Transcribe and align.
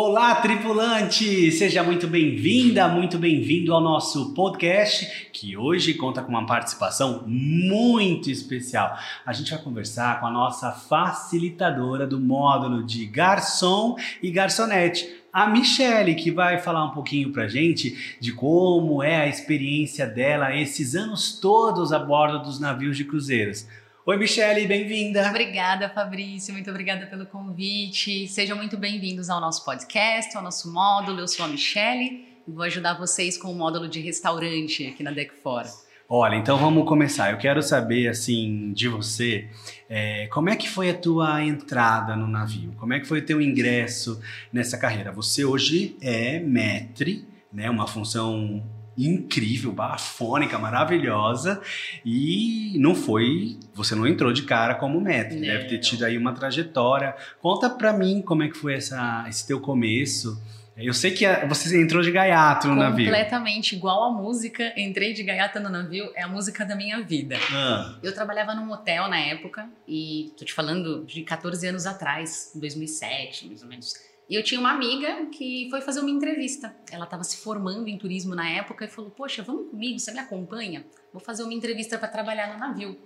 Olá, 0.00 0.36
tripulante! 0.36 1.50
Seja 1.50 1.82
muito 1.82 2.06
bem-vinda, 2.06 2.86
muito 2.86 3.18
bem-vindo 3.18 3.74
ao 3.74 3.80
nosso 3.80 4.32
podcast, 4.32 5.28
que 5.32 5.56
hoje 5.56 5.92
conta 5.94 6.22
com 6.22 6.28
uma 6.28 6.46
participação 6.46 7.24
muito 7.26 8.30
especial. 8.30 8.96
A 9.26 9.32
gente 9.32 9.50
vai 9.50 9.60
conversar 9.60 10.20
com 10.20 10.26
a 10.26 10.30
nossa 10.30 10.70
facilitadora 10.70 12.06
do 12.06 12.20
módulo 12.20 12.84
de 12.84 13.06
garçom 13.06 13.96
e 14.22 14.30
garçonete, 14.30 15.04
a 15.32 15.48
Michele, 15.48 16.14
que 16.14 16.30
vai 16.30 16.58
falar 16.58 16.84
um 16.84 16.92
pouquinho 16.92 17.32
pra 17.32 17.48
gente 17.48 18.16
de 18.20 18.30
como 18.32 19.02
é 19.02 19.16
a 19.16 19.26
experiência 19.26 20.06
dela 20.06 20.54
esses 20.54 20.94
anos 20.94 21.40
todos 21.40 21.92
a 21.92 21.98
bordo 21.98 22.44
dos 22.44 22.60
navios 22.60 22.96
de 22.96 23.04
cruzeiros. 23.04 23.66
Oi, 24.08 24.16
Michele, 24.16 24.66
bem-vinda. 24.66 25.28
Obrigada, 25.28 25.86
Fabrício. 25.90 26.54
Muito 26.54 26.70
obrigada 26.70 27.04
pelo 27.04 27.26
convite. 27.26 28.26
Sejam 28.26 28.56
muito 28.56 28.78
bem-vindos 28.78 29.28
ao 29.28 29.38
nosso 29.38 29.62
podcast, 29.66 30.34
ao 30.34 30.42
nosso 30.42 30.72
módulo. 30.72 31.20
Eu 31.20 31.28
sou 31.28 31.44
a 31.44 31.48
Michele 31.48 32.26
e 32.48 32.50
vou 32.50 32.62
ajudar 32.62 32.94
vocês 32.94 33.36
com 33.36 33.52
o 33.52 33.54
módulo 33.54 33.86
de 33.86 34.00
restaurante 34.00 34.86
aqui 34.86 35.02
na 35.02 35.10
Deck 35.10 35.34
Fora. 35.42 35.68
Olha, 36.08 36.36
então 36.36 36.56
vamos 36.56 36.88
começar. 36.88 37.32
Eu 37.32 37.36
quero 37.36 37.62
saber, 37.62 38.08
assim, 38.08 38.72
de 38.72 38.88
você, 38.88 39.46
é, 39.90 40.26
como 40.28 40.48
é 40.48 40.56
que 40.56 40.70
foi 40.70 40.88
a 40.88 40.94
tua 40.94 41.44
entrada 41.44 42.16
no 42.16 42.26
navio? 42.26 42.72
Como 42.78 42.94
é 42.94 43.00
que 43.00 43.06
foi 43.06 43.18
o 43.18 43.26
teu 43.26 43.42
ingresso 43.42 44.22
nessa 44.50 44.78
carreira? 44.78 45.12
Você 45.12 45.44
hoje 45.44 45.98
é 46.00 46.40
maître, 46.40 47.28
né? 47.52 47.68
Uma 47.68 47.86
função 47.86 48.64
incrível, 48.98 49.72
bafônica, 49.72 50.58
maravilhosa. 50.58 51.62
E 52.04 52.76
não 52.78 52.94
foi, 52.94 53.58
você 53.72 53.94
não 53.94 54.06
entrou 54.06 54.32
de 54.32 54.42
cara 54.42 54.74
como 54.74 55.00
mestre, 55.00 55.40
deve 55.40 55.68
ter 55.68 55.78
tido 55.78 56.04
aí 56.04 56.18
uma 56.18 56.32
trajetória. 56.32 57.14
Conta 57.40 57.70
pra 57.70 57.92
mim 57.92 58.20
como 58.20 58.42
é 58.42 58.48
que 58.48 58.56
foi 58.56 58.74
essa, 58.74 59.24
esse 59.28 59.46
teu 59.46 59.60
começo. 59.60 60.40
Eu 60.76 60.94
sei 60.94 61.10
que 61.10 61.24
você 61.48 61.80
entrou 61.80 62.00
de 62.02 62.12
gaiato 62.12 62.68
no 62.68 62.76
navio. 62.76 63.06
Completamente 63.06 63.74
igual 63.74 64.04
a 64.04 64.12
música. 64.12 64.72
Entrei 64.76 65.12
de 65.12 65.24
gaiata 65.24 65.58
no 65.58 65.68
navio, 65.68 66.08
é 66.14 66.22
a 66.22 66.28
música 66.28 66.64
da 66.64 66.76
minha 66.76 67.02
vida. 67.02 67.36
Ah. 67.52 67.98
Eu 68.00 68.14
trabalhava 68.14 68.54
num 68.54 68.70
hotel 68.70 69.08
na 69.08 69.18
época, 69.18 69.68
e 69.88 70.32
tô 70.38 70.44
te 70.44 70.52
falando 70.52 71.04
de 71.04 71.22
14 71.22 71.66
anos 71.66 71.84
atrás, 71.84 72.52
2007, 72.54 73.48
mais 73.48 73.62
ou 73.62 73.68
menos. 73.68 74.07
E 74.28 74.34
eu 74.34 74.42
tinha 74.42 74.60
uma 74.60 74.72
amiga 74.72 75.26
que 75.26 75.68
foi 75.70 75.80
fazer 75.80 76.00
uma 76.00 76.10
entrevista. 76.10 76.76
Ela 76.90 77.04
estava 77.04 77.24
se 77.24 77.38
formando 77.38 77.88
em 77.88 77.96
turismo 77.96 78.34
na 78.34 78.48
época 78.48 78.84
e 78.84 78.88
falou: 78.88 79.10
Poxa, 79.10 79.42
vamos 79.42 79.70
comigo, 79.70 79.98
você 79.98 80.12
me 80.12 80.18
acompanha? 80.18 80.84
Vou 81.12 81.20
fazer 81.20 81.42
uma 81.42 81.54
entrevista 81.54 81.96
para 81.96 82.08
trabalhar 82.08 82.52
no 82.52 82.58
navio. 82.58 82.98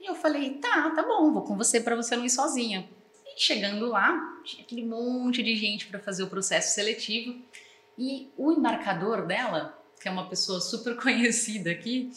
E 0.00 0.08
eu 0.08 0.14
falei: 0.14 0.54
Tá, 0.58 0.90
tá 0.90 1.02
bom, 1.02 1.32
vou 1.32 1.42
com 1.42 1.56
você 1.56 1.80
para 1.80 1.96
você 1.96 2.16
não 2.16 2.24
ir 2.24 2.30
sozinha. 2.30 2.88
E 3.26 3.40
chegando 3.40 3.86
lá, 3.86 4.16
tinha 4.44 4.62
aquele 4.62 4.84
monte 4.84 5.42
de 5.42 5.56
gente 5.56 5.88
para 5.88 5.98
fazer 5.98 6.22
o 6.22 6.28
processo 6.28 6.72
seletivo. 6.72 7.36
E 7.98 8.30
o 8.36 8.52
embarcador 8.52 9.26
dela, 9.26 9.76
que 10.00 10.06
é 10.06 10.10
uma 10.10 10.28
pessoa 10.28 10.60
super 10.60 10.94
conhecida 11.02 11.72
aqui, 11.72 12.12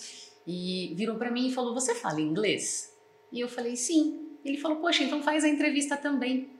e 0.46 0.94
virou 0.96 1.16
para 1.16 1.32
mim 1.32 1.48
e 1.48 1.52
falou: 1.52 1.74
Você 1.74 1.96
fala 1.96 2.22
inglês? 2.22 2.96
E 3.32 3.40
eu 3.40 3.50
falei: 3.50 3.76
Sim. 3.76 4.38
Ele 4.46 4.60
falou: 4.60 4.78
Poxa, 4.78 5.04
então 5.04 5.24
faz 5.24 5.44
a 5.44 5.50
entrevista 5.50 5.98
também. 5.98 6.56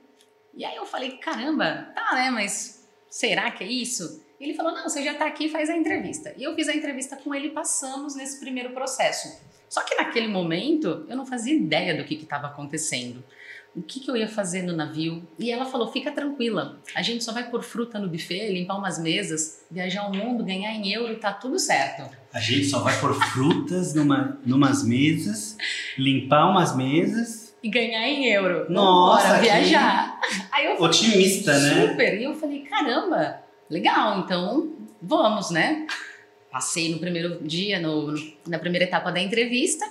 E 0.54 0.64
aí 0.64 0.76
eu 0.76 0.86
falei, 0.86 1.18
caramba, 1.18 1.88
tá, 1.94 2.14
né? 2.14 2.30
Mas 2.30 2.86
será 3.08 3.50
que 3.50 3.64
é 3.64 3.68
isso? 3.68 4.24
E 4.40 4.44
ele 4.44 4.54
falou, 4.54 4.72
não, 4.72 4.84
você 4.84 5.02
já 5.02 5.14
tá 5.14 5.26
aqui, 5.26 5.48
faz 5.48 5.68
a 5.68 5.76
entrevista. 5.76 6.32
E 6.36 6.44
eu 6.44 6.54
fiz 6.54 6.68
a 6.68 6.74
entrevista 6.74 7.16
com 7.16 7.34
ele 7.34 7.50
passamos 7.50 8.14
nesse 8.14 8.38
primeiro 8.40 8.70
processo. 8.70 9.40
Só 9.68 9.82
que 9.82 9.94
naquele 9.96 10.28
momento 10.28 11.04
eu 11.08 11.16
não 11.16 11.26
fazia 11.26 11.54
ideia 11.54 11.96
do 11.96 12.04
que 12.04 12.14
estava 12.14 12.46
acontecendo. 12.46 13.22
O 13.76 13.82
que, 13.82 14.00
que, 14.00 14.10
eu 14.10 14.16
ia 14.16 14.26
fazer 14.26 14.62
no 14.62 14.74
navio? 14.74 15.22
E 15.38 15.50
ela 15.50 15.64
falou: 15.64 15.92
fica 15.92 16.10
tranquila, 16.10 16.80
a 16.94 17.02
gente 17.02 17.22
só 17.22 17.32
vai 17.32 17.48
pôr 17.48 17.62
fruta 17.62 17.98
no 17.98 18.08
buffet, 18.08 18.50
limpar 18.50 18.76
umas 18.76 18.98
mesas, 18.98 19.62
viajar 19.70 20.08
o 20.08 20.16
mundo, 20.16 20.42
ganhar 20.42 20.72
em 20.72 20.92
euro 20.92 21.12
e 21.12 21.16
tá 21.16 21.32
tudo 21.32 21.58
certo. 21.58 22.10
A 22.32 22.40
gente 22.40 22.64
só 22.64 22.80
vai 22.80 22.98
pôr 22.98 23.14
frutas 23.30 23.94
numa, 23.94 24.40
numas 24.44 24.82
mesas, 24.82 25.56
limpar 25.96 26.50
umas 26.50 26.74
mesas 26.74 27.47
e 27.62 27.68
ganhar 27.68 28.06
em 28.06 28.26
euro. 28.26 28.66
Nossa, 28.70 29.28
Bora 29.28 29.40
viajar. 29.40 30.20
Aí 30.52 30.66
eu 30.66 30.76
falei, 30.76 30.88
otimista, 30.88 31.58
né? 31.58 31.88
Super. 31.88 32.20
E 32.20 32.24
eu 32.24 32.34
falei, 32.34 32.60
caramba, 32.60 33.42
legal, 33.68 34.20
então 34.20 34.72
vamos, 35.00 35.50
né? 35.50 35.86
Passei 36.50 36.92
no 36.92 36.98
primeiro 36.98 37.40
dia, 37.42 37.78
no, 37.78 38.14
na 38.46 38.58
primeira 38.58 38.84
etapa 38.84 39.10
da 39.10 39.20
entrevista. 39.20 39.84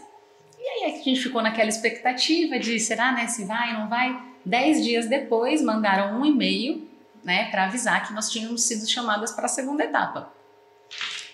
E 0.59 0.85
aí 0.85 0.91
a 0.91 1.03
gente 1.03 1.21
ficou 1.21 1.41
naquela 1.41 1.69
expectativa 1.69 2.59
de 2.59 2.79
será, 2.79 3.11
né? 3.11 3.27
Se 3.27 3.45
vai, 3.45 3.73
não 3.73 3.87
vai. 3.87 4.19
Dez 4.43 4.83
dias 4.83 5.07
depois, 5.07 5.61
mandaram 5.61 6.19
um 6.19 6.25
e-mail, 6.25 6.87
né, 7.23 7.49
para 7.51 7.65
avisar 7.65 8.07
que 8.07 8.13
nós 8.13 8.31
tínhamos 8.31 8.63
sido 8.63 8.87
chamadas 8.87 9.33
para 9.33 9.45
a 9.45 9.49
segunda 9.49 9.83
etapa. 9.83 10.31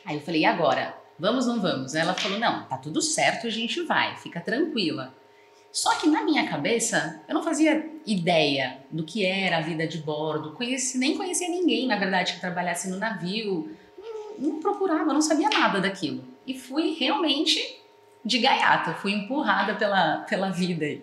Aí 0.03 0.15
eu 0.15 0.21
falei, 0.21 0.41
e 0.41 0.45
agora? 0.45 0.97
Vamos, 1.17 1.45
não 1.45 1.61
vamos? 1.61 1.93
Ela 1.93 2.13
falou, 2.13 2.39
não, 2.39 2.63
tá 2.63 2.77
tudo 2.77 3.01
certo, 3.01 3.45
a 3.45 3.49
gente 3.49 3.83
vai, 3.83 4.17
fica 4.17 4.41
tranquila. 4.41 5.13
Só 5.73 5.95
que 5.95 6.07
na 6.07 6.23
minha 6.23 6.47
cabeça, 6.47 7.19
eu 7.27 7.33
não 7.33 7.41
fazia 7.41 7.83
ideia 8.05 8.77
do 8.91 9.03
que 9.03 9.25
era 9.25 9.57
a 9.57 9.61
vida 9.61 9.87
de 9.87 9.97
bordo, 9.97 10.51
conheci, 10.51 10.99
nem 10.99 11.17
conhecia 11.17 11.49
ninguém, 11.49 11.87
na 11.87 11.97
verdade, 11.97 12.33
que 12.33 12.39
trabalhasse 12.39 12.87
no 12.91 12.97
navio, 12.97 13.75
não, 13.97 14.49
não 14.49 14.59
procurava, 14.59 15.11
não 15.11 15.21
sabia 15.21 15.49
nada 15.49 15.81
daquilo. 15.81 16.23
E 16.45 16.53
fui 16.53 16.93
realmente 16.93 17.59
de 18.23 18.37
gaiata, 18.37 18.93
fui 18.93 19.13
empurrada 19.13 19.73
pela, 19.73 20.17
pela 20.29 20.51
vida. 20.51 21.01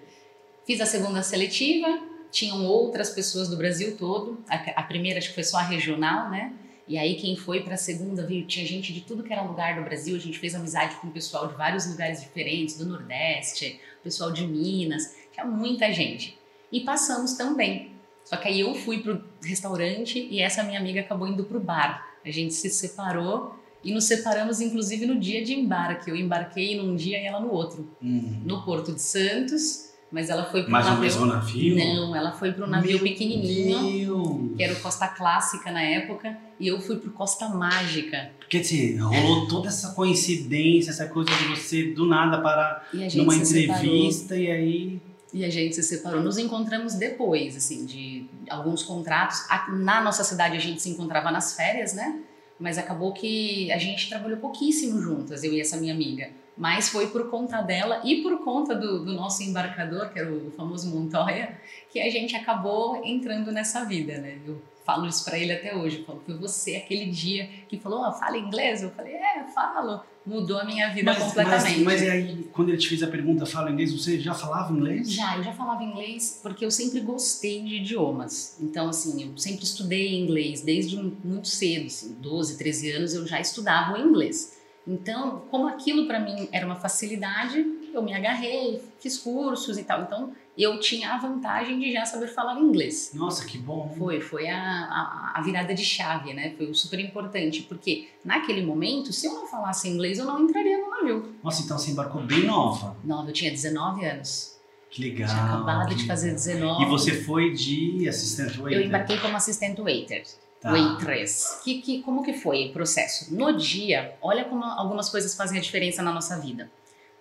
Fiz 0.65 0.81
a 0.81 0.87
segunda 0.87 1.21
seletiva, 1.21 1.89
tinham 2.31 2.65
outras 2.65 3.11
pessoas 3.11 3.49
do 3.49 3.57
Brasil 3.57 3.97
todo, 3.97 4.39
a, 4.49 4.55
a 4.55 4.83
primeira 4.85 5.19
acho 5.19 5.31
que 5.31 5.35
foi 5.35 5.43
só 5.43 5.59
a 5.59 5.63
regional, 5.63 6.31
né? 6.31 6.53
E 6.87 6.97
aí 6.97 7.17
quem 7.17 7.35
foi 7.35 7.65
para 7.65 7.75
a 7.75 7.77
segunda 7.77 8.25
viu, 8.25 8.47
tinha 8.47 8.65
gente 8.65 8.93
de 8.93 9.01
tudo 9.01 9.25
que 9.25 9.33
era 9.33 9.43
lugar 9.43 9.75
do 9.77 9.83
Brasil, 9.83 10.15
a 10.15 10.21
gente 10.21 10.39
fez 10.39 10.55
amizade 10.55 10.95
com 10.97 11.11
pessoal 11.11 11.49
de 11.49 11.55
vários 11.55 11.89
lugares 11.89 12.21
diferentes, 12.21 12.77
do 12.77 12.87
Nordeste, 12.87 13.81
pessoal 14.03 14.31
de 14.31 14.47
Minas, 14.47 15.15
tinha 15.33 15.45
muita 15.45 15.93
gente. 15.93 16.39
E 16.73 16.81
passamos 16.81 17.35
também. 17.35 17.93
Só 18.25 18.37
que 18.37 18.49
aí 18.49 18.61
eu 18.61 18.75
fui 18.75 19.03
pro 19.03 19.25
restaurante 19.43 20.27
e 20.31 20.41
essa 20.41 20.63
minha 20.63 20.79
amiga 20.79 21.01
acabou 21.01 21.27
indo 21.27 21.45
pro 21.45 21.59
bar. 21.59 22.07
A 22.25 22.31
gente 22.31 22.55
se 22.55 22.71
separou 22.71 23.57
e 23.83 23.93
nos 23.93 24.05
separamos 24.05 24.61
inclusive 24.61 25.07
no 25.07 25.19
dia 25.19 25.43
de 25.43 25.55
embarque. 25.55 26.11
Eu 26.11 26.17
embarquei 26.17 26.77
num 26.77 26.95
dia 26.95 27.21
e 27.21 27.27
ela 27.27 27.41
no 27.41 27.51
outro. 27.51 27.91
Uhum. 28.01 28.43
No 28.45 28.65
Porto 28.65 28.93
de 28.93 29.03
Santos 29.03 29.90
mas 30.11 30.29
ela 30.29 30.45
foi 30.45 30.65
para 30.65 30.71
um 30.71 30.83
navio... 30.83 31.01
mesmo 31.01 31.27
navio? 31.27 31.77
Não, 31.77 32.17
ela 32.17 32.33
foi 32.33 32.53
para 32.53 32.65
um 32.65 32.69
navio 32.69 32.97
Meu 32.97 33.01
pequenininho, 33.01 34.25
Deus. 34.25 34.57
que 34.57 34.63
era 34.65 34.73
o 34.73 34.81
Costa 34.81 35.07
Clássica 35.07 35.71
na 35.71 35.83
época, 35.83 36.37
e 36.59 36.67
eu 36.67 36.81
fui 36.81 36.97
para 36.97 37.11
Costa 37.11 37.49
Mágica. 37.49 38.33
Porque 38.41 38.59
assim, 38.59 38.97
rolou 38.97 39.47
toda 39.47 39.69
essa 39.69 39.93
coincidência, 39.93 40.91
essa 40.91 41.07
coisa 41.07 41.31
de 41.31 41.45
você 41.45 41.93
do 41.93 42.07
nada 42.07 42.41
parar 42.41 42.89
numa 42.93 43.35
entrevista 43.37 44.35
separou. 44.35 44.43
e 44.45 44.51
aí... 44.51 45.01
E 45.33 45.45
a 45.45 45.49
gente 45.49 45.77
se 45.77 45.83
separou. 45.85 46.21
Nos 46.21 46.39
encontramos 46.39 46.95
depois, 46.95 47.57
assim, 47.57 47.87
de 47.87 48.27
alguns 48.49 48.83
contratos. 48.83 49.47
Na 49.69 50.01
nossa 50.01 50.25
cidade 50.25 50.57
a 50.57 50.61
gente 50.61 50.83
se 50.83 50.91
encontrava 50.91 51.31
nas 51.31 51.55
férias, 51.55 51.95
né? 51.95 52.19
Mas 52.59 52.77
acabou 52.79 53.13
que 53.13 53.71
a 53.71 53.79
gente 53.79 54.09
trabalhou 54.09 54.39
pouquíssimo 54.39 55.01
juntas, 55.01 55.45
eu 55.45 55.53
e 55.55 55.61
essa 55.61 55.77
minha 55.77 55.95
amiga 55.95 56.31
mas 56.61 56.91
foi 56.91 57.07
por 57.07 57.31
conta 57.31 57.63
dela 57.63 58.03
e 58.05 58.21
por 58.23 58.45
conta 58.45 58.75
do, 58.75 59.03
do, 59.03 59.15
nosso 59.15 59.43
embarcador, 59.43 60.11
que 60.11 60.19
era 60.19 60.31
o 60.31 60.51
famoso 60.51 60.91
Montoya, 60.91 61.59
que 61.91 61.99
a 61.99 62.11
gente 62.11 62.37
acabou 62.37 63.01
entrando 63.03 63.51
nessa 63.51 63.83
vida, 63.87 64.19
né? 64.19 64.39
Eu 64.47 64.61
falo 64.85 65.07
isso 65.07 65.25
para 65.25 65.39
ele 65.39 65.55
até 65.55 65.75
hoje, 65.75 66.01
eu 66.01 66.05
falo, 66.05 66.21
foi 66.21 66.37
você 66.37 66.77
aquele 66.77 67.07
dia 67.07 67.49
que 67.67 67.79
falou, 67.79 68.07
oh, 68.07 68.13
fala 68.13 68.37
inglês? 68.37 68.83
Eu 68.83 68.91
falei, 68.91 69.15
é, 69.15 69.43
falo. 69.55 70.03
Mudou 70.27 70.59
a 70.59 70.65
minha 70.67 70.91
vida 70.91 71.15
mas, 71.15 71.23
completamente. 71.23 71.81
Mas, 71.81 72.03
mas 72.03 72.11
aí, 72.11 72.45
quando 72.53 72.69
ele 72.69 72.77
te 72.77 72.89
fez 72.89 73.03
a 73.03 73.07
pergunta, 73.07 73.47
fala 73.47 73.71
inglês, 73.71 73.91
você 73.91 74.21
já 74.21 74.35
falava 74.35 74.71
inglês? 74.71 75.11
Já, 75.11 75.39
eu 75.39 75.43
já 75.43 75.55
falava 75.55 75.83
inglês 75.83 76.41
porque 76.43 76.63
eu 76.63 76.71
sempre 76.71 77.01
gostei 77.01 77.65
de 77.65 77.77
idiomas. 77.77 78.59
Então, 78.61 78.91
assim, 78.91 79.31
eu 79.31 79.39
sempre 79.39 79.65
estudei 79.65 80.15
inglês 80.15 80.61
desde 80.61 80.95
muito 80.99 81.49
cedo, 81.49 81.87
assim, 81.87 82.17
12, 82.21 82.59
13 82.59 82.93
anos 82.93 83.15
eu 83.15 83.27
já 83.27 83.41
estudava 83.41 83.95
o 83.95 83.99
inglês. 83.99 84.60
Então, 84.87 85.45
como 85.51 85.69
aquilo 85.69 86.07
para 86.07 86.19
mim 86.19 86.49
era 86.51 86.65
uma 86.67 86.77
facilidade, 86.77 87.65
eu 87.93 88.03
me 88.03 88.15
agarrei, 88.15 88.83
fiz 88.99 89.19
cursos 89.19 89.79
e 89.79 89.85
tal. 89.85 90.03
Então, 90.03 90.33
eu 90.57 90.79
tinha 90.81 91.15
a 91.15 91.19
vantagem 91.19 91.79
de 91.79 91.93
já 91.93 92.05
saber 92.05 92.29
falar 92.29 92.59
inglês. 92.61 93.13
Nossa, 93.15 93.45
que 93.45 93.59
bom! 93.59 93.95
Foi, 93.97 94.21
foi 94.21 94.49
a, 94.49 94.59
a, 94.59 95.33
a, 95.37 95.43
virada 95.43 95.75
de 95.75 95.85
chave, 95.85 96.35
né? 96.35 96.55
Foi 96.57 96.73
super 96.75 96.99
importante, 96.99 97.63
porque 97.63 98.09
naquele 98.25 98.65
momento, 98.65 99.13
se 99.13 99.27
eu 99.27 99.35
não 99.35 99.47
falasse 99.47 99.89
inglês, 99.89 100.19
eu 100.19 100.25
não 100.25 100.41
entraria 100.43 100.79
no 100.79 100.91
navio. 100.91 101.35
Nossa, 101.43 101.63
então 101.63 101.79
você 101.79 101.91
embarcou 101.91 102.23
bem 102.23 102.45
nova. 102.45 102.97
Nova, 103.05 103.29
eu 103.29 103.33
tinha 103.33 103.51
19 103.51 104.05
anos. 104.05 104.59
Que 104.91 105.03
legal. 105.03 105.29
Tinha 105.29 105.45
acabado 105.45 105.95
de 105.95 106.05
fazer 106.07 106.33
19. 106.33 106.83
E 106.83 106.87
você 106.87 107.23
foi 107.23 107.53
de 107.53 108.09
assistente 108.09 108.59
waiter? 108.59 108.81
Eu 108.81 108.87
embarquei 108.87 109.19
como 109.19 109.37
assistente 109.37 109.81
waiter. 109.81 110.25
Tá. 110.61 110.73
Waitress. 110.73 111.63
Que, 111.65 111.81
que, 111.81 112.03
como 112.03 112.23
que 112.23 112.35
foi 112.35 112.69
o 112.69 112.73
processo? 112.73 113.35
No 113.35 113.57
dia, 113.57 114.15
olha 114.21 114.45
como 114.45 114.63
algumas 114.63 115.09
coisas 115.09 115.35
fazem 115.35 115.59
a 115.59 115.61
diferença 115.61 116.03
na 116.03 116.13
nossa 116.13 116.39
vida. 116.39 116.71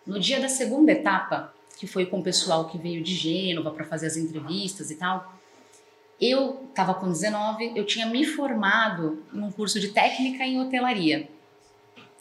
No 0.05 0.19
dia 0.19 0.39
da 0.41 0.49
segunda 0.49 0.91
etapa, 0.91 1.53
que 1.77 1.87
foi 1.87 2.05
com 2.05 2.19
o 2.19 2.23
pessoal 2.23 2.67
que 2.67 2.77
veio 2.77 3.01
de 3.01 3.15
Gênova 3.15 3.71
para 3.71 3.85
fazer 3.85 4.07
as 4.07 4.17
entrevistas 4.17 4.91
e 4.91 4.95
tal, 4.95 5.37
Eu 6.21 6.65
estava 6.67 6.93
com 6.95 7.07
19, 7.09 7.71
eu 7.77 7.85
tinha 7.85 8.05
me 8.05 8.25
formado 8.25 9.23
num 9.31 9.49
curso 9.49 9.79
de 9.79 9.87
técnica 9.87 10.43
em 10.43 10.59
hotelaria. 10.59 11.29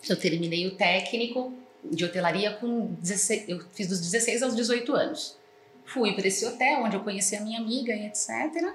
Eu 0.08 0.16
terminei 0.16 0.68
o 0.68 0.76
técnico 0.76 1.52
de 1.82 2.04
hotelaria 2.04 2.52
com 2.52 2.94
16, 3.00 3.48
eu 3.48 3.60
fiz 3.72 3.88
dos 3.88 4.00
16 4.00 4.44
aos 4.44 4.54
18 4.54 4.94
anos. 4.94 5.36
Fui 5.84 6.12
para 6.12 6.28
esse 6.28 6.46
hotel 6.46 6.84
onde 6.84 6.94
eu 6.94 7.00
conheci 7.02 7.34
a 7.34 7.40
minha 7.40 7.58
amiga 7.58 7.92
e 7.92 8.06
etc. 8.06 8.72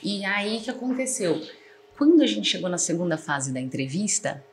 E 0.00 0.24
aí 0.24 0.60
que 0.60 0.70
aconteceu? 0.70 1.42
Quando 1.96 2.20
a 2.22 2.26
gente 2.26 2.48
chegou 2.48 2.68
na 2.68 2.78
segunda 2.78 3.16
fase 3.16 3.52
da 3.52 3.60
entrevista, 3.60 4.44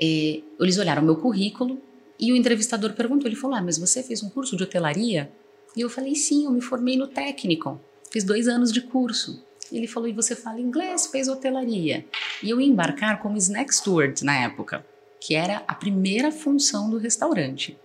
eh, 0.00 0.42
eles 0.60 0.78
olharam 0.78 1.02
meu 1.02 1.16
currículo 1.16 1.80
e 2.18 2.32
o 2.32 2.36
entrevistador 2.36 2.92
perguntou, 2.92 3.26
ele 3.26 3.36
falou, 3.36 3.56
ah, 3.56 3.62
mas 3.62 3.78
você 3.78 4.02
fez 4.02 4.22
um 4.22 4.28
curso 4.28 4.56
de 4.56 4.62
hotelaria? 4.62 5.30
E 5.76 5.80
eu 5.80 5.88
falei, 5.88 6.14
sim, 6.14 6.44
eu 6.44 6.50
me 6.50 6.60
formei 6.60 6.96
no 6.96 7.06
técnico, 7.06 7.80
fiz 8.10 8.24
dois 8.24 8.46
anos 8.46 8.70
de 8.70 8.82
curso. 8.82 9.42
Ele 9.72 9.86
falou, 9.86 10.08
e 10.08 10.12
você 10.12 10.36
fala 10.36 10.60
inglês, 10.60 11.06
fez 11.06 11.28
hotelaria. 11.28 12.04
E 12.42 12.50
eu 12.50 12.60
ia 12.60 12.66
embarcar 12.66 13.22
como 13.22 13.38
snack 13.38 13.74
steward 13.74 14.22
na 14.22 14.44
época, 14.44 14.84
que 15.18 15.34
era 15.34 15.64
a 15.66 15.74
primeira 15.74 16.30
função 16.30 16.90
do 16.90 16.98
restaurante. 16.98 17.78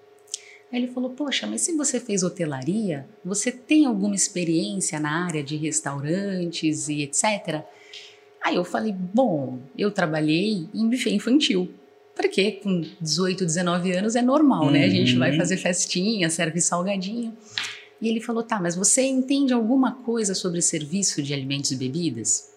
Aí 0.69 0.80
ele 0.80 0.92
falou, 0.92 1.12
poxa, 1.12 1.48
mas 1.48 1.62
se 1.62 1.71
você 1.77 1.98
fez 1.98 2.24
hotelaria, 2.24 3.07
você 3.24 3.54
tem 3.54 3.86
alguma 3.86 4.15
experiência 4.15 5.00
na 5.00 5.25
área 5.25 5.42
de 5.42 5.56
restaurantes 5.56 6.89
e 6.89 7.04
etc? 7.04 7.63
Aí 8.48 8.56
eu 8.56 8.64
falei, 8.64 8.94
bom, 8.94 9.60
eu 9.78 9.92
trabalhei 9.92 10.70
em 10.74 10.90
buffet 10.90 11.14
infantil. 11.14 11.70
Porque 12.16 12.54
com 12.54 12.82
18, 13.02 13.44
19 13.44 13.92
anos 13.92 14.16
é 14.16 14.22
normal, 14.22 14.68
uhum. 14.68 14.72
né? 14.72 14.86
A 14.86 14.90
gente 14.90 15.18
vai 15.18 15.32
uhum. 15.32 15.38
fazer 15.38 15.58
festinha, 15.58 16.30
serve 16.30 16.62
salgadinho. 16.62 17.36
E 18.02 18.08
ele 18.08 18.22
falou: 18.22 18.42
tá, 18.42 18.58
mas 18.62 18.74
você 18.74 19.02
entende 19.02 19.52
alguma 19.52 19.92
coisa 19.96 20.34
sobre 20.34 20.62
serviço 20.62 21.22
de 21.22 21.34
alimentos 21.34 21.72
e 21.72 21.76
bebidas? 21.76 22.50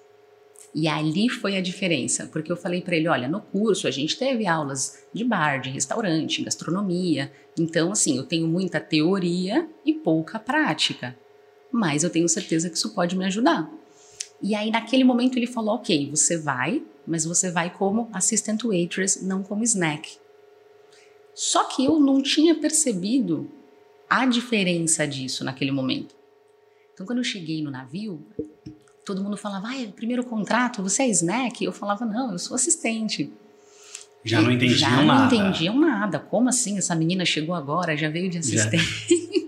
E 0.73 0.87
ali 0.87 1.29
foi 1.29 1.57
a 1.57 1.61
diferença, 1.61 2.29
porque 2.31 2.53
eu 2.53 2.57
falei 2.57 2.81
para 2.83 2.95
ele: 2.95 3.09
olha, 3.09 3.27
no 3.27 3.41
curso 3.41 3.89
a 3.89 3.91
gente 3.91 4.17
teve 4.17 4.47
aulas 4.47 4.97
de 5.13 5.25
bar, 5.25 5.61
de 5.61 5.71
restaurante, 5.71 6.45
gastronomia. 6.45 7.33
Então, 7.59 7.91
assim, 7.91 8.17
eu 8.17 8.23
tenho 8.23 8.47
muita 8.47 8.79
teoria 8.79 9.69
e 9.85 9.93
pouca 9.93 10.39
prática. 10.39 11.19
Mas 11.73 12.05
eu 12.05 12.11
tenho 12.11 12.29
certeza 12.29 12.71
que 12.71 12.77
isso 12.77 12.95
pode 12.95 13.17
me 13.17 13.25
ajudar. 13.25 13.69
E 14.43 14.55
aí, 14.55 14.71
naquele 14.71 15.05
momento, 15.05 15.37
ele 15.37 15.47
falou: 15.47 15.75
ok, 15.75 16.11
você 16.11 16.39
vai, 16.39 16.83
mas 17.07 17.25
você 17.25 17.51
vai 17.51 17.71
como 17.71 18.09
assistant 18.13 18.63
waitress, 18.65 19.25
não 19.25 19.43
como 19.43 19.65
snack. 19.65 20.17
Só 21.35 21.65
que 21.65 21.85
eu 21.85 21.99
não 21.99 22.23
tinha 22.23 22.55
percebido 22.55 23.51
a 24.09 24.27
diferença 24.27 25.07
disso 25.07 25.45
naquele 25.45 25.71
momento. 25.71 26.15
Então, 26.93 27.07
quando 27.07 27.19
eu 27.19 27.25
cheguei 27.25 27.63
no 27.63 27.71
navio, 27.71 28.23
todo 29.07 29.23
mundo 29.23 29.37
falava, 29.37 29.69
ah, 29.69 29.93
primeiro 29.95 30.25
contrato, 30.25 30.83
você 30.83 31.05
é 31.05 31.09
snack? 31.09 31.65
Eu 31.65 31.73
falava, 31.73 32.05
não, 32.05 32.33
eu 32.33 32.39
sou 32.39 32.55
assistente. 32.55 33.33
Já 34.23 34.43
não 34.43 34.51
entendiam 34.51 34.79
já 34.79 34.91
nada. 34.91 35.07
Já 35.07 35.15
não 35.15 35.27
entendiam 35.27 35.79
nada. 35.79 36.19
Como 36.19 36.49
assim? 36.49 36.77
Essa 36.77 36.95
menina 36.95 37.25
chegou 37.25 37.55
agora, 37.55 37.97
já 37.97 38.11
veio 38.11 38.29
de 38.29 38.39
assistente. 38.39 39.40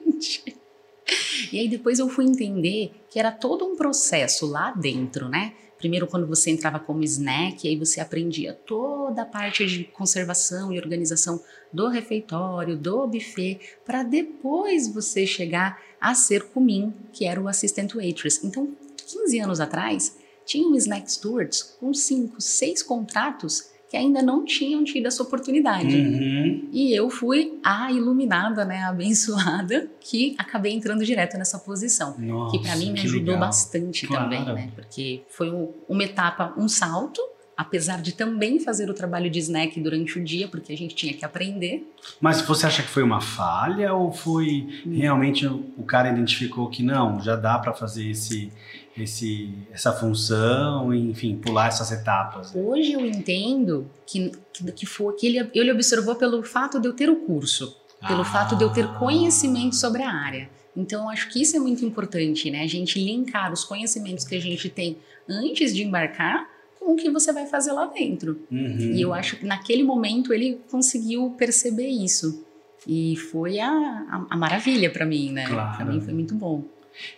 E 1.53 1.61
aí 1.61 1.69
depois 1.69 1.99
eu 1.99 2.09
fui 2.09 2.25
entender 2.25 2.93
que 3.11 3.19
era 3.19 3.31
todo 3.31 3.65
um 3.65 3.77
processo 3.77 4.47
lá 4.47 4.71
dentro, 4.73 5.29
né? 5.29 5.55
Primeiro, 5.83 6.07
quando 6.07 6.29
você 6.29 6.49
entrava 6.51 6.79
como 6.79 7.03
snack, 7.03 7.67
aí 7.67 7.77
você 7.77 8.01
aprendia 8.01 8.55
toda 8.55 9.23
a 9.23 9.27
parte 9.27 9.67
de 9.67 9.83
conservação 9.83 10.73
e 10.73 10.79
organização 10.79 11.43
do 11.73 11.89
refeitório, 11.89 12.77
do 12.77 13.09
buffet, 13.09 13.59
para 13.85 14.05
depois 14.05 14.87
você 14.87 15.27
chegar 15.27 15.83
a 16.01 16.15
ser 16.15 16.45
comim, 16.51 16.95
que 17.13 17.25
era 17.25 17.41
o 17.41 17.49
assistant 17.49 17.95
waitress. 17.95 18.47
Então, 18.47 18.77
15 19.09 19.41
anos 19.41 19.59
atrás, 19.59 20.17
tinha 20.47 20.69
um 20.69 20.77
snack 20.77 21.11
stewards 21.11 21.77
com 21.81 21.93
5, 21.93 22.41
6 22.41 22.83
contratos 22.85 23.72
que 23.93 23.97
ainda 23.99 24.23
não 24.23 24.43
tinham 24.43 24.83
tido 24.85 25.07
essa 25.07 25.23
oportunidade. 25.23 25.95
Uhum. 25.95 26.67
E 26.73 26.97
eu 26.97 27.11
fui 27.11 27.59
a 27.63 27.93
iluminada, 27.93 28.65
né, 28.65 28.85
a 28.85 28.89
abençoada, 28.89 29.87
que 30.01 30.35
acabei 30.39 30.73
entrando 30.73 31.05
direto 31.05 31.37
nessa 31.37 31.59
posição. 31.59 32.17
Nossa, 32.19 32.57
que 32.57 32.63
para 32.65 32.75
mim 32.77 32.91
me 32.91 33.01
ajudou 33.01 33.35
legal. 33.35 33.41
bastante 33.41 34.07
claro. 34.07 34.31
também, 34.31 34.47
né? 34.47 34.71
Porque 34.75 35.21
foi 35.29 35.53
uma 35.87 36.05
etapa, 36.05 36.55
um 36.57 36.69
salto, 36.69 37.21
apesar 37.55 38.01
de 38.01 38.13
também 38.13 38.59
fazer 38.59 38.89
o 38.89 38.95
trabalho 38.95 39.29
de 39.29 39.39
snack 39.41 39.79
durante 39.79 40.19
o 40.19 40.25
dia, 40.25 40.49
porque 40.49 40.73
a 40.73 40.77
gente 40.77 40.95
tinha 40.95 41.13
que 41.13 41.23
aprender. 41.23 41.87
Mas 42.19 42.41
você 42.41 42.67
acha 42.67 42.83
que 42.83 42.89
foi 42.89 43.03
uma 43.03 43.21
falha 43.21 43.93
ou 43.93 44.11
foi 44.11 44.83
realmente 44.91 45.47
o 45.47 45.85
cara 45.87 46.09
identificou 46.09 46.71
que 46.71 46.83
não, 46.83 47.21
já 47.21 47.37
dá 47.37 47.59
para 47.59 47.75
fazer 47.75 48.09
esse 48.09 48.51
esse, 48.97 49.55
essa 49.73 49.93
função, 49.93 50.93
enfim, 50.95 51.37
pular 51.37 51.69
essas 51.69 51.91
etapas. 51.91 52.55
Hoje 52.55 52.93
eu 52.93 53.05
entendo 53.05 53.91
que, 54.07 54.33
que, 54.53 54.73
que, 54.73 54.87
foi, 54.87 55.15
que 55.15 55.27
ele, 55.27 55.51
ele 55.55 55.73
observou 55.73 56.15
pelo 56.15 56.43
fato 56.43 56.81
de 56.81 56.89
eu 56.89 56.93
ter 56.93 57.09
o 57.09 57.17
curso, 57.17 57.77
pelo 58.07 58.23
ah. 58.23 58.25
fato 58.25 58.57
de 58.57 58.65
eu 58.65 58.71
ter 58.71 58.87
conhecimento 58.95 59.77
sobre 59.77 60.03
a 60.03 60.11
área. 60.11 60.51
Então, 60.77 61.05
eu 61.05 61.11
acho 61.11 61.29
que 61.29 61.41
isso 61.41 61.57
é 61.57 61.61
muito 61.61 61.85
importante, 61.85 62.51
né? 62.51 62.63
A 62.63 62.67
gente 62.67 62.99
linkar 62.99 63.53
os 63.53 63.65
conhecimentos 63.65 64.25
que 64.25 64.35
a 64.35 64.41
gente 64.41 64.69
tem 64.71 64.97
antes 65.29 65.75
de 65.75 65.83
embarcar 65.83 66.49
com 66.79 66.95
o 66.95 66.97
que 66.97 67.11
você 67.11 67.33
vai 67.33 67.47
fazer 67.47 67.73
lá 67.73 67.87
dentro. 67.87 68.41
Uhum. 68.51 68.93
E 68.95 69.01
eu 69.01 69.13
acho 69.13 69.37
que 69.37 69.47
naquele 69.47 69.83
momento 69.83 70.33
ele 70.33 70.61
conseguiu 70.71 71.35
perceber 71.37 71.89
isso. 71.89 72.45
E 72.87 73.17
foi 73.17 73.61
a, 73.61 73.71
a, 73.71 74.27
a 74.31 74.37
maravilha 74.37 74.91
para 74.91 75.07
mim, 75.07 75.31
né? 75.31 75.47
Claro. 75.47 75.77
Para 75.77 75.85
mim 75.85 76.01
foi 76.01 76.13
muito 76.13 76.35
bom. 76.35 76.65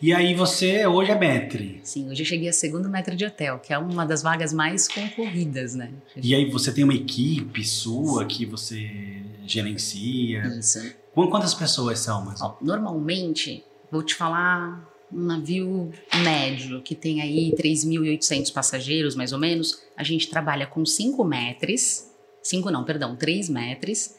E 0.01 0.13
aí 0.13 0.35
você 0.35 0.87
hoje 0.87 1.11
é 1.11 1.19
metre? 1.19 1.81
Sim, 1.83 2.11
hoje 2.11 2.23
eu 2.23 2.27
cheguei 2.27 2.49
a 2.49 2.53
segundo 2.53 2.89
metre 2.89 3.17
de 3.17 3.25
hotel, 3.25 3.59
que 3.59 3.73
é 3.73 3.79
uma 3.79 4.05
das 4.05 4.23
vagas 4.23 4.53
mais 4.53 4.89
concorridas, 4.89 5.75
né? 5.75 5.91
E 6.17 6.35
aí 6.35 6.51
você 6.51 6.73
tem 6.73 6.85
uma 6.85 6.95
equipe 6.95 7.65
sua 7.65 8.23
Sim. 8.23 8.29
que 8.29 8.47
você 8.47 8.91
gerencia? 9.47 10.43
Isso. 10.59 10.81
Quantas 11.15 11.55
pessoas 11.55 12.01
são? 12.01 12.25
Mas? 12.25 12.41
Normalmente, 12.61 13.65
vou 13.91 14.03
te 14.03 14.15
falar 14.15 14.93
um 15.13 15.21
navio 15.21 15.93
médio, 16.23 16.83
que 16.83 16.95
tem 16.95 17.21
aí 17.21 17.55
3.800 17.57 18.53
passageiros, 18.53 19.15
mais 19.15 19.33
ou 19.33 19.39
menos, 19.39 19.81
a 19.97 20.03
gente 20.03 20.29
trabalha 20.29 20.67
com 20.67 20.85
5 20.85 21.23
metros, 21.25 22.07
5 22.43 22.71
não, 22.71 22.85
perdão, 22.85 23.15
3 23.15 23.49
metros, 23.49 24.15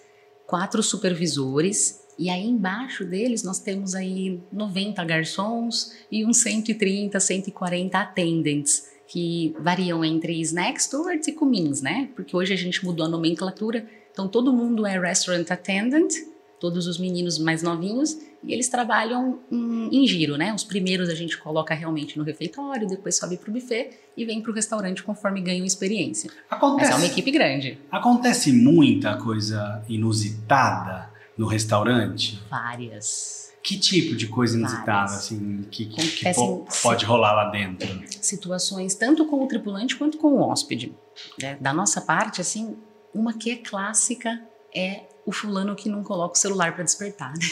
quatro 0.48 0.82
supervisores 0.82 2.05
e 2.18 2.30
aí 2.30 2.46
embaixo 2.46 3.04
deles 3.06 3.44
nós 3.44 3.60
temos 3.60 3.94
aí 3.94 4.40
90 4.52 5.04
garçons 5.04 5.94
e 6.12 6.26
uns 6.26 6.42
130, 6.42 7.20
140 7.20 7.98
attendants, 7.98 8.88
que 9.08 9.56
variam 9.60 10.04
entre 10.04 10.40
snack 10.42 10.82
stewards 10.82 11.28
e 11.28 11.34
comins, 11.34 11.82
né? 11.82 12.10
Porque 12.16 12.36
hoje 12.36 12.54
a 12.54 12.58
gente 12.58 12.84
mudou 12.84 13.06
a 13.06 13.10
nomenclatura, 13.10 13.86
então 14.12 14.28
todo 14.28 14.52
mundo 14.54 14.86
é 14.86 15.00
restaurant 15.00 15.50
attendant, 15.52 16.12
todos 16.60 16.88
os 16.88 16.98
meninos 16.98 17.38
mais 17.38 17.62
novinhos, 17.62 18.18
e 18.44 18.54
eles 18.54 18.70
trabalham 18.70 19.40
em, 19.52 19.90
em 19.92 20.08
giro, 20.08 20.38
né? 20.38 20.54
Os 20.54 20.64
primeiros 20.64 21.10
a 21.10 21.16
gente 21.16 21.38
coloca 21.38 21.74
realmente 21.74 22.18
no 22.18 22.24
refeitório, 22.24 22.88
depois 22.88 23.18
sobe 23.18 23.38
para 23.38 23.50
o 23.50 23.54
buffet 23.54 23.90
e 24.16 24.24
vem 24.26 24.42
para 24.42 24.52
o 24.52 24.54
restaurante 24.54 25.04
conforme 25.04 25.42
ganham 25.42 25.66
experiência. 25.66 26.32
Acontece, 26.50 26.92
Mas 26.92 27.00
é 27.00 27.04
uma 27.04 27.12
equipe 27.12 27.30
grande. 27.30 27.78
Acontece 27.92 28.52
muita 28.54 29.18
coisa 29.18 29.84
inusitada 29.90 31.14
no 31.38 31.48
restaurante? 31.48 32.42
Várias. 32.50 33.54
Que 33.62 33.80
tipo 33.80 34.16
de 34.16 34.28
coisa 34.28 34.58
inusitada, 34.58 35.08
Várias. 35.08 35.14
assim, 35.14 35.64
que, 35.72 35.86
que 35.88 36.26
pode 36.84 37.04
rolar 37.04 37.34
lá 37.34 37.50
dentro? 37.50 37.88
Situações 38.22 38.94
tanto 38.94 39.26
com 39.26 39.44
o 39.44 39.48
tripulante 39.48 39.96
quanto 39.96 40.18
com 40.18 40.34
o 40.34 40.42
hóspede. 40.42 40.94
Né? 41.42 41.58
Da 41.60 41.74
nossa 41.74 42.00
parte, 42.02 42.42
assim, 42.42 42.78
uma 43.14 43.34
que 43.34 43.50
é 43.50 43.56
clássica 43.56 44.40
é 44.74 45.04
o 45.26 45.32
fulano 45.32 45.76
que 45.76 45.90
não 45.90 46.04
coloca 46.04 46.36
o 46.36 46.38
celular 46.38 46.76
para 46.76 46.84
despertar, 46.84 47.34
né? 47.34 47.46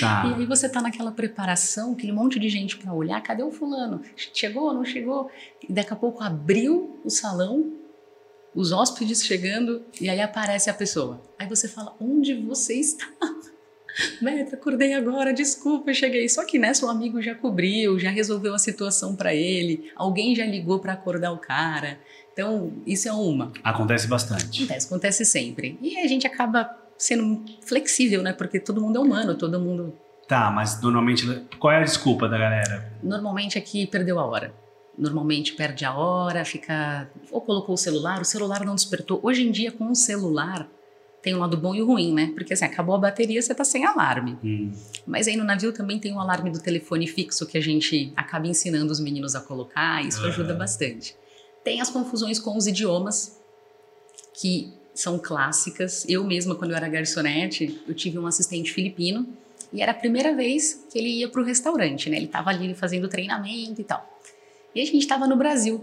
Tá. 0.00 0.24
E 0.26 0.40
aí 0.40 0.46
você 0.46 0.68
tá 0.68 0.80
naquela 0.80 1.12
preparação, 1.12 1.92
aquele 1.92 2.12
monte 2.12 2.38
de 2.38 2.48
gente 2.48 2.78
para 2.78 2.92
olhar, 2.92 3.20
cadê 3.20 3.42
o 3.42 3.50
fulano? 3.50 4.00
Chegou, 4.32 4.72
não 4.72 4.84
chegou? 4.84 5.30
E 5.68 5.72
daqui 5.72 5.92
a 5.92 5.96
pouco 5.96 6.22
abriu 6.22 6.98
o 7.04 7.10
salão, 7.10 7.72
os 8.58 8.72
hóspedes 8.72 9.24
chegando 9.24 9.82
e 10.00 10.10
aí 10.10 10.20
aparece 10.20 10.68
a 10.68 10.74
pessoa. 10.74 11.22
Aí 11.38 11.48
você 11.48 11.68
fala: 11.68 11.94
Onde 12.00 12.34
você 12.34 12.74
está? 12.74 13.06
Meta, 14.20 14.56
acordei 14.56 14.94
agora, 14.94 15.32
desculpa, 15.32 15.94
cheguei. 15.94 16.28
Só 16.28 16.44
que 16.44 16.58
né, 16.58 16.74
seu 16.74 16.88
amigo 16.88 17.22
já 17.22 17.36
cobriu, 17.36 17.98
já 18.00 18.10
resolveu 18.10 18.52
a 18.54 18.58
situação 18.58 19.14
para 19.14 19.32
ele, 19.32 19.92
alguém 19.94 20.34
já 20.34 20.44
ligou 20.44 20.80
para 20.80 20.92
acordar 20.92 21.30
o 21.30 21.38
cara. 21.38 22.00
Então, 22.32 22.72
isso 22.84 23.08
é 23.08 23.12
uma. 23.12 23.52
Acontece 23.62 24.08
bastante. 24.08 24.64
Acontece, 24.64 24.86
acontece 24.86 25.24
sempre. 25.24 25.78
E 25.80 25.96
a 25.98 26.06
gente 26.08 26.26
acaba 26.26 26.68
sendo 26.96 27.44
flexível, 27.64 28.22
né? 28.22 28.32
Porque 28.32 28.58
todo 28.58 28.80
mundo 28.80 28.98
é 28.98 29.00
humano, 29.00 29.36
todo 29.36 29.60
mundo. 29.60 29.94
Tá, 30.26 30.50
mas 30.50 30.80
normalmente 30.82 31.24
qual 31.58 31.72
é 31.72 31.78
a 31.78 31.84
desculpa 31.84 32.28
da 32.28 32.36
galera? 32.36 32.92
Normalmente 33.02 33.56
aqui 33.56 33.86
perdeu 33.86 34.18
a 34.18 34.26
hora 34.26 34.52
normalmente 34.98 35.54
perde 35.54 35.84
a 35.84 35.94
hora, 35.94 36.44
fica 36.44 37.08
ou 37.30 37.40
colocou 37.40 37.74
o 37.74 37.78
celular, 37.78 38.20
o 38.20 38.24
celular 38.24 38.64
não 38.64 38.74
despertou. 38.74 39.20
Hoje 39.22 39.46
em 39.46 39.50
dia 39.50 39.70
com 39.70 39.90
o 39.90 39.94
celular 39.94 40.68
tem 41.22 41.34
o 41.34 41.38
lado 41.38 41.56
bom 41.56 41.74
e 41.74 41.82
o 41.82 41.86
ruim, 41.86 42.12
né? 42.12 42.30
Porque 42.34 42.52
assim, 42.52 42.64
acabou 42.64 42.94
a 42.94 42.98
bateria, 42.98 43.40
você 43.40 43.54
tá 43.54 43.64
sem 43.64 43.84
alarme. 43.84 44.36
Hum. 44.42 44.72
Mas 45.06 45.26
aí 45.26 45.36
no 45.36 45.44
navio 45.44 45.72
também 45.72 45.98
tem 45.98 46.12
o 46.12 46.20
alarme 46.20 46.50
do 46.50 46.60
telefone 46.60 47.06
fixo 47.06 47.46
que 47.46 47.58
a 47.58 47.60
gente 47.60 48.12
acaba 48.16 48.46
ensinando 48.46 48.92
os 48.92 49.00
meninos 49.00 49.34
a 49.34 49.40
colocar, 49.40 50.04
isso 50.04 50.20
Aham. 50.20 50.28
ajuda 50.28 50.54
bastante. 50.54 51.14
Tem 51.64 51.80
as 51.80 51.90
confusões 51.90 52.38
com 52.38 52.56
os 52.56 52.66
idiomas, 52.66 53.38
que 54.40 54.72
são 54.94 55.18
clássicas. 55.18 56.04
Eu 56.08 56.24
mesma, 56.24 56.54
quando 56.54 56.70
eu 56.72 56.76
era 56.76 56.88
garçonete, 56.88 57.80
eu 57.86 57.94
tive 57.94 58.18
um 58.18 58.26
assistente 58.26 58.72
filipino 58.72 59.26
e 59.72 59.82
era 59.82 59.92
a 59.92 59.94
primeira 59.94 60.34
vez 60.34 60.86
que 60.90 60.98
ele 60.98 61.08
ia 61.08 61.28
para 61.28 61.40
o 61.40 61.44
restaurante, 61.44 62.08
né? 62.08 62.16
Ele 62.16 62.26
estava 62.26 62.50
ali 62.50 62.74
fazendo 62.74 63.08
treinamento 63.08 63.80
e 63.80 63.84
tal. 63.84 64.17
E 64.74 64.80
a 64.80 64.84
gente 64.84 64.98
estava 64.98 65.26
no 65.26 65.36
Brasil. 65.36 65.82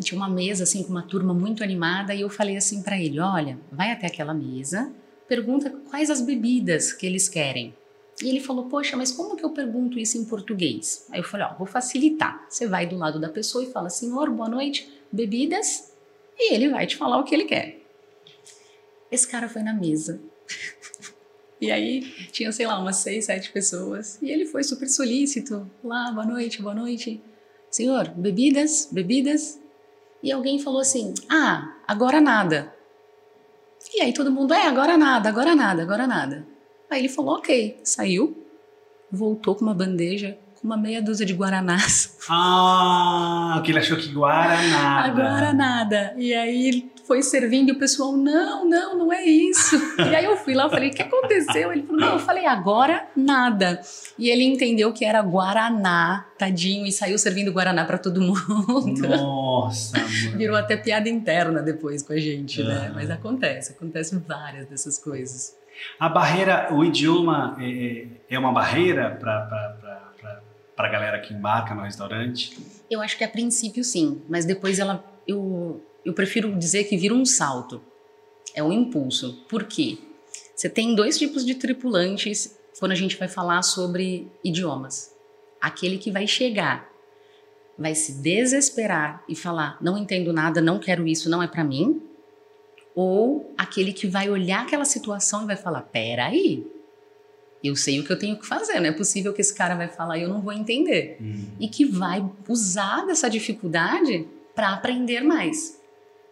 Tinha 0.00 0.18
uma 0.18 0.28
mesa 0.28 0.64
assim 0.64 0.82
com 0.82 0.90
uma 0.90 1.02
turma 1.02 1.34
muito 1.34 1.62
animada 1.62 2.14
e 2.14 2.22
eu 2.22 2.30
falei 2.30 2.56
assim 2.56 2.82
para 2.82 2.98
ele: 2.98 3.20
"Olha, 3.20 3.58
vai 3.70 3.90
até 3.90 4.06
aquela 4.06 4.32
mesa, 4.32 4.90
pergunta 5.28 5.70
quais 5.90 6.08
as 6.08 6.22
bebidas 6.22 6.92
que 6.92 7.06
eles 7.06 7.28
querem". 7.28 7.74
E 8.22 8.28
ele 8.28 8.40
falou: 8.40 8.66
"Poxa, 8.66 8.96
mas 8.96 9.12
como 9.12 9.36
que 9.36 9.44
eu 9.44 9.50
pergunto 9.50 9.98
isso 9.98 10.16
em 10.16 10.24
português?". 10.24 11.06
Aí 11.10 11.20
eu 11.20 11.24
falei: 11.24 11.46
"Ó, 11.46 11.54
vou 11.58 11.66
facilitar. 11.66 12.46
Você 12.48 12.66
vai 12.66 12.86
do 12.86 12.96
lado 12.96 13.20
da 13.20 13.28
pessoa 13.28 13.64
e 13.64 13.72
fala: 13.72 13.90
"Senhor, 13.90 14.30
boa 14.30 14.48
noite, 14.48 14.90
bebidas?". 15.10 15.92
E 16.38 16.54
ele 16.54 16.70
vai 16.70 16.86
te 16.86 16.96
falar 16.96 17.18
o 17.18 17.24
que 17.24 17.34
ele 17.34 17.44
quer. 17.44 17.80
Esse 19.10 19.28
cara 19.28 19.48
foi 19.48 19.62
na 19.62 19.74
mesa. 19.74 20.20
E 21.60 21.70
aí 21.70 22.00
tinha, 22.32 22.50
sei 22.50 22.66
lá, 22.66 22.76
umas 22.76 22.96
seis, 22.96 23.26
sete 23.26 23.52
pessoas. 23.52 24.18
E 24.20 24.28
ele 24.28 24.46
foi 24.46 24.64
super 24.64 24.88
solícito. 24.88 25.70
Lá, 25.84 26.10
boa 26.10 26.26
noite, 26.26 26.60
boa 26.60 26.74
noite. 26.74 27.22
Senhor, 27.72 28.10
bebidas, 28.10 28.88
bebidas. 28.92 29.58
E 30.22 30.30
alguém 30.30 30.58
falou 30.58 30.80
assim: 30.80 31.14
Ah, 31.28 31.74
agora 31.88 32.20
nada. 32.20 32.72
E 33.94 34.02
aí 34.02 34.12
todo 34.12 34.30
mundo, 34.30 34.52
é, 34.52 34.66
agora 34.66 34.96
nada, 34.98 35.30
agora 35.30 35.56
nada, 35.56 35.82
agora 35.82 36.06
nada. 36.06 36.46
Aí 36.90 37.00
ele 37.00 37.08
falou: 37.08 37.36
Ok, 37.36 37.80
saiu, 37.82 38.46
voltou 39.10 39.54
com 39.54 39.62
uma 39.64 39.74
bandeja 39.74 40.38
uma 40.62 40.76
meia 40.76 41.02
dúzia 41.02 41.26
de 41.26 41.34
guaranás. 41.34 42.16
Ah, 42.30 43.60
que 43.64 43.72
ele 43.72 43.80
achou 43.80 43.96
que 43.96 44.08
Guaraná. 44.12 45.04
Agora 45.04 45.52
nada. 45.52 46.14
E 46.16 46.32
aí 46.32 46.88
foi 47.04 47.20
servindo 47.20 47.70
e 47.70 47.72
o 47.72 47.78
pessoal, 47.78 48.12
não, 48.12 48.68
não, 48.68 48.96
não 48.96 49.12
é 49.12 49.24
isso. 49.24 49.76
E 49.98 50.14
aí 50.14 50.24
eu 50.24 50.36
fui 50.36 50.54
lá, 50.54 50.64
eu 50.64 50.70
falei, 50.70 50.90
o 50.90 50.92
que 50.92 51.02
aconteceu? 51.02 51.72
Ele 51.72 51.82
falou, 51.82 52.00
não, 52.00 52.12
eu 52.12 52.18
falei, 52.20 52.46
agora 52.46 53.06
nada. 53.16 53.80
E 54.16 54.30
ele 54.30 54.44
entendeu 54.44 54.92
que 54.92 55.04
era 55.04 55.20
Guaraná, 55.20 56.26
tadinho, 56.38 56.86
e 56.86 56.92
saiu 56.92 57.18
servindo 57.18 57.52
Guaraná 57.52 57.84
para 57.84 57.98
todo 57.98 58.20
mundo. 58.22 59.08
Nossa, 59.08 59.98
mano. 59.98 60.38
Virou 60.38 60.56
até 60.56 60.76
piada 60.76 61.08
interna 61.08 61.60
depois 61.60 62.04
com 62.04 62.12
a 62.12 62.18
gente, 62.18 62.62
né? 62.62 62.92
Mas 62.94 63.10
acontece, 63.10 63.72
acontecem 63.72 64.22
várias 64.26 64.66
dessas 64.66 64.96
coisas. 64.96 65.56
A 65.98 66.08
barreira, 66.08 66.68
o 66.72 66.84
idioma 66.84 67.56
é, 67.60 68.06
é 68.30 68.38
uma 68.38 68.52
barreira 68.52 69.16
para 69.18 69.81
a 70.76 70.88
galera 70.88 71.20
que 71.20 71.34
embarca 71.34 71.74
no 71.74 71.82
restaurante? 71.82 72.56
Eu 72.90 73.00
acho 73.00 73.16
que 73.16 73.24
a 73.24 73.28
princípio 73.28 73.84
sim, 73.84 74.22
mas 74.28 74.44
depois 74.44 74.78
ela 74.78 75.04
eu, 75.26 75.80
eu 76.04 76.12
prefiro 76.12 76.56
dizer 76.56 76.84
que 76.84 76.96
vira 76.96 77.14
um 77.14 77.24
salto. 77.24 77.82
É 78.54 78.62
um 78.62 78.72
impulso. 78.72 79.44
Por 79.48 79.64
quê? 79.64 79.98
Você 80.54 80.68
tem 80.68 80.94
dois 80.94 81.18
tipos 81.18 81.44
de 81.44 81.54
tripulantes 81.54 82.58
quando 82.78 82.92
a 82.92 82.96
gente 82.96 83.16
vai 83.16 83.28
falar 83.28 83.62
sobre 83.62 84.30
idiomas. 84.44 85.14
Aquele 85.60 85.98
que 85.98 86.10
vai 86.10 86.26
chegar, 86.26 86.88
vai 87.78 87.94
se 87.94 88.20
desesperar 88.20 89.22
e 89.28 89.34
falar: 89.34 89.78
"Não 89.80 89.96
entendo 89.96 90.32
nada, 90.32 90.60
não 90.60 90.78
quero 90.78 91.06
isso, 91.06 91.30
não 91.30 91.42
é 91.42 91.46
para 91.46 91.64
mim". 91.64 92.02
Ou 92.94 93.54
aquele 93.56 93.92
que 93.92 94.06
vai 94.06 94.28
olhar 94.28 94.62
aquela 94.62 94.84
situação 94.84 95.44
e 95.44 95.46
vai 95.46 95.56
falar: 95.56 95.82
"Pera 95.82 96.26
aí. 96.26 96.66
Eu 97.62 97.76
sei 97.76 98.00
o 98.00 98.04
que 98.04 98.12
eu 98.12 98.18
tenho 98.18 98.36
que 98.36 98.46
fazer, 98.46 98.80
não 98.80 98.88
é 98.88 98.92
possível 98.92 99.32
que 99.32 99.40
esse 99.40 99.54
cara 99.54 99.74
vai 99.74 99.88
falar 99.88 100.18
e 100.18 100.22
eu 100.22 100.28
não 100.28 100.40
vou 100.40 100.52
entender" 100.52 101.16
Hum. 101.20 101.44
e 101.60 101.68
que 101.68 101.84
vai 101.84 102.24
usar 102.48 103.06
dessa 103.06 103.28
dificuldade 103.30 104.26
para 104.54 104.72
aprender 104.72 105.20
mais, 105.20 105.80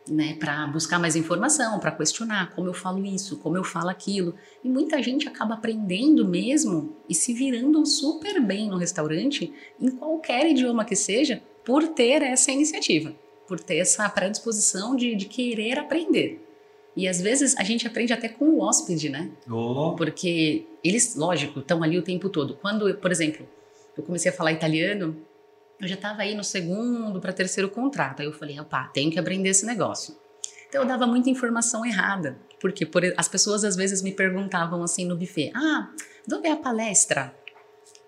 né? 0.09 0.35
Para 0.39 0.67
buscar 0.67 0.99
mais 0.99 1.17
informação, 1.17 1.79
para 1.79 1.93
questionar 1.93 2.51
como 2.55 2.69
eu 2.69 2.75
falo 2.75 3.05
isso, 3.05 3.39
como 3.39 3.57
eu 3.57 3.65
falo 3.65 3.89
aquilo. 3.89 4.35
E 4.63 4.69
muita 4.69 5.03
gente 5.03 5.29
acaba 5.29 5.55
aprendendo 5.55 6.27
mesmo 6.27 6.97
e 7.09 7.15
se 7.15 7.33
virando 7.33 7.85
super 7.87 8.41
bem 8.41 8.69
no 8.69 8.77
restaurante, 8.77 9.53
em 9.81 9.91
qualquer 9.91 10.51
idioma 10.51 10.85
que 10.85 10.97
seja, 10.97 11.43
por 11.65 11.89
ter 11.89 12.23
essa 12.23 12.51
iniciativa, 12.51 13.15
por 13.47 13.61
ter 13.61 13.77
essa 13.77 14.09
predisposição 14.09 14.97
de, 14.97 15.15
de 15.15 15.27
querer 15.27 15.79
aprender. 15.79 16.50
E 16.97 17.07
às 17.09 17.21
vezes 17.21 17.57
a 17.57 17.63
gente 17.63 17.87
aprende 17.87 18.13
até 18.13 18.29
com 18.29 18.47
o 18.47 18.61
hóspede, 18.61 19.09
né? 19.09 19.31
Oh, 19.49 19.95
Porque 19.97 20.67
eles, 20.83 21.15
lógico, 21.15 21.61
estão 21.61 21.83
ali 21.83 21.97
o 21.99 22.03
tempo 22.03 22.29
todo. 22.29 22.55
Quando, 22.55 22.93
por 22.97 23.11
exemplo, 23.13 23.49
eu 23.97 24.03
comecei 24.03 24.31
a 24.31 24.35
falar 24.35 24.53
italiano, 24.53 25.17
eu 25.81 25.87
já 25.89 25.95
estava 25.95 26.23
aí 26.23 26.35
no 26.35 26.45
segundo 26.45 27.21
para 27.21 27.33
terceiro 27.33 27.69
contrato. 27.71 28.21
Aí 28.21 28.27
eu 28.27 28.33
falei, 28.33 28.59
opa, 28.59 28.91
tenho 28.93 29.11
que 29.11 29.19
aprender 29.19 29.51
esse 29.51 29.65
negócio. 29.65 30.17
Então 30.69 30.83
eu 30.83 30.89
dava 30.89 31.07
muita 31.07 31.31
informação 31.31 31.85
errada. 31.87 32.39
Porque 32.61 32.85
por, 32.85 33.03
as 33.17 33.29
pessoas 33.29 33.65
às 33.65 33.77
vezes 33.77 34.03
me 34.03 34.13
perguntavam 34.13 34.83
assim 34.83 35.07
no 35.07 35.17
buffet: 35.17 35.51
ah, 35.55 35.89
dove 36.27 36.49
é 36.49 36.53
a 36.53 36.57
palestra? 36.57 37.35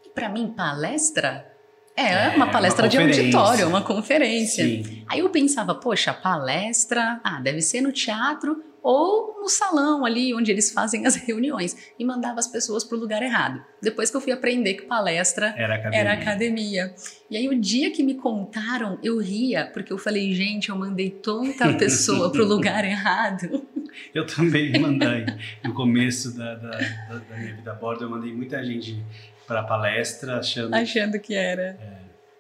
E 0.05 0.11
para 0.11 0.29
mim, 0.29 0.49
palestra 0.49 1.51
é, 1.97 2.03
É, 2.03 2.29
uma 2.37 2.51
palestra 2.51 2.85
uma 2.85 2.89
de 2.89 2.99
auditório, 2.99 3.69
uma 3.69 3.83
conferência. 3.83 4.65
sim. 4.65 5.05
Aí 5.09 5.21
eu 5.21 5.31
pensava, 5.31 5.75
poxa, 5.75 6.13
palestra, 6.13 7.21
ah, 7.23 7.41
deve 7.41 7.61
ser 7.61 7.81
no 7.81 7.93
teatro 7.93 8.63
ou 8.83 9.39
no 9.41 9.49
salão 9.49 10.05
ali 10.05 10.35
onde 10.35 10.51
eles 10.51 10.71
fazem 10.73 11.07
as 11.07 11.15
reuniões 11.27 11.77
e 11.99 12.05
mandava 12.05 12.39
as 12.41 12.47
pessoas 12.49 12.83
para 12.85 12.97
o 12.97 13.01
lugar 13.01 13.23
errado. 13.23 13.63
Depois 13.81 14.11
que 14.11 14.17
eu 14.17 14.21
fui 14.21 14.33
aprender 14.33 14.75
que 14.75 14.83
palestra 14.83 15.55
Era 15.57 15.75
academia. 15.77 15.99
era 16.01 16.13
academia. 16.13 16.95
E 17.31 17.37
aí 17.37 17.49
o 17.49 17.59
dia 17.61 17.91
que 17.91 18.03
me 18.03 18.15
contaram, 18.15 18.99
eu 19.03 19.19
ria, 19.19 19.71
porque 19.73 19.93
eu 19.93 19.99
falei, 19.99 20.33
gente, 20.33 20.69
eu 20.71 20.77
mandei 20.77 21.11
tanta 21.11 21.73
pessoa 21.75 22.31
para 22.33 22.43
o 22.43 22.47
lugar 22.49 22.85
errado. 22.85 23.67
Eu 24.15 24.27
também 24.27 24.79
mandei. 24.81 25.27
No 25.63 25.75
começo 25.75 26.37
da, 26.37 26.55
da, 26.55 26.71
da- 26.71 27.37
minha 27.39 27.55
vida 27.55 27.71
a 27.73 27.75
bordo, 27.75 28.05
eu 28.05 28.11
mandei 28.11 28.33
muita 28.33 28.65
gente 28.65 29.03
para 29.47 29.63
palestra 29.63 30.39
achando. 30.39 30.75
achando 30.75 31.19
que 31.21 31.35
era. 31.35 31.79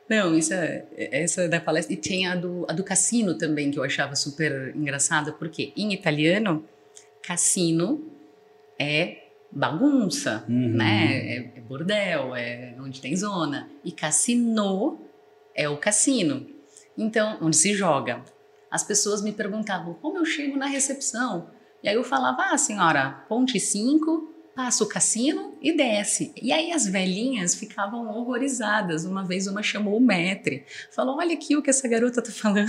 Não, 0.08 0.36
isso 0.36 0.52
é, 0.52 0.84
essa 0.96 1.48
da 1.48 1.60
palestra. 1.60 1.92
E 1.94 1.96
tinha 1.96 2.32
a 2.32 2.36
do, 2.36 2.66
a 2.68 2.72
do 2.72 2.84
cassino 2.84 3.36
também, 3.38 3.70
que 3.70 3.78
eu 3.78 3.82
achava 3.82 4.14
super 4.14 4.74
engraçada, 4.76 5.32
porque 5.32 5.72
em 5.76 5.92
italiano, 5.92 6.64
cassino 7.22 8.04
é 8.78 9.18
bagunça, 9.50 10.44
Uhum. 10.48 10.68
né? 10.76 11.14
É, 11.14 11.36
é 11.56 11.60
bordel, 11.60 12.34
é 12.34 12.74
onde 12.80 13.00
tem 13.00 13.14
zona. 13.16 13.68
E 13.84 13.92
cassino 13.92 15.00
é 15.54 15.68
o 15.68 15.76
cassino. 15.76 16.46
Então, 16.96 17.38
onde 17.40 17.56
se 17.56 17.74
joga. 17.74 18.22
As 18.70 18.82
pessoas 18.82 19.22
me 19.22 19.32
perguntavam 19.32 19.94
como 19.94 20.18
eu 20.18 20.24
chego 20.24 20.56
na 20.56 20.66
recepção. 20.66 21.50
E 21.82 21.88
aí 21.88 21.94
eu 21.94 22.04
falava, 22.04 22.50
ah, 22.52 22.58
senhora, 22.58 23.24
ponte 23.28 23.58
5, 23.60 24.31
passa 24.54 24.84
o 24.84 24.86
cassino 24.86 25.56
e 25.60 25.76
desce. 25.76 26.32
E 26.40 26.52
aí 26.52 26.72
as 26.72 26.86
velhinhas 26.86 27.54
ficavam 27.54 28.08
horrorizadas. 28.08 29.04
Uma 29.04 29.24
vez 29.24 29.46
uma 29.46 29.62
chamou 29.62 29.96
o 29.96 30.00
metre, 30.00 30.64
falou: 30.90 31.16
Olha 31.16 31.34
aqui 31.34 31.56
o 31.56 31.62
que 31.62 31.70
essa 31.70 31.88
garota 31.88 32.22
tá 32.22 32.30
falando. 32.30 32.68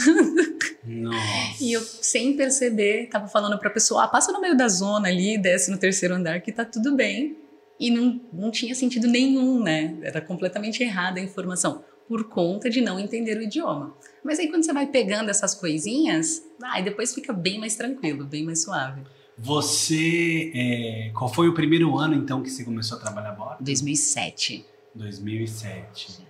Nossa. 0.85 1.63
E 1.63 1.73
eu, 1.73 1.81
sem 1.81 2.35
perceber, 2.35 3.07
tava 3.07 3.27
falando 3.27 3.57
pra 3.59 3.69
pessoa: 3.69 4.03
ah, 4.03 4.07
passa 4.07 4.31
no 4.31 4.41
meio 4.41 4.57
da 4.57 4.67
zona 4.67 5.07
ali, 5.07 5.37
desce 5.37 5.71
no 5.71 5.77
terceiro 5.77 6.15
andar 6.15 6.41
que 6.41 6.51
tá 6.51 6.65
tudo 6.65 6.95
bem. 6.95 7.37
E 7.79 7.89
não, 7.89 8.21
não 8.31 8.51
tinha 8.51 8.75
sentido 8.75 9.07
nenhum, 9.07 9.61
né? 9.61 9.95
Era 10.01 10.21
completamente 10.21 10.83
errada 10.83 11.19
a 11.19 11.23
informação, 11.23 11.83
por 12.07 12.29
conta 12.29 12.69
de 12.69 12.81
não 12.81 12.99
entender 12.99 13.37
o 13.37 13.41
idioma. 13.41 13.95
Mas 14.23 14.39
aí 14.39 14.47
quando 14.47 14.63
você 14.63 14.71
vai 14.71 14.87
pegando 14.87 15.29
essas 15.29 15.55
coisinhas, 15.55 16.43
aí 16.63 16.83
depois 16.83 17.13
fica 17.13 17.33
bem 17.33 17.59
mais 17.59 17.75
tranquilo, 17.75 18.25
bem 18.25 18.43
mais 18.45 18.61
suave. 18.61 19.01
Você. 19.37 20.51
é, 20.55 21.11
qual 21.13 21.31
foi 21.31 21.47
o 21.47 21.53
primeiro 21.53 21.97
ano 21.97 22.15
então 22.15 22.41
que 22.41 22.49
você 22.49 22.63
começou 22.63 22.97
a 22.97 23.01
trabalhar 23.01 23.29
a 23.29 23.33
bordo? 23.33 23.63
2007. 23.63 24.65
2007. 24.93 26.23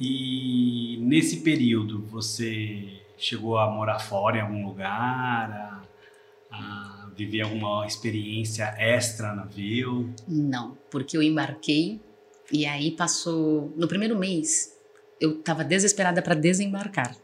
E 0.00 0.98
nesse 1.00 1.38
período 1.38 2.02
você 2.06 3.00
chegou 3.16 3.58
a 3.58 3.70
morar 3.70 3.98
fora 3.98 4.38
em 4.38 4.40
algum 4.40 4.66
lugar? 4.66 5.50
A, 5.50 6.54
a 6.56 7.10
viver 7.16 7.42
alguma 7.42 7.86
experiência 7.86 8.74
extra 8.78 9.30
no 9.30 9.36
navio? 9.36 10.12
Não, 10.28 10.76
porque 10.90 11.16
eu 11.16 11.22
embarquei 11.22 12.00
e 12.52 12.66
aí 12.66 12.90
passou. 12.90 13.72
No 13.76 13.88
primeiro 13.88 14.18
mês, 14.18 14.74
eu 15.20 15.40
tava 15.40 15.64
desesperada 15.64 16.20
para 16.20 16.34
desembarcar. 16.34 17.16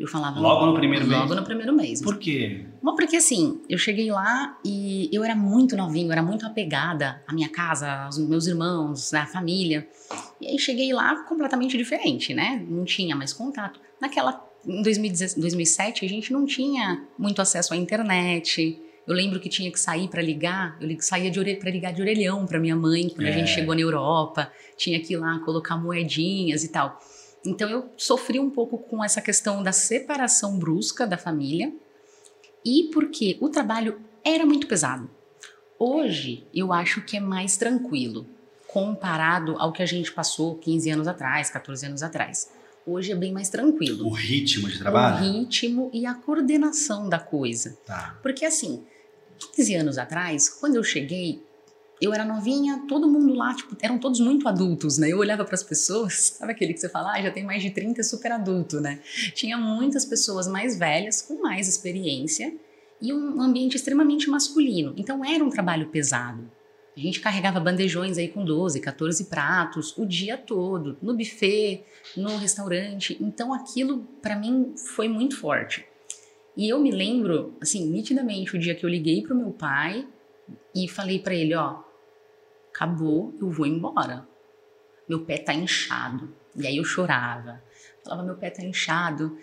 Eu 0.00 0.08
falava. 0.08 0.40
Logo 0.40 0.64
no 0.64 0.74
primeiro 0.74 1.06
mês? 1.06 1.20
Logo 1.20 1.34
no 1.34 1.44
primeiro 1.44 1.74
mês. 1.74 2.00
Por 2.00 2.16
quê? 2.16 2.64
Bom, 2.82 2.96
porque 2.96 3.16
assim, 3.16 3.60
eu 3.68 3.76
cheguei 3.76 4.10
lá 4.10 4.58
e 4.64 5.10
eu 5.12 5.22
era 5.22 5.36
muito 5.36 5.76
novinho, 5.76 6.08
eu 6.08 6.12
era 6.12 6.22
muito 6.22 6.46
apegada 6.46 7.22
à 7.28 7.34
minha 7.34 7.50
casa, 7.50 8.04
aos 8.04 8.16
meus 8.16 8.46
irmãos, 8.46 9.12
à 9.12 9.26
família. 9.26 9.86
E 10.40 10.46
aí 10.46 10.58
cheguei 10.58 10.90
lá 10.94 11.22
completamente 11.24 11.76
diferente, 11.76 12.32
né? 12.32 12.64
Não 12.66 12.82
tinha 12.82 13.14
mais 13.14 13.34
contato. 13.34 13.78
Naquela, 14.00 14.42
em 14.66 14.82
2017, 14.82 15.38
2007, 15.38 16.06
a 16.06 16.08
gente 16.08 16.32
não 16.32 16.46
tinha 16.46 17.04
muito 17.18 17.42
acesso 17.42 17.74
à 17.74 17.76
internet. 17.76 18.80
Eu 19.06 19.14
lembro 19.14 19.38
que 19.38 19.50
tinha 19.50 19.70
que 19.70 19.78
sair 19.78 20.08
para 20.08 20.22
ligar, 20.22 20.78
eu 20.80 20.96
saía 21.00 21.30
para 21.58 21.70
ligar 21.70 21.92
de 21.92 22.00
orelhão 22.00 22.46
para 22.46 22.58
minha 22.58 22.76
mãe 22.76 23.10
quando 23.10 23.26
é. 23.26 23.28
a 23.28 23.32
gente 23.32 23.50
chegou 23.50 23.74
na 23.74 23.82
Europa, 23.82 24.50
tinha 24.78 24.98
que 24.98 25.12
ir 25.12 25.18
lá 25.18 25.38
colocar 25.40 25.76
moedinhas 25.76 26.64
e 26.64 26.68
tal. 26.68 26.98
Então 27.44 27.68
eu 27.68 27.90
sofri 27.96 28.38
um 28.38 28.50
pouco 28.50 28.78
com 28.78 29.02
essa 29.02 29.20
questão 29.20 29.62
da 29.62 29.72
separação 29.72 30.58
brusca 30.58 31.06
da 31.06 31.16
família 31.16 31.72
e 32.64 32.90
porque 32.92 33.38
o 33.40 33.48
trabalho 33.48 34.00
era 34.24 34.44
muito 34.44 34.66
pesado. 34.66 35.08
Hoje 35.78 36.46
eu 36.54 36.72
acho 36.72 37.02
que 37.02 37.16
é 37.16 37.20
mais 37.20 37.56
tranquilo 37.56 38.26
comparado 38.66 39.56
ao 39.58 39.72
que 39.72 39.82
a 39.82 39.86
gente 39.86 40.12
passou 40.12 40.56
15 40.56 40.90
anos 40.90 41.08
atrás, 41.08 41.50
14 41.50 41.86
anos 41.86 42.02
atrás. 42.02 42.50
Hoje 42.86 43.12
é 43.12 43.14
bem 43.14 43.32
mais 43.32 43.48
tranquilo. 43.48 44.06
O 44.06 44.10
ritmo 44.10 44.68
de 44.68 44.78
trabalho? 44.78 45.16
O 45.16 45.32
ritmo 45.32 45.90
e 45.92 46.06
a 46.06 46.14
coordenação 46.14 47.08
da 47.08 47.18
coisa. 47.18 47.76
Tá. 47.84 48.18
Porque 48.22 48.44
assim, 48.44 48.84
15 49.54 49.74
anos 49.74 49.98
atrás, 49.98 50.48
quando 50.48 50.76
eu 50.76 50.84
cheguei, 50.84 51.42
eu 52.00 52.14
era 52.14 52.24
novinha, 52.24 52.84
todo 52.88 53.06
mundo 53.06 53.34
lá, 53.34 53.54
tipo, 53.54 53.76
eram 53.80 53.98
todos 53.98 54.20
muito 54.20 54.48
adultos, 54.48 54.96
né? 54.96 55.10
Eu 55.10 55.18
olhava 55.18 55.44
para 55.44 55.54
as 55.54 55.62
pessoas, 55.62 56.14
sabe 56.38 56.52
aquele 56.52 56.72
que 56.72 56.80
você 56.80 56.88
fala, 56.88 57.12
ah, 57.12 57.22
já 57.22 57.30
tem 57.30 57.44
mais 57.44 57.62
de 57.62 57.70
30, 57.70 58.02
super 58.02 58.32
adulto, 58.32 58.80
né? 58.80 59.00
Tinha 59.34 59.58
muitas 59.58 60.04
pessoas 60.04 60.48
mais 60.48 60.78
velhas, 60.78 61.20
com 61.20 61.42
mais 61.42 61.68
experiência 61.68 62.54
e 63.00 63.12
um 63.12 63.40
ambiente 63.40 63.76
extremamente 63.76 64.28
masculino. 64.30 64.94
Então 64.96 65.24
era 65.24 65.44
um 65.44 65.50
trabalho 65.50 65.88
pesado. 65.88 66.50
A 66.96 67.00
gente 67.00 67.20
carregava 67.20 67.60
bandejões 67.60 68.18
aí 68.18 68.28
com 68.28 68.44
12, 68.44 68.80
14 68.80 69.24
pratos 69.24 69.96
o 69.96 70.04
dia 70.04 70.36
todo, 70.36 70.98
no 71.00 71.16
buffet, 71.16 71.84
no 72.16 72.36
restaurante. 72.36 73.16
Então 73.20 73.54
aquilo 73.54 74.06
para 74.20 74.36
mim 74.36 74.74
foi 74.76 75.08
muito 75.08 75.36
forte. 75.36 75.84
E 76.56 76.68
eu 76.68 76.78
me 76.80 76.90
lembro, 76.90 77.54
assim, 77.60 77.86
nitidamente, 77.86 78.56
o 78.56 78.58
dia 78.58 78.74
que 78.74 78.84
eu 78.84 78.90
liguei 78.90 79.22
pro 79.22 79.36
meu 79.36 79.50
pai 79.50 80.06
e 80.74 80.88
falei 80.88 81.18
para 81.20 81.34
ele, 81.34 81.54
ó, 81.54 81.78
acabou, 82.80 83.34
eu 83.38 83.50
vou 83.50 83.66
embora. 83.66 84.26
Meu 85.06 85.20
pé 85.24 85.36
tá 85.36 85.52
inchado. 85.52 86.32
E 86.56 86.66
aí 86.66 86.78
eu 86.78 86.84
chorava. 86.84 87.62
Falava, 88.02 88.22
meu 88.22 88.36
pé 88.36 88.48
tá 88.48 88.62
inchado. 88.62 89.36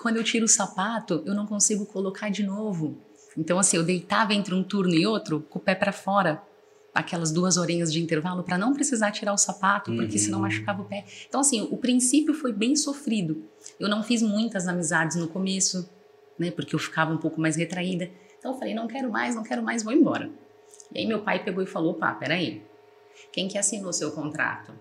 Quando 0.00 0.16
eu 0.16 0.24
tiro 0.24 0.46
o 0.46 0.48
sapato, 0.48 1.22
eu 1.24 1.32
não 1.32 1.46
consigo 1.46 1.86
colocar 1.86 2.28
de 2.28 2.42
novo. 2.42 2.98
Então, 3.38 3.58
assim, 3.58 3.76
eu 3.76 3.84
deitava 3.84 4.34
entre 4.34 4.52
um 4.52 4.64
turno 4.64 4.92
e 4.94 5.06
outro 5.06 5.40
com 5.48 5.60
o 5.60 5.62
pé 5.62 5.76
para 5.76 5.92
fora 5.92 6.42
aquelas 6.92 7.32
duas 7.32 7.56
horinhas 7.56 7.90
de 7.90 8.02
intervalo 8.02 8.42
para 8.42 8.58
não 8.58 8.74
precisar 8.74 9.12
tirar 9.12 9.32
o 9.32 9.38
sapato, 9.38 9.90
porque 9.94 10.16
uhum. 10.16 10.18
senão 10.18 10.40
machucava 10.40 10.82
o 10.82 10.84
pé. 10.84 11.06
Então, 11.26 11.40
assim, 11.40 11.66
o 11.70 11.76
princípio 11.78 12.34
foi 12.34 12.52
bem 12.52 12.76
sofrido. 12.76 13.44
Eu 13.80 13.88
não 13.88 14.02
fiz 14.02 14.20
muitas 14.20 14.68
amizades 14.68 15.16
no 15.16 15.28
começo, 15.28 15.88
né, 16.38 16.50
porque 16.50 16.74
eu 16.74 16.78
ficava 16.78 17.10
um 17.10 17.16
pouco 17.16 17.40
mais 17.40 17.56
retraída. 17.56 18.10
Então, 18.38 18.52
eu 18.52 18.58
falei, 18.58 18.74
não 18.74 18.86
quero 18.86 19.10
mais, 19.10 19.34
não 19.34 19.42
quero 19.42 19.62
mais, 19.62 19.82
vou 19.82 19.92
embora. 19.92 20.30
E 20.94 20.98
aí, 20.98 21.06
meu 21.06 21.22
pai 21.22 21.42
pegou 21.42 21.62
e 21.62 21.66
falou: 21.66 21.94
pá, 21.94 22.12
peraí, 22.12 22.62
quem 23.32 23.48
que 23.48 23.58
assinou 23.58 23.90
o 23.90 23.92
seu 23.92 24.12
contrato? 24.12 24.72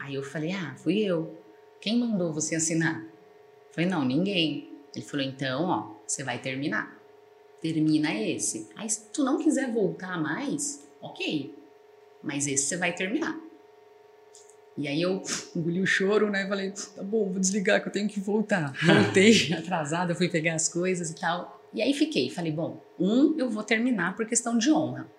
Aí 0.00 0.14
eu 0.14 0.22
falei: 0.22 0.52
ah, 0.52 0.74
fui 0.76 0.98
eu. 0.98 1.38
Quem 1.80 1.98
mandou 1.98 2.32
você 2.32 2.54
assinar? 2.54 3.02
Eu 3.02 3.74
falei: 3.74 3.88
não, 3.88 4.04
ninguém. 4.04 4.70
Ele 4.94 5.04
falou: 5.04 5.24
então, 5.24 5.64
ó, 5.64 5.94
você 6.06 6.22
vai 6.22 6.38
terminar. 6.40 6.98
Termina 7.60 8.12
esse. 8.14 8.68
Aí, 8.74 8.90
se 8.90 9.10
tu 9.10 9.22
não 9.22 9.38
quiser 9.38 9.72
voltar 9.72 10.20
mais, 10.20 10.84
ok, 11.00 11.54
mas 12.22 12.46
esse 12.46 12.64
você 12.64 12.76
vai 12.76 12.92
terminar. 12.92 13.38
E 14.76 14.88
aí 14.88 15.00
eu 15.00 15.22
engoli 15.54 15.80
o 15.80 15.86
choro, 15.86 16.30
né? 16.30 16.46
Falei, 16.48 16.72
tá 16.72 17.02
bom, 17.02 17.30
vou 17.30 17.38
desligar 17.38 17.80
que 17.80 17.88
eu 17.88 17.92
tenho 17.92 18.08
que 18.08 18.20
voltar. 18.20 18.72
Voltei 18.84 19.52
atrasada, 19.52 20.14
fui 20.14 20.28
pegar 20.28 20.54
as 20.54 20.68
coisas 20.68 21.10
e 21.10 21.14
tal. 21.14 21.60
E 21.72 21.80
aí 21.80 21.94
fiquei, 21.94 22.28
falei, 22.28 22.52
bom, 22.52 22.82
um 22.98 23.38
eu 23.38 23.48
vou 23.48 23.62
terminar 23.62 24.14
por 24.16 24.26
questão 24.26 24.58
de 24.58 24.70
honra. 24.70 25.10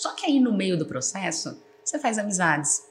Só 0.00 0.14
que 0.14 0.24
aí 0.24 0.40
no 0.40 0.50
meio 0.50 0.78
do 0.78 0.86
processo, 0.86 1.62
você 1.84 1.98
faz 1.98 2.16
amizades. 2.16 2.88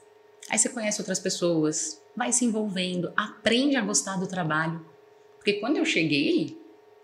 Aí 0.48 0.56
você 0.56 0.68
conhece 0.68 1.00
outras 1.00 1.18
pessoas, 1.18 2.00
vai 2.14 2.30
se 2.30 2.44
envolvendo, 2.44 3.12
aprende 3.16 3.74
a 3.74 3.80
gostar 3.80 4.16
do 4.16 4.28
trabalho. 4.28 4.80
Porque 5.36 5.54
quando 5.54 5.76
eu 5.76 5.84
cheguei, 5.84 6.56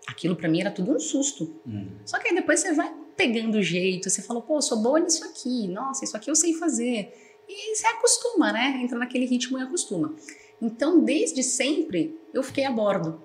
aquilo 0.07 0.37
para 0.37 0.47
mim 0.47 0.61
era 0.61 0.71
tudo 0.71 0.93
um 0.93 0.99
susto. 0.99 1.53
Hum. 1.67 1.89
Só 2.05 2.19
que 2.19 2.29
aí 2.29 2.35
depois 2.35 2.61
você 2.61 2.73
vai 2.73 2.89
pegando 3.17 3.55
o 3.55 3.61
jeito, 3.61 4.09
você 4.09 4.21
fala, 4.21 4.41
pô, 4.41 4.61
sou 4.61 4.81
boa 4.81 4.97
nisso 4.97 5.25
aqui, 5.25 5.67
nossa, 5.67 6.05
isso 6.05 6.15
aqui 6.15 6.31
eu 6.31 6.35
sei 6.35 6.53
fazer. 6.53 7.13
E 7.45 7.75
você 7.75 7.85
acostuma, 7.87 8.53
né? 8.53 8.79
Entra 8.81 8.97
naquele 8.97 9.25
ritmo 9.25 9.59
e 9.59 9.61
acostuma. 9.61 10.15
Então, 10.61 11.03
desde 11.03 11.43
sempre, 11.43 12.17
eu 12.33 12.41
fiquei 12.41 12.63
a 12.63 12.71
bordo. 12.71 13.21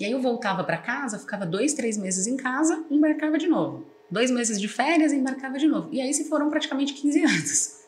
E 0.00 0.06
aí 0.06 0.12
eu 0.12 0.22
voltava 0.22 0.64
para 0.64 0.78
casa, 0.78 1.18
ficava 1.18 1.44
dois, 1.44 1.74
três 1.74 1.98
meses 1.98 2.26
em 2.26 2.38
casa 2.38 2.86
e 2.88 2.96
embarcava 2.96 3.36
de 3.36 3.46
novo. 3.46 3.91
Dois 4.12 4.30
meses 4.30 4.60
de 4.60 4.68
férias 4.68 5.10
e 5.12 5.16
embarcava 5.16 5.58
de 5.58 5.66
novo. 5.66 5.88
E 5.90 6.00
aí 6.00 6.12
se 6.12 6.28
foram 6.28 6.50
praticamente 6.50 6.92
15 6.92 7.20
anos. 7.24 7.82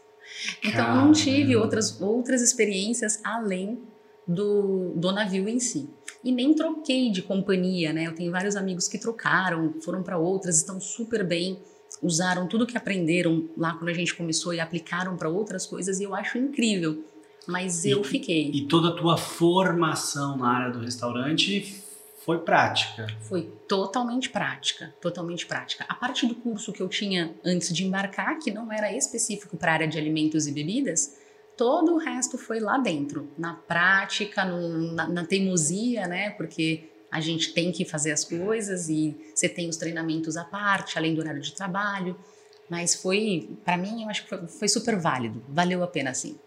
Então, 0.65 0.89
eu 0.89 0.95
não 0.97 1.13
tive 1.13 1.55
outras, 1.55 2.01
outras 2.01 2.41
experiências 2.41 3.21
além 3.23 3.79
do, 4.27 4.95
do 4.97 5.13
navio 5.13 5.49
em 5.49 5.61
si 5.61 5.89
e 6.25 6.33
nem 6.33 6.55
troquei 6.55 7.11
de 7.11 7.21
companhia, 7.21 7.93
né? 7.93 8.07
Eu 8.07 8.15
tenho 8.15 8.33
vários 8.33 8.57
amigos 8.57 8.89
que 8.89 8.99
trocaram, 8.99 9.75
foram 9.83 10.03
para 10.03 10.17
outras, 10.17 10.57
estão 10.57 10.81
super 10.81 11.23
bem, 11.23 11.59
usaram 12.03 12.49
tudo 12.49 12.67
que 12.67 12.77
aprenderam 12.77 13.47
lá 13.57 13.75
quando 13.75 13.91
a 13.91 13.93
gente 13.93 14.15
começou 14.15 14.55
e 14.55 14.61
aplicaram 14.61 15.17
para 15.17 15.29
outras 15.29 15.67
coisas 15.67 16.01
e 16.01 16.05
eu 16.05 16.15
acho 16.15 16.39
incrível. 16.39 17.05
Mas 17.47 17.85
e, 17.85 17.91
eu 17.91 18.03
fiquei. 18.03 18.51
E 18.51 18.67
toda 18.67 18.89
a 18.89 18.93
tua 18.93 19.19
formação 19.19 20.39
na 20.39 20.49
área 20.49 20.73
do 20.73 20.79
restaurante 20.79 21.84
foi 22.25 22.39
prática? 22.39 23.07
Foi 23.21 23.43
totalmente 23.69 24.31
prática, 24.31 24.95
totalmente 24.99 25.45
prática. 25.45 25.85
A 25.87 25.95
parte 25.95 26.27
do 26.27 26.35
curso 26.35 26.73
que 26.73 26.81
eu 26.81 26.89
tinha 26.89 27.35
antes 27.45 27.71
de 27.71 27.85
embarcar, 27.85 28.39
que 28.39 28.51
não 28.51 28.73
era 28.73 28.91
específico 28.91 29.59
para 29.59 29.73
a 29.73 29.75
área 29.75 29.87
de 29.87 29.99
alimentos 29.99 30.47
e 30.47 30.53
bebidas, 30.53 31.19
todo 31.55 31.93
o 31.95 31.99
resto 31.99 32.39
foi 32.39 32.61
lá 32.61 32.79
dentro, 32.79 33.29
na 33.37 33.53
prática, 33.53 34.43
no, 34.43 34.93
na, 34.93 35.07
na 35.07 35.27
teimosia, 35.27 36.07
né? 36.07 36.31
Porque 36.31 36.91
a 37.11 37.21
gente 37.21 37.53
tem 37.53 37.71
que 37.71 37.85
fazer 37.85 38.13
as 38.13 38.25
coisas 38.25 38.89
e 38.89 39.15
você 39.35 39.47
tem 39.47 39.69
os 39.69 39.77
treinamentos 39.77 40.39
à 40.39 40.45
parte, 40.45 40.97
além 40.97 41.15
do 41.15 41.21
horário 41.21 41.43
de 41.43 41.53
trabalho. 41.53 42.17
Mas 42.71 42.95
foi, 42.95 43.51
para 43.63 43.77
mim, 43.77 44.03
eu 44.03 44.09
acho 44.09 44.23
que 44.23 44.31
foi, 44.31 44.47
foi, 44.47 44.69
super 44.69 44.97
válido, 44.99 45.45
valeu 45.47 45.85
a 45.85 45.87
pena 45.87 46.15
sim. 46.15 46.39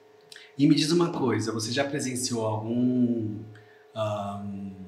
E 0.57 0.67
me 0.67 0.73
diz 0.73 0.91
uma 0.91 1.11
coisa, 1.11 1.51
você 1.51 1.71
já 1.71 1.85
presenciou 1.85 2.43
algum 2.43 3.35
um, 3.95 4.86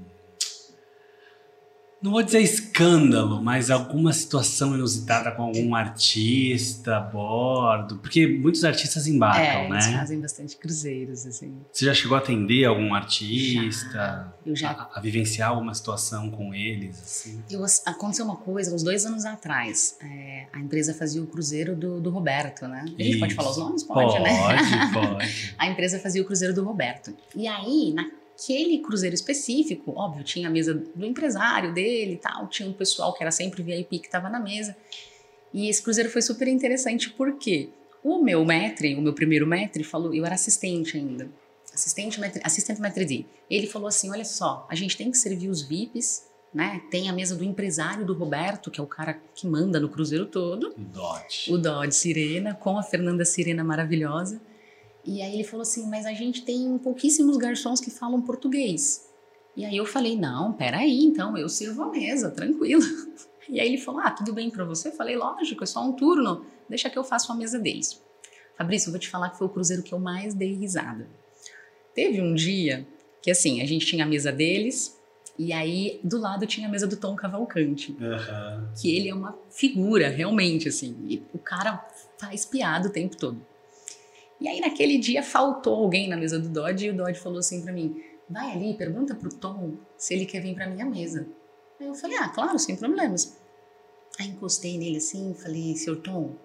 não 2.02 2.12
vou 2.12 2.24
dizer 2.24 2.40
escândalo, 2.40 3.42
mas 3.44 3.70
alguma 3.70 4.14
situação 4.14 4.74
inusitada 4.74 5.32
com 5.32 5.44
algum 5.44 5.76
artista 5.76 6.98
a 6.98 7.00
bordo? 7.02 7.98
Porque 7.98 8.26
muitos 8.26 8.64
artistas 8.64 9.06
embarcam, 9.06 9.44
é, 9.44 9.70
né? 9.70 9.76
Eles 9.76 9.94
fazem 9.94 10.22
bastante 10.22 10.56
cruzeiros, 10.56 11.26
assim. 11.26 11.58
Você 11.72 11.86
já 11.86 11.94
chegou 11.94 12.16
a 12.16 12.20
atender 12.20 12.64
algum 12.66 12.94
artista? 12.94 13.92
Já. 13.92 14.34
Eu 14.46 14.56
já. 14.56 14.72
A, 14.72 15.00
a 15.00 15.02
vivenciar 15.02 15.50
alguma 15.50 15.74
situação 15.74 16.32
com 16.32 16.54
eles, 16.54 17.02
assim? 17.02 17.44
Eu, 17.50 17.66
aconteceu 17.86 18.24
uma 18.24 18.38
coisa, 18.38 18.74
uns 18.74 18.84
dois 18.84 19.06
anos 19.06 19.26
atrás. 19.26 19.98
É, 20.02 20.48
a 20.54 20.60
empresa 20.60 20.94
fazia 20.94 21.22
o 21.22 21.28
cruzeiro 21.28 21.76
do, 21.76 22.00
do 22.00 22.10
Roberto, 22.10 22.68
né? 22.68 22.86
A 22.98 23.04
gente 23.04 23.20
pode 23.20 23.36
falar 23.36 23.52
os 23.52 23.58
nomes? 23.58 23.84
Pode, 23.84 24.18
pode 24.18 24.24
né? 24.24 24.92
Pode, 24.94 25.10
pode. 25.16 25.56
a 25.58 25.68
empresa 25.68 26.00
fazia 26.00 26.22
o 26.22 26.26
cruzeiro 26.26 26.54
do 26.54 26.64
Roberto. 26.64 27.14
E 27.36 27.46
aí, 27.46 27.92
na 27.94 28.10
aquele 28.40 28.80
cruzeiro 28.80 29.14
específico, 29.14 29.94
óbvio, 29.96 30.24
tinha 30.24 30.48
a 30.48 30.52
mesa 30.52 30.74
do 30.74 31.06
empresário 31.06 31.74
dele 31.74 32.14
e 32.14 32.18
tal, 32.18 32.48
tinha 32.48 32.70
um 32.70 32.74
pessoal 32.74 33.14
que 33.14 33.22
era 33.22 33.32
sempre 33.32 33.62
VIP 33.62 34.00
que 34.00 34.08
estava 34.08 34.30
na 34.30 34.40
mesa. 34.40 34.76
E 35.54 35.68
esse 35.68 35.82
cruzeiro 35.82 36.10
foi 36.10 36.22
super 36.22 36.48
interessante 36.48 37.10
porque 37.10 37.70
o 38.02 38.24
meu 38.24 38.46
maître, 38.46 38.96
o 38.96 39.02
meu 39.02 39.14
primeiro 39.14 39.46
maître, 39.46 39.84
falou, 39.84 40.14
eu 40.14 40.26
era 40.26 40.36
assistente 40.36 40.96
ainda, 40.96 41.30
assistente 41.74 42.20
maître, 42.20 42.40
assistente 42.44 42.80
maître 42.80 43.04
D. 43.04 43.26
Ele 43.50 43.68
falou 43.68 43.90
assim, 43.90 44.10
olha 44.10 44.26
só, 44.26 44.66
a 44.70 44.76
gente 44.76 44.96
tem 44.96 45.12
que 45.12 45.18
servir 45.18 45.50
os 45.50 45.62
VIPs, 45.62 46.30
né? 46.54 46.82
Tem 46.90 47.10
a 47.10 47.14
mesa 47.14 47.36
do 47.36 47.44
empresário 47.44 48.06
do 48.06 48.14
Roberto, 48.14 48.72
que 48.72 48.80
é 48.80 48.84
o 48.84 48.88
cara 48.88 49.22
que 49.36 49.46
manda 49.46 49.80
no 49.80 49.90
cruzeiro 49.90 50.26
todo. 50.26 50.74
O 50.76 50.82
Dodge. 50.82 51.52
O 51.54 51.58
Dodge 51.58 51.96
Sirena, 51.96 52.56
com 52.56 52.78
a 52.78 52.84
Fernanda 52.84 53.26
Sirena 53.26 53.64
maravilhosa. 53.64 54.42
E 55.06 55.22
aí 55.22 55.34
ele 55.34 55.44
falou 55.44 55.62
assim: 55.62 55.88
Mas 55.90 56.06
a 56.06 56.14
gente 56.14 56.44
tem 56.44 56.78
pouquíssimos 56.78 57.38
garçons 57.38 57.80
que 57.80 57.90
falam 57.90 58.22
português. 58.22 59.10
E 59.56 59.66
aí 59.66 59.78
eu 59.78 59.86
falei: 59.86 60.18
Não, 60.18 60.54
peraí, 60.54 61.04
então 61.04 61.38
eu 61.38 61.50
sirvo 61.50 61.84
a 61.84 61.90
mesa, 61.90 62.32
tranquilo. 62.32 62.84
E 63.52 63.60
aí 63.60 63.68
ele 63.68 63.80
falou: 63.80 64.00
Ah, 64.02 64.12
tudo 64.12 64.32
bem 64.32 64.52
para 64.52 64.64
você? 64.64 64.90
Eu 64.90 64.92
falei: 64.92 65.16
Lógico, 65.16 65.64
é 65.64 65.66
só 65.66 65.84
um 65.84 65.94
turno, 65.94 66.46
deixa 66.70 66.88
que 66.88 67.00
eu 67.00 67.04
faço 67.04 67.32
a 67.32 67.36
mesa 67.36 67.58
deles. 67.58 68.00
Fabrício, 68.56 68.90
eu 68.90 68.92
vou 68.92 69.00
te 69.00 69.10
falar 69.10 69.32
que 69.32 69.40
foi 69.40 69.48
o 69.48 69.50
cruzeiro 69.50 69.82
que 69.82 69.92
eu 69.92 69.98
mais 69.98 70.36
dei 70.36 70.54
risada. 70.54 71.08
Teve 71.96 72.22
um 72.22 72.36
dia 72.36 72.88
que 73.24 73.32
assim, 73.32 73.60
a 73.60 73.66
gente 73.66 73.88
tinha 73.88 74.06
a 74.06 74.08
mesa 74.08 74.32
deles, 74.32 75.00
e 75.40 75.54
aí, 75.54 76.02
do 76.04 76.20
lado 76.20 76.46
tinha 76.46 76.68
a 76.68 76.70
mesa 76.70 76.86
do 76.86 76.98
Tom 76.98 77.16
Cavalcante. 77.16 77.94
Uhum. 77.94 78.68
Que 78.76 78.94
ele 78.94 79.08
é 79.08 79.16
uma 79.16 79.34
figura, 79.50 80.10
realmente, 80.10 80.68
assim. 80.68 80.98
E 81.08 81.24
o 81.34 81.40
cara 81.40 81.82
faz 82.18 82.46
piada 82.46 82.90
o 82.90 82.92
tempo 82.92 83.16
todo. 83.16 83.40
E 84.40 84.48
aí 84.48 84.60
naquele 84.60 84.98
dia 84.98 85.22
faltou 85.22 85.76
alguém 85.76 86.08
na 86.08 86.16
mesa 86.16 86.40
do 86.40 86.50
Dodge 86.50 86.86
e 86.86 86.90
o 86.92 86.96
Dodge 86.96 87.20
falou 87.20 87.40
assim 87.40 87.62
para 87.62 87.74
mim: 87.74 88.02
"Vai 88.30 88.52
ali, 88.52 88.74
pergunta 88.74 89.16
pro 89.16 89.34
Tom 89.34 89.74
se 89.98 90.14
ele 90.14 90.26
quer 90.26 90.42
vir 90.42 90.56
para 90.56 90.68
minha 90.68 90.86
mesa". 90.86 91.28
Aí 91.80 91.88
eu 91.88 91.94
falei: 91.96 92.18
"Ah, 92.18 92.30
claro, 92.30 92.58
sem 92.58 92.76
problemas". 92.76 93.38
Aí 94.20 94.28
encostei 94.28 94.78
nele 94.78 94.98
assim, 94.98 95.34
falei, 95.34 95.76
senhor 95.78 95.98
Tom, 95.98 96.36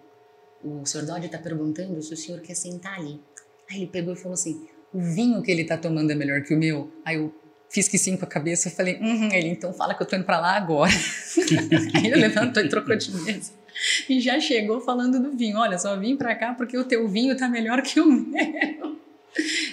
o 0.62 0.86
senhor 0.86 1.04
Dodge 1.04 1.28
tá 1.28 1.38
perguntando 1.38 2.00
se 2.00 2.14
o 2.14 2.16
senhor 2.16 2.40
quer 2.40 2.54
sentar 2.54 2.98
ali. 2.98 3.20
Aí 3.68 3.78
ele 3.78 3.86
pegou 3.88 4.14
e 4.14 4.16
falou 4.16 4.34
assim, 4.34 4.68
o 4.92 5.00
vinho 5.00 5.42
que 5.42 5.50
ele 5.50 5.64
tá 5.64 5.76
tomando 5.76 6.10
é 6.10 6.14
melhor 6.14 6.42
que 6.42 6.54
o 6.54 6.58
meu? 6.58 6.92
Aí 7.04 7.16
eu 7.16 7.34
fiz 7.68 7.88
que 7.88 7.98
sim 7.98 8.16
com 8.16 8.24
a 8.24 8.28
cabeça, 8.28 8.68
e 8.68 8.70
falei, 8.70 8.96
uhum, 9.00 9.32
ele 9.32 9.48
então 9.48 9.72
fala 9.72 9.92
que 9.94 10.02
eu 10.02 10.06
tô 10.06 10.14
indo 10.14 10.24
pra 10.24 10.38
lá 10.38 10.56
agora. 10.56 10.92
Aí 11.96 12.06
ele 12.06 12.14
levantou 12.14 12.62
e 12.62 12.68
trocou 12.68 12.94
de 12.94 13.10
mesa. 13.10 13.52
E 14.08 14.20
já 14.20 14.38
chegou 14.38 14.80
falando 14.80 15.20
do 15.20 15.36
vinho. 15.36 15.58
Olha, 15.58 15.78
só 15.78 15.96
vim 15.96 16.16
pra 16.16 16.34
cá 16.34 16.54
porque 16.54 16.76
o 16.76 16.84
teu 16.84 17.08
vinho 17.08 17.36
tá 17.36 17.48
melhor 17.48 17.82
que 17.82 18.00
o 18.00 18.06
meu. 18.06 18.94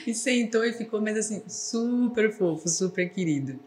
E 0.07 0.11
sentou 0.15 0.65
e 0.65 0.73
ficou, 0.73 0.99
mas 0.99 1.15
assim, 1.15 1.43
super 1.47 2.31
fofo, 2.31 2.67
super 2.67 3.07
querido. 3.11 3.59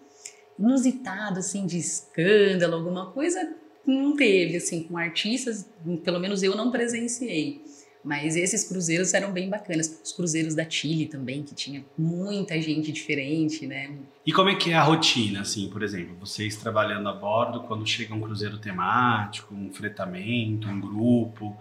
Inusitado, 0.59 1.39
assim, 1.39 1.67
de 1.67 1.79
escândalo, 1.79 2.75
alguma 2.75 3.13
coisa, 3.13 3.55
não 3.87 4.17
teve, 4.17 4.57
assim, 4.57 4.83
com 4.83 4.99
artistas, 4.99 5.65
pelo 6.03 6.19
menos 6.19 6.43
eu 6.43 6.57
não 6.57 6.73
presenciei. 6.73 7.63
Mas 8.05 8.37
esses 8.37 8.65
cruzeiros 8.65 9.15
eram 9.15 9.33
bem 9.33 9.49
bacanas. 9.49 10.01
Os 10.05 10.13
cruzeiros 10.13 10.55
da 10.55 10.69
Chile 10.69 11.07
também, 11.07 11.43
que 11.43 11.55
tinha 11.55 11.83
muita 11.97 12.61
gente 12.61 12.93
diferente, 12.93 13.67
né? 13.67 13.97
E 14.27 14.33
como 14.33 14.51
é 14.51 14.55
que 14.55 14.71
é 14.71 14.75
a 14.75 14.83
rotina, 14.83 15.41
assim, 15.41 15.69
por 15.71 15.83
exemplo, 15.83 16.15
vocês 16.21 16.57
trabalhando 16.57 17.09
a 17.09 17.13
bordo, 17.13 17.61
quando 17.63 17.87
chega 17.87 18.15
um 18.15 18.21
cruzeiro 18.21 18.59
temático, 18.59 19.55
um 19.55 19.73
fretamento, 19.73 20.69
um 20.69 20.81
grupo, 20.81 21.57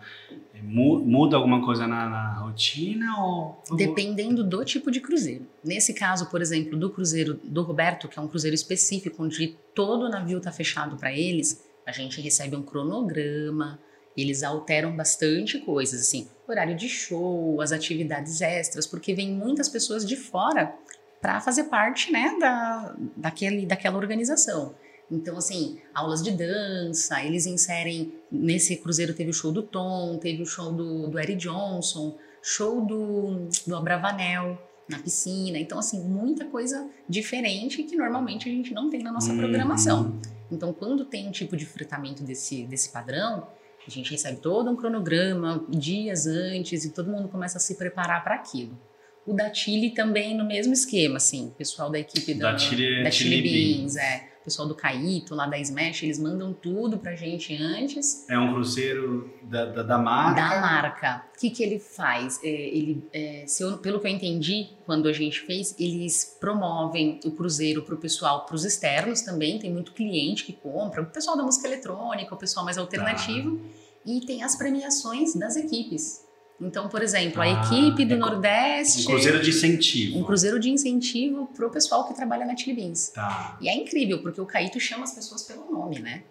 é, 0.54 0.62
muda 0.62 1.38
alguma 1.38 1.64
coisa 1.64 1.88
na, 1.88 2.10
na 2.10 2.34
rotina 2.40 3.18
ou... 3.22 3.64
Dependendo 3.76 4.44
do 4.44 4.64
tipo 4.66 4.92
de 4.92 5.00
cruzeiro. 5.00 5.46
Nesse 5.64 5.94
caso, 5.94 6.30
por 6.30 6.42
exemplo, 6.42 6.78
do 6.78 6.90
cruzeiro 6.90 7.40
do 7.44 7.64
Roberto, 7.64 8.08
que 8.08 8.20
é 8.20 8.22
um 8.22 8.28
cruzeiro 8.28 8.56
específico, 8.56 9.24
onde 9.24 9.58
todo 9.74 10.06
o 10.06 10.10
navio 10.10 10.40
está 10.40 10.52
fechado 10.52 10.98
para 10.98 11.12
eles, 11.12 11.64
a 11.86 11.92
gente 11.92 12.22
recebe 12.22 12.56
um 12.56 12.64
cronograma, 12.64 13.80
eles 14.16 14.44
alteram 14.44 14.96
bastante 14.96 15.60
coisas, 15.60 16.02
assim, 16.02 16.28
horário 16.48 16.76
de 16.76 16.88
show, 16.88 17.60
as 17.62 17.72
atividades 17.72 18.42
extras, 18.42 18.86
porque 18.86 19.14
vem 19.14 19.32
muitas 19.32 19.68
pessoas 19.68 20.06
de 20.06 20.16
fora 20.16 20.74
para 21.22 21.40
fazer 21.40 21.66
parte, 21.66 22.12
né, 22.12 22.36
da, 22.40 22.96
daquele, 23.16 23.66
daquela 23.66 23.98
organização. 23.98 24.76
Então, 25.10 25.38
assim, 25.38 25.80
aulas 25.94 26.24
de 26.24 26.32
dança, 26.32 27.24
eles 27.24 27.46
inserem. 27.46 28.14
Nesse 28.32 28.78
cruzeiro 28.78 29.14
teve 29.14 29.30
o 29.30 29.34
show 29.34 29.52
do 29.52 29.62
Tom, 29.62 30.18
teve 30.18 30.42
o 30.42 30.46
show 30.46 30.72
do, 30.72 31.08
do 31.08 31.20
Eric 31.20 31.36
Johnson, 31.36 32.18
show 32.42 32.84
do, 32.86 33.48
do 33.68 33.76
Abravanel 33.76 34.58
na 34.90 35.00
piscina. 35.00 35.58
Então, 35.58 35.78
assim, 35.78 36.02
muita 36.04 36.46
coisa 36.46 36.90
diferente 37.08 37.84
que 37.84 37.96
normalmente 37.96 38.50
a 38.50 38.52
gente 38.52 38.74
não 38.74 38.90
tem 38.90 39.04
na 39.04 39.12
nossa 39.12 39.34
programação. 39.34 40.04
Uhum. 40.04 40.22
Então, 40.52 40.74
quando 40.74 41.06
tem 41.06 41.28
um 41.28 41.32
tipo 41.32 41.56
de 41.56 41.66
fretamento 41.66 42.24
desse, 42.24 42.66
desse 42.66 42.90
padrão, 42.90 43.48
a 43.88 43.92
gente 43.92 44.12
recebe 44.12 44.38
todo 44.38 44.70
um 44.70 44.76
cronograma 44.76 45.66
dias 45.70 46.26
antes 46.28 46.86
e 46.86 46.94
todo 46.94 47.12
mundo 47.12 47.28
começa 47.28 47.58
a 47.58 47.62
se 47.62 47.76
preparar 47.76 48.24
para 48.24 48.36
aquilo. 48.36 48.78
O 49.26 49.34
da 49.34 49.54
Chile 49.54 49.92
também 49.92 50.36
no 50.36 50.46
mesmo 50.46 50.74
esquema, 50.74 51.18
assim, 51.18 51.48
o 51.48 51.52
pessoal 51.52 51.90
da 51.90 52.00
equipe 52.00 52.34
da, 52.34 52.52
da 52.52 52.58
Chile, 52.58 53.04
da 53.04 53.12
Chile, 53.12 53.36
Chile 53.36 53.42
Beans, 53.42 53.96
é, 53.96 54.33
o 54.44 54.46
pessoal 54.46 54.68
do 54.68 54.76
Caíto, 54.76 55.34
lá 55.34 55.48
da 55.48 55.58
Smash, 55.58 56.04
eles 56.04 56.20
mandam 56.20 56.52
tudo 56.52 56.98
pra 56.98 57.16
gente 57.16 57.56
antes. 57.56 58.30
É 58.30 58.38
um 58.38 58.52
cruzeiro 58.52 59.34
da, 59.44 59.66
da, 59.66 59.84
da 59.84 59.98
marca? 59.98 60.36
Da 60.36 60.62
marca. 60.62 61.26
O 61.34 61.40
que, 61.40 61.50
que 61.50 61.64
ele 61.64 61.80
faz? 61.80 62.42
É, 62.44 62.48
ele, 62.48 63.08
é, 63.14 63.46
eu, 63.62 63.78
pelo 63.78 64.02
que 64.02 64.08
eu 64.08 64.12
entendi, 64.12 64.72
quando 64.86 65.08
a 65.08 65.14
gente 65.14 65.40
fez, 65.40 65.74
eles 65.80 66.38
promovem 66.42 67.22
o 67.24 67.32
cruzeiro 67.32 67.84
pro 67.84 67.96
pessoal, 67.96 68.46
pros 68.46 68.66
externos 68.66 69.22
também, 69.22 69.58
tem 69.58 69.72
muito 69.72 69.94
cliente 69.94 70.44
que 70.44 70.52
compra, 70.52 71.02
o 71.02 71.06
pessoal 71.06 71.38
da 71.38 71.44
música 71.44 71.66
eletrônica, 71.66 72.36
o 72.36 72.38
pessoal 72.38 72.66
mais 72.66 72.78
alternativo, 72.78 73.58
tá. 73.58 73.64
e 74.06 74.20
tem 74.26 74.44
as 74.44 74.58
premiações 74.58 75.34
das 75.36 75.56
equipes. 75.56 76.26
Então, 76.66 76.88
por 76.88 77.02
exemplo, 77.02 77.42
a 77.42 77.46
ah, 77.46 77.50
equipe 77.50 78.06
do 78.06 78.14
é 78.14 78.18
Nordeste. 78.18 79.04
Um 79.04 79.12
cruzeiro 79.12 79.42
de 79.42 79.50
incentivo. 79.50 80.20
Um 80.20 80.24
cruzeiro 80.24 80.60
de 80.60 80.70
incentivo 80.70 81.48
para 81.56 81.68
o 81.68 81.70
pessoal 81.70 82.08
que 82.08 82.14
trabalha 82.14 82.46
na 82.46 82.56
Chili 82.56 82.76
Beans. 82.76 83.10
Tá. 83.10 83.58
E 83.62 83.68
é 83.68 83.76
incrível, 83.76 84.22
porque 84.22 84.40
o 84.40 84.46
Caíto 84.46 84.80
chama 84.80 85.04
as 85.04 85.14
pessoas 85.14 85.44
pelo 85.44 85.70
nome, 85.72 86.00
né? 86.00 86.24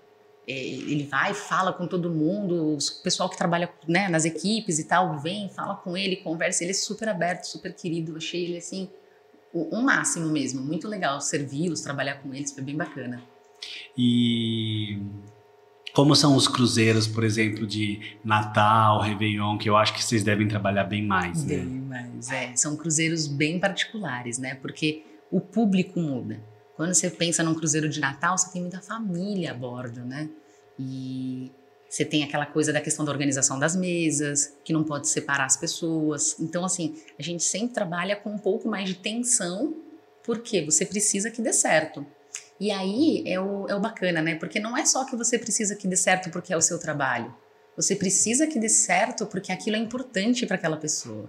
É, 0.46 0.52
ele 0.52 1.04
vai, 1.04 1.34
fala 1.34 1.72
com 1.72 1.86
todo 1.86 2.10
mundo, 2.10 2.74
o 2.74 3.02
pessoal 3.02 3.28
que 3.28 3.36
trabalha 3.36 3.70
né, 3.86 4.08
nas 4.08 4.24
equipes 4.24 4.80
e 4.80 4.84
tal, 4.84 5.18
vem, 5.20 5.48
fala 5.48 5.76
com 5.76 5.96
ele, 5.96 6.16
conversa. 6.16 6.64
Ele 6.64 6.72
é 6.72 6.74
super 6.74 7.08
aberto, 7.08 7.44
super 7.44 7.72
querido. 7.72 8.16
Achei 8.16 8.44
ele 8.44 8.56
assim, 8.56 8.88
o, 9.52 9.76
o 9.76 9.82
máximo 9.82 10.28
mesmo. 10.28 10.60
Muito 10.60 10.88
legal 10.88 11.20
servi-los, 11.20 11.80
trabalhar 11.80 12.16
com 12.22 12.34
eles, 12.34 12.52
foi 12.52 12.62
bem 12.62 12.76
bacana. 12.76 13.22
E 13.96 14.98
como 15.94 16.16
são 16.16 16.34
os 16.34 16.48
cruzeiros, 16.48 17.06
por 17.06 17.22
exemplo, 17.22 17.66
de 17.66 18.16
Natal, 18.24 19.00
Réveillon, 19.00 19.58
que 19.58 19.68
eu 19.68 19.76
acho 19.76 19.92
que 19.94 20.02
vocês 20.02 20.22
devem 20.22 20.48
trabalhar 20.48 20.84
bem 20.84 21.04
mais, 21.04 21.44
né? 21.44 21.58
Bem 21.58 21.66
mais, 21.66 22.30
é. 22.30 22.56
São 22.56 22.76
cruzeiros 22.76 23.26
bem 23.26 23.58
particulares, 23.58 24.38
né? 24.38 24.54
Porque 24.54 25.04
o 25.30 25.40
público 25.40 26.00
muda. 26.00 26.42
Quando 26.76 26.94
você 26.94 27.10
pensa 27.10 27.42
num 27.42 27.54
cruzeiro 27.54 27.88
de 27.88 28.00
Natal, 28.00 28.36
você 28.36 28.50
tem 28.50 28.62
muita 28.62 28.80
família 28.80 29.50
a 29.50 29.54
bordo, 29.54 30.00
né? 30.00 30.28
E 30.78 31.50
você 31.88 32.06
tem 32.06 32.24
aquela 32.24 32.46
coisa 32.46 32.72
da 32.72 32.80
questão 32.80 33.04
da 33.04 33.12
organização 33.12 33.58
das 33.58 33.76
mesas, 33.76 34.56
que 34.64 34.72
não 34.72 34.82
pode 34.82 35.08
separar 35.08 35.44
as 35.44 35.58
pessoas. 35.58 36.40
Então, 36.40 36.64
assim, 36.64 36.96
a 37.18 37.22
gente 37.22 37.42
sempre 37.42 37.74
trabalha 37.74 38.16
com 38.16 38.30
um 38.30 38.38
pouco 38.38 38.66
mais 38.66 38.88
de 38.88 38.94
tensão, 38.94 39.76
porque 40.24 40.64
você 40.64 40.86
precisa 40.86 41.30
que 41.30 41.42
dê 41.42 41.52
certo. 41.52 42.06
E 42.62 42.70
aí 42.70 43.24
é 43.26 43.40
o, 43.40 43.66
é 43.66 43.74
o 43.74 43.80
bacana, 43.80 44.22
né? 44.22 44.36
Porque 44.36 44.60
não 44.60 44.78
é 44.78 44.84
só 44.84 45.04
que 45.04 45.16
você 45.16 45.36
precisa 45.36 45.74
que 45.74 45.88
dê 45.88 45.96
certo 45.96 46.30
porque 46.30 46.52
é 46.52 46.56
o 46.56 46.60
seu 46.60 46.78
trabalho. 46.78 47.34
Você 47.74 47.96
precisa 47.96 48.46
que 48.46 48.56
dê 48.56 48.68
certo 48.68 49.26
porque 49.26 49.50
aquilo 49.50 49.74
é 49.74 49.80
importante 49.80 50.46
para 50.46 50.54
aquela 50.54 50.76
pessoa. 50.76 51.28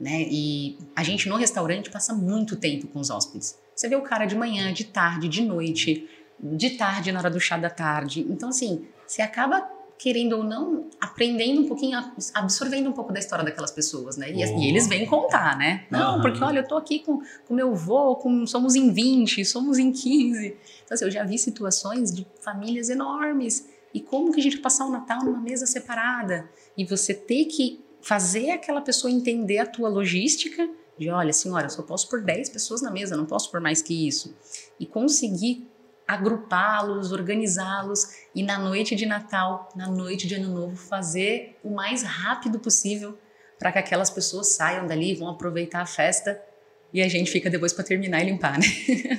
Né? 0.00 0.26
E 0.28 0.76
a 0.96 1.04
gente 1.04 1.28
no 1.28 1.36
restaurante 1.36 1.90
passa 1.90 2.12
muito 2.12 2.56
tempo 2.56 2.88
com 2.88 2.98
os 2.98 3.08
hóspedes. 3.08 3.56
Você 3.72 3.88
vê 3.88 3.94
o 3.94 4.02
cara 4.02 4.24
de 4.24 4.34
manhã, 4.34 4.72
de 4.72 4.82
tarde, 4.82 5.28
de 5.28 5.42
noite, 5.42 6.10
de 6.40 6.70
tarde 6.70 7.12
na 7.12 7.20
hora 7.20 7.30
do 7.30 7.38
chá 7.38 7.56
da 7.56 7.70
tarde. 7.70 8.26
Então, 8.28 8.48
assim, 8.48 8.84
você 9.06 9.22
acaba 9.22 9.60
querendo 9.98 10.36
ou 10.36 10.44
não, 10.44 10.88
aprendendo 11.00 11.62
um 11.62 11.68
pouquinho, 11.68 11.98
absorvendo 12.34 12.90
um 12.90 12.92
pouco 12.92 13.12
da 13.12 13.18
história 13.18 13.44
daquelas 13.44 13.70
pessoas, 13.70 14.16
né? 14.16 14.30
E, 14.30 14.44
oh. 14.44 14.58
e 14.58 14.68
eles 14.68 14.86
vêm 14.86 15.06
contar, 15.06 15.56
né? 15.56 15.86
Não, 15.90 16.16
uhum. 16.16 16.22
porque 16.22 16.42
olha, 16.42 16.60
eu 16.60 16.68
tô 16.68 16.76
aqui 16.76 16.98
com, 16.98 17.20
com 17.46 17.54
meu 17.54 17.74
vô, 17.74 18.16
com, 18.16 18.46
somos 18.46 18.74
em 18.74 18.92
20, 18.92 19.44
somos 19.44 19.78
em 19.78 19.92
15. 19.92 20.56
Então, 20.84 20.94
assim, 20.94 21.04
eu 21.04 21.10
já 21.10 21.24
vi 21.24 21.38
situações 21.38 22.12
de 22.12 22.26
famílias 22.40 22.90
enormes. 22.90 23.68
E 23.92 24.00
como 24.00 24.32
que 24.32 24.40
a 24.40 24.42
gente 24.42 24.58
passar 24.58 24.86
o 24.86 24.90
Natal 24.90 25.24
numa 25.24 25.40
mesa 25.40 25.66
separada? 25.66 26.50
E 26.76 26.84
você 26.84 27.14
ter 27.14 27.44
que 27.46 27.80
fazer 28.02 28.50
aquela 28.50 28.80
pessoa 28.80 29.10
entender 29.10 29.58
a 29.58 29.66
tua 29.66 29.88
logística 29.88 30.68
de, 30.98 31.08
olha, 31.10 31.32
senhora, 31.32 31.66
eu 31.66 31.70
só 31.70 31.82
posso 31.82 32.08
por 32.08 32.20
10 32.20 32.50
pessoas 32.50 32.82
na 32.82 32.90
mesa, 32.90 33.16
não 33.16 33.26
posso 33.26 33.50
por 33.50 33.60
mais 33.60 33.80
que 33.80 34.06
isso. 34.06 34.36
E 34.78 34.86
conseguir 34.86 35.68
agrupá-los, 36.06 37.12
organizá-los 37.12 38.06
e 38.34 38.42
na 38.42 38.58
noite 38.58 38.94
de 38.94 39.06
Natal, 39.06 39.68
na 39.74 39.88
noite 39.88 40.26
de 40.26 40.34
Ano 40.34 40.52
Novo, 40.52 40.76
fazer 40.76 41.58
o 41.62 41.70
mais 41.70 42.02
rápido 42.02 42.58
possível 42.58 43.18
para 43.58 43.72
que 43.72 43.78
aquelas 43.78 44.10
pessoas 44.10 44.48
saiam 44.54 44.86
dali, 44.86 45.14
vão 45.14 45.28
aproveitar 45.28 45.80
a 45.80 45.86
festa 45.86 46.40
e 46.92 47.02
a 47.02 47.08
gente 47.08 47.30
fica 47.30 47.50
depois 47.50 47.72
para 47.72 47.84
terminar 47.84 48.22
e 48.22 48.26
limpar, 48.26 48.58
né? 48.58 48.66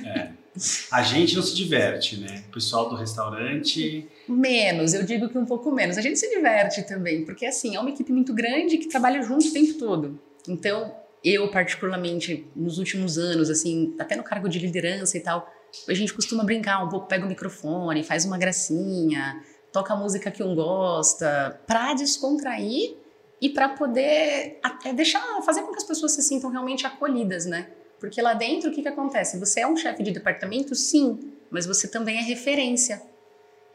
É. 0.06 0.46
A 0.90 1.02
gente 1.02 1.36
não 1.36 1.42
se 1.42 1.54
diverte, 1.54 2.16
né? 2.16 2.44
O 2.48 2.52
pessoal 2.52 2.88
do 2.88 2.96
restaurante. 2.96 4.08
Menos, 4.26 4.94
eu 4.94 5.02
digo 5.02 5.28
que 5.28 5.36
um 5.36 5.44
pouco 5.44 5.70
menos. 5.70 5.98
A 5.98 6.00
gente 6.00 6.18
se 6.18 6.30
diverte 6.34 6.82
também, 6.84 7.26
porque 7.26 7.44
assim, 7.44 7.76
é 7.76 7.80
uma 7.80 7.90
equipe 7.90 8.10
muito 8.10 8.32
grande 8.32 8.78
que 8.78 8.88
trabalha 8.88 9.20
junto 9.22 9.46
o 9.46 9.52
tempo 9.52 9.74
todo. 9.74 10.18
Então, 10.48 10.94
eu, 11.22 11.50
particularmente, 11.50 12.46
nos 12.56 12.78
últimos 12.78 13.18
anos, 13.18 13.50
assim, 13.50 13.94
até 13.98 14.16
no 14.16 14.22
cargo 14.22 14.48
de 14.48 14.58
liderança 14.58 15.18
e 15.18 15.20
tal, 15.20 15.52
a 15.88 15.94
gente 15.94 16.12
costuma 16.12 16.44
brincar 16.44 16.84
um 16.84 16.88
pouco, 16.88 17.06
pega 17.06 17.24
o 17.24 17.28
microfone, 17.28 18.02
faz 18.02 18.24
uma 18.24 18.38
gracinha, 18.38 19.42
toca 19.72 19.94
a 19.94 19.96
música 19.96 20.30
que 20.30 20.42
um 20.42 20.54
gosta, 20.54 21.60
para 21.66 21.94
descontrair 21.94 22.96
e 23.40 23.50
para 23.50 23.68
poder 23.70 24.58
até 24.62 24.92
deixar, 24.92 25.20
fazer 25.42 25.62
com 25.62 25.70
que 25.70 25.78
as 25.78 25.84
pessoas 25.84 26.12
se 26.12 26.22
sintam 26.22 26.50
realmente 26.50 26.86
acolhidas, 26.86 27.44
né? 27.46 27.68
Porque 28.00 28.20
lá 28.20 28.34
dentro 28.34 28.70
o 28.70 28.72
que, 28.72 28.82
que 28.82 28.88
acontece? 28.88 29.38
Você 29.38 29.60
é 29.60 29.66
um 29.66 29.76
chefe 29.76 30.02
de 30.02 30.10
departamento, 30.10 30.74
sim, 30.74 31.32
mas 31.50 31.66
você 31.66 31.88
também 31.88 32.18
é 32.18 32.22
referência. 32.22 33.02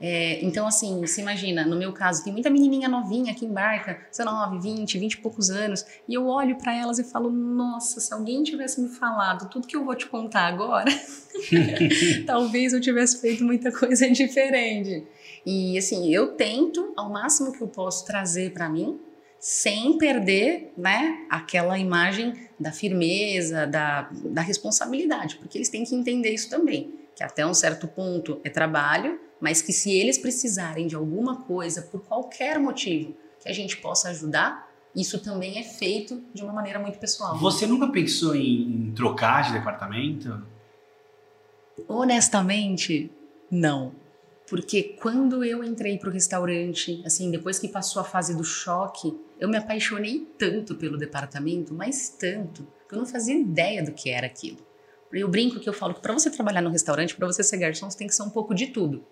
É, 0.03 0.43
então, 0.43 0.65
assim, 0.65 0.99
você 0.99 1.21
imagina, 1.21 1.63
no 1.63 1.75
meu 1.75 1.93
caso, 1.93 2.23
tem 2.23 2.33
muita 2.33 2.49
menininha 2.49 2.89
novinha 2.89 3.35
que 3.35 3.45
embarca, 3.45 3.99
19, 4.09 4.57
20, 4.59 4.97
20 4.97 5.13
e 5.13 5.17
poucos 5.17 5.51
anos, 5.51 5.85
e 6.09 6.15
eu 6.15 6.25
olho 6.25 6.57
para 6.57 6.75
elas 6.75 6.97
e 6.97 7.03
falo: 7.03 7.29
Nossa, 7.29 7.99
se 7.99 8.11
alguém 8.11 8.41
tivesse 8.41 8.81
me 8.81 8.89
falado 8.89 9.47
tudo 9.47 9.67
que 9.67 9.75
eu 9.75 9.85
vou 9.85 9.93
te 9.93 10.07
contar 10.07 10.47
agora, 10.47 10.91
talvez 12.25 12.73
eu 12.73 12.81
tivesse 12.81 13.21
feito 13.21 13.43
muita 13.43 13.71
coisa 13.71 14.09
diferente. 14.09 15.05
E, 15.45 15.77
assim, 15.77 16.11
eu 16.11 16.29
tento, 16.29 16.93
ao 16.97 17.11
máximo 17.11 17.51
que 17.51 17.61
eu 17.61 17.67
posso, 17.67 18.03
trazer 18.03 18.53
para 18.53 18.67
mim, 18.67 18.99
sem 19.39 19.99
perder 19.99 20.73
né, 20.75 21.27
aquela 21.29 21.77
imagem 21.77 22.33
da 22.59 22.71
firmeza, 22.71 23.67
da, 23.67 24.09
da 24.11 24.41
responsabilidade, 24.41 25.35
porque 25.35 25.59
eles 25.59 25.69
têm 25.69 25.83
que 25.83 25.93
entender 25.93 26.31
isso 26.31 26.49
também, 26.49 26.91
que 27.15 27.23
até 27.23 27.45
um 27.45 27.53
certo 27.53 27.87
ponto 27.87 28.41
é 28.43 28.49
trabalho 28.49 29.19
mas 29.41 29.61
que 29.61 29.73
se 29.73 29.91
eles 29.91 30.19
precisarem 30.19 30.85
de 30.85 30.95
alguma 30.95 31.41
coisa, 31.41 31.81
por 31.81 32.01
qualquer 32.01 32.59
motivo, 32.59 33.15
que 33.41 33.49
a 33.49 33.53
gente 33.53 33.77
possa 33.77 34.09
ajudar, 34.09 34.69
isso 34.95 35.19
também 35.19 35.57
é 35.57 35.63
feito 35.63 36.21
de 36.33 36.43
uma 36.43 36.53
maneira 36.53 36.77
muito 36.77 36.99
pessoal. 36.99 37.37
Você 37.39 37.65
nunca 37.65 37.87
pensou 37.87 38.35
em, 38.35 38.93
trocar 38.95 39.43
de 39.43 39.53
departamento? 39.53 40.45
Honestamente, 41.87 43.11
não. 43.49 43.93
Porque 44.47 44.97
quando 45.01 45.43
eu 45.43 45.63
entrei 45.63 45.97
para 45.97 46.09
o 46.09 46.11
restaurante, 46.11 47.01
assim, 47.05 47.31
depois 47.31 47.57
que 47.57 47.69
passou 47.69 48.01
a 48.01 48.05
fase 48.05 48.35
do 48.35 48.43
choque, 48.43 49.17
eu 49.39 49.47
me 49.49 49.57
apaixonei 49.57 50.27
tanto 50.37 50.75
pelo 50.75 50.97
departamento, 50.97 51.73
mas 51.73 52.09
tanto, 52.09 52.67
que 52.87 52.93
eu 52.93 52.99
não 52.99 53.05
fazia 53.05 53.33
ideia 53.33 53.81
do 53.81 53.93
que 53.93 54.09
era 54.09 54.27
aquilo. 54.27 54.59
Eu 55.11 55.27
brinco 55.27 55.59
que 55.59 55.67
eu 55.67 55.73
falo 55.73 55.93
que 55.93 56.01
para 56.01 56.13
você 56.13 56.29
trabalhar 56.29 56.61
no 56.61 56.69
restaurante, 56.69 57.15
para 57.15 57.27
você 57.27 57.43
ser 57.43 57.57
garçom, 57.57 57.89
você 57.89 57.97
tem 57.97 58.07
que 58.07 58.15
ser 58.15 58.23
um 58.23 58.29
pouco 58.29 58.53
de 58.53 58.67
tudo. 58.67 59.03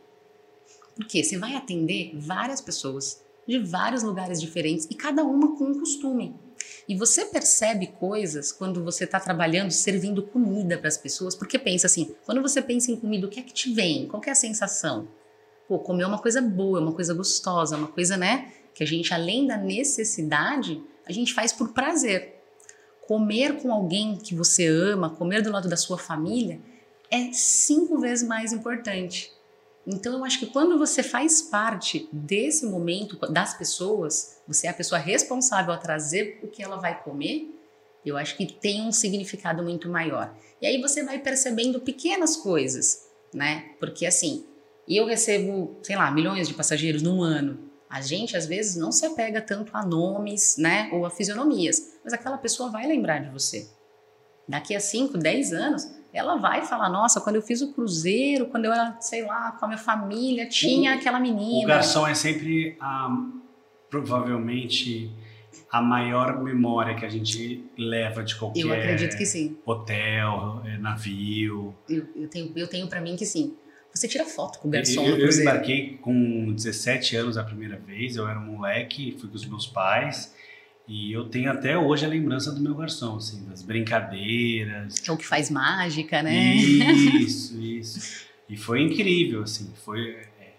Porque 0.99 1.23
você 1.23 1.37
vai 1.37 1.55
atender 1.55 2.11
várias 2.13 2.59
pessoas 2.59 3.23
de 3.47 3.57
vários 3.57 4.03
lugares 4.03 4.41
diferentes 4.41 4.85
e 4.91 4.95
cada 4.95 5.23
uma 5.23 5.55
com 5.55 5.63
um 5.63 5.79
costume. 5.79 6.35
E 6.89 6.93
você 6.93 7.23
percebe 7.23 7.87
coisas 7.87 8.51
quando 8.51 8.83
você 8.83 9.05
está 9.05 9.17
trabalhando, 9.17 9.71
servindo 9.71 10.21
comida 10.21 10.77
para 10.77 10.89
as 10.89 10.97
pessoas, 10.97 11.35
porque 11.35 11.57
pensa 11.57 11.87
assim, 11.87 12.13
quando 12.25 12.41
você 12.41 12.61
pensa 12.61 12.91
em 12.91 12.97
comida, 12.97 13.25
o 13.25 13.29
que 13.29 13.39
é 13.39 13.43
que 13.43 13.53
te 13.53 13.73
vem? 13.73 14.09
Qual 14.09 14.21
é 14.27 14.31
a 14.31 14.35
sensação? 14.35 15.07
Pô, 15.69 15.79
comer 15.79 16.03
é 16.03 16.07
uma 16.07 16.19
coisa 16.19 16.41
boa, 16.41 16.79
é 16.79 16.81
uma 16.81 16.91
coisa 16.91 17.13
gostosa, 17.13 17.77
uma 17.77 17.87
coisa, 17.87 18.17
né, 18.17 18.51
que 18.73 18.83
a 18.83 18.85
gente, 18.85 19.13
além 19.13 19.47
da 19.47 19.55
necessidade, 19.55 20.83
a 21.05 21.13
gente 21.13 21.33
faz 21.33 21.53
por 21.53 21.69
prazer. 21.69 22.43
Comer 23.07 23.61
com 23.61 23.71
alguém 23.71 24.17
que 24.17 24.35
você 24.35 24.67
ama, 24.67 25.11
comer 25.11 25.41
do 25.41 25.49
lado 25.49 25.69
da 25.69 25.77
sua 25.77 25.97
família, 25.97 26.59
é 27.09 27.31
cinco 27.31 27.97
vezes 27.99 28.27
mais 28.27 28.51
importante. 28.51 29.31
Então 29.91 30.13
eu 30.13 30.23
acho 30.23 30.37
que 30.37 30.45
quando 30.45 30.77
você 30.77 31.01
faz 31.01 31.41
parte 31.41 32.07
desse 32.13 32.63
momento 32.67 33.17
das 33.31 33.57
pessoas, 33.57 34.37
você 34.47 34.67
é 34.67 34.69
a 34.69 34.73
pessoa 34.73 34.99
responsável 34.99 35.73
a 35.73 35.77
trazer 35.77 36.39
o 36.43 36.47
que 36.47 36.61
ela 36.61 36.77
vai 36.77 37.03
comer, 37.03 37.55
eu 38.05 38.15
acho 38.15 38.37
que 38.37 38.45
tem 38.45 38.83
um 38.83 38.91
significado 38.91 39.63
muito 39.63 39.89
maior. 39.89 40.31
E 40.61 40.67
aí 40.67 40.79
você 40.79 41.03
vai 41.03 41.17
percebendo 41.17 41.79
pequenas 41.79 42.37
coisas, 42.37 43.07
né? 43.33 43.71
Porque 43.79 44.05
assim, 44.05 44.45
eu 44.87 45.07
recebo, 45.07 45.79
sei 45.81 45.95
lá, 45.95 46.11
milhões 46.11 46.47
de 46.47 46.53
passageiros 46.53 47.01
num 47.01 47.23
ano. 47.23 47.57
A 47.89 47.99
gente 47.99 48.37
às 48.37 48.45
vezes 48.45 48.75
não 48.75 48.91
se 48.91 49.07
apega 49.07 49.41
tanto 49.41 49.75
a 49.75 49.83
nomes, 49.83 50.55
né, 50.57 50.91
ou 50.93 51.03
a 51.03 51.09
fisionomias, 51.09 51.93
mas 52.03 52.13
aquela 52.13 52.37
pessoa 52.37 52.69
vai 52.69 52.85
lembrar 52.85 53.17
de 53.17 53.31
você. 53.31 53.67
Daqui 54.47 54.75
a 54.75 54.79
5, 54.79 55.17
10 55.17 55.53
anos, 55.53 55.91
ela 56.13 56.37
vai 56.37 56.65
falar: 56.65 56.89
Nossa, 56.89 57.21
quando 57.21 57.35
eu 57.35 57.41
fiz 57.41 57.61
o 57.61 57.73
cruzeiro, 57.73 58.47
quando 58.47 58.65
eu 58.65 58.73
era, 58.73 58.97
sei 58.99 59.25
lá, 59.25 59.51
com 59.53 59.65
a 59.65 59.67
minha 59.67 59.77
família, 59.77 60.47
tinha 60.47 60.91
o, 60.91 60.95
aquela 60.95 61.19
menina. 61.19 61.63
O 61.63 61.67
garçom 61.67 62.07
é 62.07 62.13
sempre, 62.13 62.75
a, 62.79 63.09
provavelmente, 63.89 65.11
a 65.71 65.81
maior 65.81 66.41
memória 66.41 66.95
que 66.95 67.05
a 67.05 67.09
gente 67.09 67.63
leva 67.77 68.23
de 68.23 68.35
qualquer 68.35 68.61
eu 68.61 68.73
acredito 68.73 69.17
que 69.17 69.25
sim. 69.25 69.57
hotel, 69.65 70.61
é, 70.65 70.77
navio. 70.77 71.75
Eu, 71.87 72.07
eu 72.15 72.27
tenho, 72.27 72.51
eu 72.55 72.67
tenho 72.67 72.87
para 72.87 73.01
mim 73.01 73.15
que 73.15 73.25
sim. 73.25 73.55
Você 73.93 74.07
tira 74.07 74.23
foto 74.23 74.59
com 74.59 74.67
o 74.67 74.71
garçom 74.71 75.03
eu, 75.03 75.17
eu 75.17 75.29
embarquei 75.29 75.97
com 75.97 76.53
17 76.53 77.15
anos 77.15 77.37
a 77.37 77.43
primeira 77.43 77.75
vez, 77.77 78.15
eu 78.15 78.27
era 78.27 78.39
um 78.39 78.45
moleque, 78.45 79.17
fui 79.19 79.29
com 79.29 79.35
os 79.35 79.45
meus 79.45 79.65
pais. 79.65 80.33
E 80.89 81.13
eu 81.13 81.29
tenho 81.29 81.51
até 81.51 81.77
hoje 81.77 82.03
a 82.03 82.09
lembrança 82.09 82.51
do 82.51 82.59
meu 82.59 82.73
garçom, 82.73 83.17
assim, 83.17 83.43
das 83.43 83.61
brincadeiras. 83.61 84.95
É 85.07 85.11
o 85.11 85.17
que 85.17 85.25
faz 85.25 85.51
mágica, 85.51 86.23
né? 86.23 86.55
Isso, 86.55 87.55
isso. 87.61 88.25
E 88.49 88.57
foi 88.57 88.81
incrível, 88.81 89.43
assim, 89.43 89.71
foi... 89.85 90.15
É, 90.39 90.53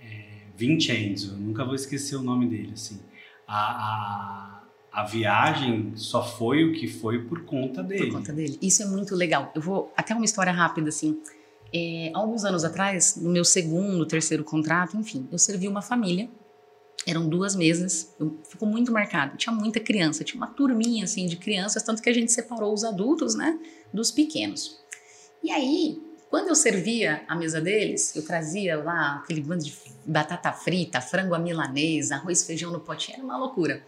é, 0.00 0.24
Vincenzo, 0.56 1.36
nunca 1.36 1.64
vou 1.64 1.76
esquecer 1.76 2.16
o 2.16 2.22
nome 2.22 2.48
dele, 2.48 2.72
assim. 2.74 2.98
A, 3.46 4.64
a, 4.90 5.00
a 5.00 5.04
viagem 5.04 5.92
só 5.94 6.26
foi 6.26 6.64
o 6.64 6.72
que 6.72 6.88
foi 6.88 7.22
por 7.22 7.44
conta 7.44 7.84
dele. 7.84 8.06
Por 8.06 8.14
conta 8.14 8.32
dele. 8.32 8.58
Isso 8.60 8.82
é 8.82 8.86
muito 8.86 9.14
legal. 9.14 9.52
Eu 9.54 9.62
vou... 9.62 9.92
Até 9.96 10.12
uma 10.12 10.24
história 10.24 10.50
rápida, 10.50 10.88
assim. 10.88 11.22
É, 11.72 12.10
alguns 12.12 12.44
anos 12.44 12.64
atrás, 12.64 13.14
no 13.14 13.30
meu 13.30 13.44
segundo, 13.44 14.04
terceiro 14.04 14.42
contrato, 14.42 14.96
enfim, 14.96 15.28
eu 15.30 15.38
servi 15.38 15.68
uma 15.68 15.82
família 15.82 16.28
eram 17.06 17.28
duas 17.28 17.54
mesas, 17.54 18.14
ficou 18.48 18.68
muito 18.68 18.90
marcado. 18.90 19.36
Tinha 19.36 19.54
muita 19.54 19.78
criança, 19.78 20.24
tinha 20.24 20.36
uma 20.36 20.48
turminha 20.48 21.04
assim 21.04 21.26
de 21.26 21.36
crianças, 21.36 21.82
tanto 21.82 22.02
que 22.02 22.08
a 22.08 22.12
gente 22.12 22.32
separou 22.32 22.74
os 22.74 22.82
adultos, 22.82 23.36
né, 23.36 23.58
dos 23.92 24.10
pequenos. 24.10 24.80
E 25.42 25.50
aí, 25.52 26.02
quando 26.28 26.48
eu 26.48 26.54
servia 26.56 27.22
a 27.28 27.36
mesa 27.36 27.60
deles, 27.60 28.14
eu 28.16 28.24
trazia 28.24 28.82
lá 28.82 29.20
aquele 29.22 29.40
bando 29.40 29.62
de 29.62 29.72
batata 30.04 30.52
frita, 30.52 31.00
frango 31.00 31.34
à 31.34 31.38
milanesa, 31.38 32.16
arroz, 32.16 32.44
feijão 32.44 32.72
no 32.72 32.80
pote, 32.80 33.12
era 33.12 33.22
uma 33.22 33.36
loucura. 33.36 33.82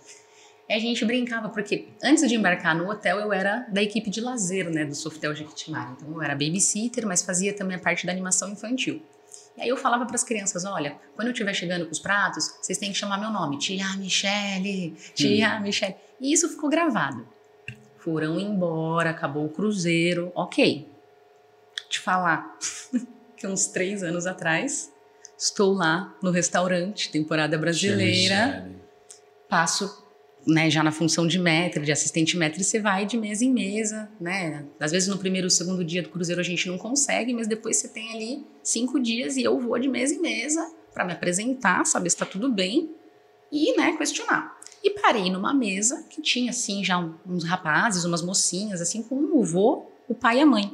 E 0.69 0.73
a 0.73 0.79
gente 0.79 1.05
brincava, 1.05 1.49
porque 1.49 1.89
antes 2.03 2.29
de 2.29 2.35
embarcar 2.35 2.77
no 2.77 2.89
hotel, 2.89 3.19
eu 3.19 3.33
era 3.33 3.67
da 3.71 3.83
equipe 3.83 4.11
de 4.11 4.21
lazer, 4.21 4.71
né, 4.71 4.85
do 4.85 4.95
Softel 4.95 5.35
Jequitimara. 5.35 5.97
Então, 5.97 6.13
eu 6.13 6.23
era 6.23 6.35
babysitter, 6.35 7.07
mas 7.07 7.23
fazia 7.23 7.53
também 7.55 7.77
a 7.77 7.81
parte 7.81 8.07
da 8.07 8.13
animação 8.13 8.51
infantil. 8.53 9.03
E 9.59 9.63
aí 9.63 9.69
eu 9.69 9.77
falava 9.77 10.07
para 10.07 10.15
as 10.15 10.23
crianças, 10.23 10.65
olha, 10.65 10.97
quando 11.17 11.27
eu 11.27 11.33
estiver 11.33 11.53
chegando 11.53 11.85
com 11.85 11.91
os 11.91 11.99
pratos, 11.99 12.57
vocês 12.63 12.79
têm 12.79 12.93
que 12.93 12.97
chamar 12.97 13.19
meu 13.19 13.31
nome, 13.31 13.59
tia 13.59 13.89
Michele, 13.97 14.97
tia 15.15 15.57
hum. 15.57 15.63
Michele. 15.63 15.97
E 16.21 16.33
isso 16.33 16.49
ficou 16.49 16.71
gravado. 16.71 17.27
Foram 17.99 18.39
embora, 18.39 19.11
acabou 19.11 19.47
o 19.47 19.49
cruzeiro, 19.49 20.31
ok. 20.33 20.89
Te 21.91 21.99
falar 21.99 22.57
que 23.37 23.49
uns 23.49 23.67
três 23.67 24.05
anos 24.05 24.27
atrás, 24.27 24.93
estou 25.37 25.75
lá 25.75 26.17
no 26.23 26.31
restaurante, 26.31 27.11
temporada 27.11 27.59
brasileira, 27.59 28.71
passo 29.49 30.07
né, 30.47 30.71
já 30.71 30.83
na 30.83 30.91
função 30.91 31.27
de 31.27 31.39
maître, 31.39 31.85
de 31.85 31.93
assistente 31.93 32.37
maître, 32.37 32.63
você 32.63 32.81
vai 32.81 33.05
de 33.05 33.17
mesa 33.17 33.45
em 33.45 33.53
mesa, 33.53 34.09
né? 34.21 34.65
Às 34.81 34.93
vezes 34.93 35.09
no 35.09 35.19
primeiro 35.19 35.47
ou 35.47 35.51
segundo 35.51 35.85
dia 35.85 36.03
do 36.03 36.09
cruzeiro 36.09 36.41
a 36.41 36.45
gente 36.45 36.67
não 36.69 36.79
consegue, 36.79 37.35
mas 37.35 37.47
depois 37.47 37.77
você 37.77 37.89
tem 37.89 38.13
ali 38.13 38.47
cinco 38.63 38.99
dias 38.99 39.37
e 39.37 39.43
eu 39.43 39.59
vou 39.59 39.79
de 39.79 39.89
mesa 39.89 40.15
em 40.15 40.21
mesa 40.21 40.71
para 40.95 41.05
me 41.05 41.13
apresentar, 41.13 41.85
saber 41.85 42.11
se 42.11 42.17
está 42.17 42.27
tudo 42.27 42.51
bem 42.51 42.91
e, 43.53 43.77
né, 43.77 43.97
questionar. 43.97 44.59
E 44.83 44.91
parei 44.91 45.31
numa 45.31 45.53
mesa 45.53 46.05
que 46.09 46.23
tinha, 46.23 46.51
assim, 46.51 46.85
já 46.85 46.99
uns 47.27 47.45
rapazes, 47.45 48.05
umas 48.05 48.23
mocinhas, 48.23 48.81
assim, 48.81 49.03
com 49.03 49.17
o 49.17 49.45
vô, 49.45 49.87
o 50.09 50.15
pai 50.15 50.39
e 50.39 50.41
a 50.41 50.47
mãe. 50.47 50.73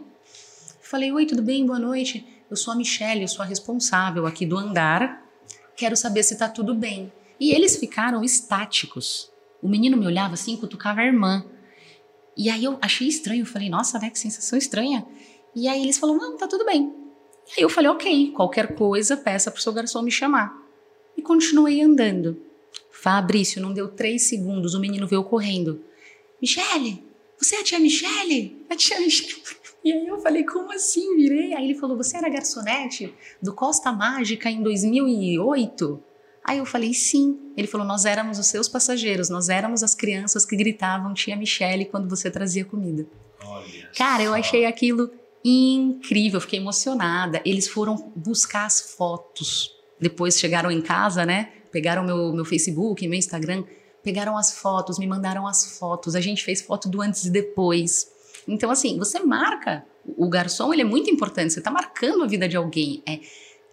Falei, 0.81 1.11
oi, 1.11 1.27
tudo 1.27 1.43
bem? 1.43 1.65
Boa 1.67 1.79
noite. 1.79 2.27
Eu 2.51 2.57
sou 2.57 2.73
a 2.73 2.77
Michelle, 2.77 3.23
eu 3.23 3.29
sou 3.29 3.43
a 3.43 3.47
responsável 3.47 4.27
aqui 4.27 4.45
do 4.45 4.57
andar. 4.57 5.25
Quero 5.77 5.97
saber 5.97 6.23
se 6.23 6.35
está 6.35 6.49
tudo 6.49 6.75
bem. 6.75 7.13
E 7.41 7.53
eles 7.53 7.77
ficaram 7.77 8.23
estáticos 8.23 9.33
o 9.65 9.69
menino 9.69 9.97
me 9.97 10.07
olhava 10.07 10.35
assim, 10.35 10.59
cutucava 10.59 11.01
a 11.01 11.07
irmã. 11.07 11.43
E 12.37 12.51
aí 12.51 12.65
eu 12.65 12.77
achei 12.83 13.09
estranho, 13.09 13.41
eu 13.43 13.47
falei, 13.47 13.71
nossa, 13.71 13.99
né, 13.99 14.11
que 14.11 14.19
sensação 14.19 14.59
estranha. 14.59 15.07
E 15.57 15.67
aí 15.67 15.83
eles 15.83 15.97
falaram, 15.97 16.21
não, 16.21 16.37
tá 16.37 16.47
tudo 16.47 16.67
bem. 16.67 16.93
E 17.49 17.53
aí 17.61 17.63
eu 17.63 17.71
falei, 17.71 17.91
ok, 17.91 18.31
qualquer 18.33 18.75
coisa, 18.75 19.17
peça 19.17 19.51
pro 19.51 19.63
seu 19.63 19.73
garçom 19.73 20.03
me 20.03 20.11
chamar. 20.11 20.55
E 21.17 21.23
continuei 21.23 21.81
andando. 21.81 22.37
Fabrício, 22.91 23.63
não 23.63 23.73
deu 23.73 23.89
três 23.89 24.29
segundos, 24.29 24.75
o 24.75 24.81
menino 24.81 25.07
veio 25.07 25.25
correndo. 25.25 25.83
Michele, 26.43 27.03
você 27.39 27.57
é 27.57 27.61
a 27.61 27.65
tia 27.65 27.79
Michele? 27.79 28.67
A 28.69 28.77
tia 28.77 29.01
Michele. 29.01 29.43
E 29.85 29.93
aí 29.93 30.07
eu 30.07 30.19
falei, 30.19 30.45
como 30.45 30.73
assim? 30.73 31.15
Virei. 31.15 31.53
Aí 31.53 31.67
ele 31.67 31.79
falou, 31.79 31.95
você 31.95 32.17
era 32.17 32.31
garçonete 32.31 33.13
do 33.43 33.53
Costa 33.53 33.93
Mágica 33.93 34.51
em 34.51 34.63
2008? 34.63 36.03
Aí 36.45 36.59
eu 36.59 36.67
falei, 36.67 36.93
sim. 36.93 37.39
Ele 37.57 37.67
falou, 37.67 37.87
nós 37.87 38.05
éramos 38.05 38.39
os 38.39 38.47
seus 38.47 38.69
passageiros, 38.69 39.31
nós 39.31 39.49
éramos 39.49 39.83
as 39.83 39.95
crianças 39.95 40.45
que 40.45 40.55
gritavam 40.55 41.15
tia 41.15 41.35
Michele 41.35 41.87
quando 41.87 42.09
você 42.09 42.31
trazia 42.31 42.67
comida. 42.67 43.07
Olha 43.43 43.91
Cara, 43.97 44.23
eu 44.23 44.35
achei 44.35 44.67
aquilo 44.67 45.11
incrível, 45.43 46.41
fiquei 46.41 46.59
emocionada. 46.59 47.41
Eles 47.47 47.67
foram 47.67 48.13
buscar 48.15 48.67
as 48.67 48.95
fotos. 48.95 49.75
Depois 49.99 50.39
chegaram 50.39 50.71
em 50.71 50.83
casa, 50.83 51.25
né? 51.25 51.51
Pegaram 51.73 52.05
meu, 52.05 52.33
meu 52.33 52.45
Facebook, 52.45 53.07
meu 53.09 53.19
Instagram, 53.19 53.65
pegaram 54.03 54.37
as 54.37 54.53
fotos, 54.59 54.99
me 54.99 55.07
mandaram 55.07 55.47
as 55.47 55.79
fotos. 55.79 56.15
A 56.15 56.21
gente 56.21 56.45
fez 56.45 56.61
foto 56.61 56.91
do 56.91 57.01
antes 57.01 57.25
e 57.25 57.31
depois. 57.31 58.13
Então, 58.47 58.71
assim, 58.71 58.99
você 58.99 59.19
marca. 59.21 59.87
O 60.19 60.29
garçom, 60.29 60.73
ele 60.75 60.83
é 60.83 60.85
muito 60.85 61.09
importante. 61.09 61.55
Você 61.55 61.61
está 61.61 61.71
marcando 61.71 62.23
a 62.23 62.27
vida 62.27 62.47
de 62.47 62.57
alguém. 62.57 63.03
É, 63.09 63.21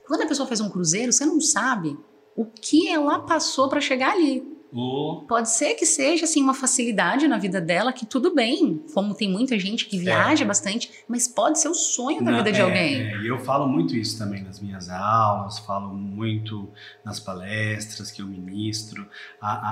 quando 0.08 0.22
a 0.22 0.28
pessoa 0.28 0.48
faz 0.48 0.62
um 0.62 0.70
cruzeiro, 0.70 1.12
você 1.12 1.26
não 1.26 1.42
sabe 1.42 1.98
o 2.36 2.46
que 2.46 2.88
ela 2.88 3.20
passou 3.20 3.70
para 3.70 3.82
chegar 3.82 4.14
ali. 4.14 4.52
Oh. 4.74 5.26
Pode 5.28 5.50
ser 5.50 5.74
que 5.74 5.86
seja 5.86 6.24
assim 6.24 6.42
uma 6.42 6.54
facilidade 6.54 7.28
na 7.28 7.38
vida 7.38 7.60
dela, 7.60 7.92
que 7.92 8.06
tudo 8.06 8.34
bem, 8.34 8.82
como 8.94 9.14
tem 9.14 9.30
muita 9.30 9.60
gente 9.60 9.86
que 9.86 9.98
viaja 9.98 10.46
é. 10.46 10.48
bastante, 10.48 10.90
mas 11.10 11.28
pode 11.28 11.60
ser 11.60 11.68
o 11.68 11.74
sonho 11.74 12.24
da 12.24 12.32
Na, 12.32 12.38
vida 12.38 12.54
de 12.54 12.60
é, 12.60 12.64
alguém. 12.64 13.02
É, 13.02 13.30
eu 13.30 13.38
falo 13.40 13.68
muito 13.68 13.96
isso 13.96 14.18
também 14.18 14.42
nas 14.42 14.62
minhas 14.62 14.90
aulas, 14.90 15.60
falo 15.60 15.94
muito 15.94 16.70
nas 17.04 17.20
palestras 17.20 18.12
que 18.12 18.22
eu 18.22 18.28
ministro. 18.28 19.06
A, 19.42 19.52
a, 19.52 19.72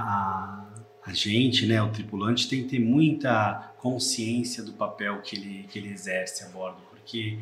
a, 1.06 1.10
a 1.10 1.14
gente, 1.14 1.66
né, 1.66 1.82
o 1.82 1.90
tripulante, 1.90 2.50
tem 2.50 2.64
que 2.64 2.70
ter 2.70 2.80
muita 2.80 3.74
consciência 3.78 4.62
do 4.62 4.74
papel 4.74 5.22
que 5.22 5.38
ele, 5.38 5.66
que 5.70 5.80
ele 5.80 5.90
exerce 5.90 6.44
a 6.44 6.50
bordo, 6.50 6.82
porque 6.90 7.40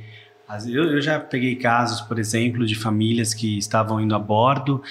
Eu, 0.67 0.85
eu 0.85 1.01
já 1.01 1.19
peguei 1.19 1.55
casos, 1.55 2.01
por 2.01 2.17
exemplo, 2.17 2.65
de 2.65 2.73
famílias 2.73 3.33
que 3.33 3.57
estavam 3.57 3.99
indo 3.99 4.15
a 4.15 4.19
bordo 4.19 4.81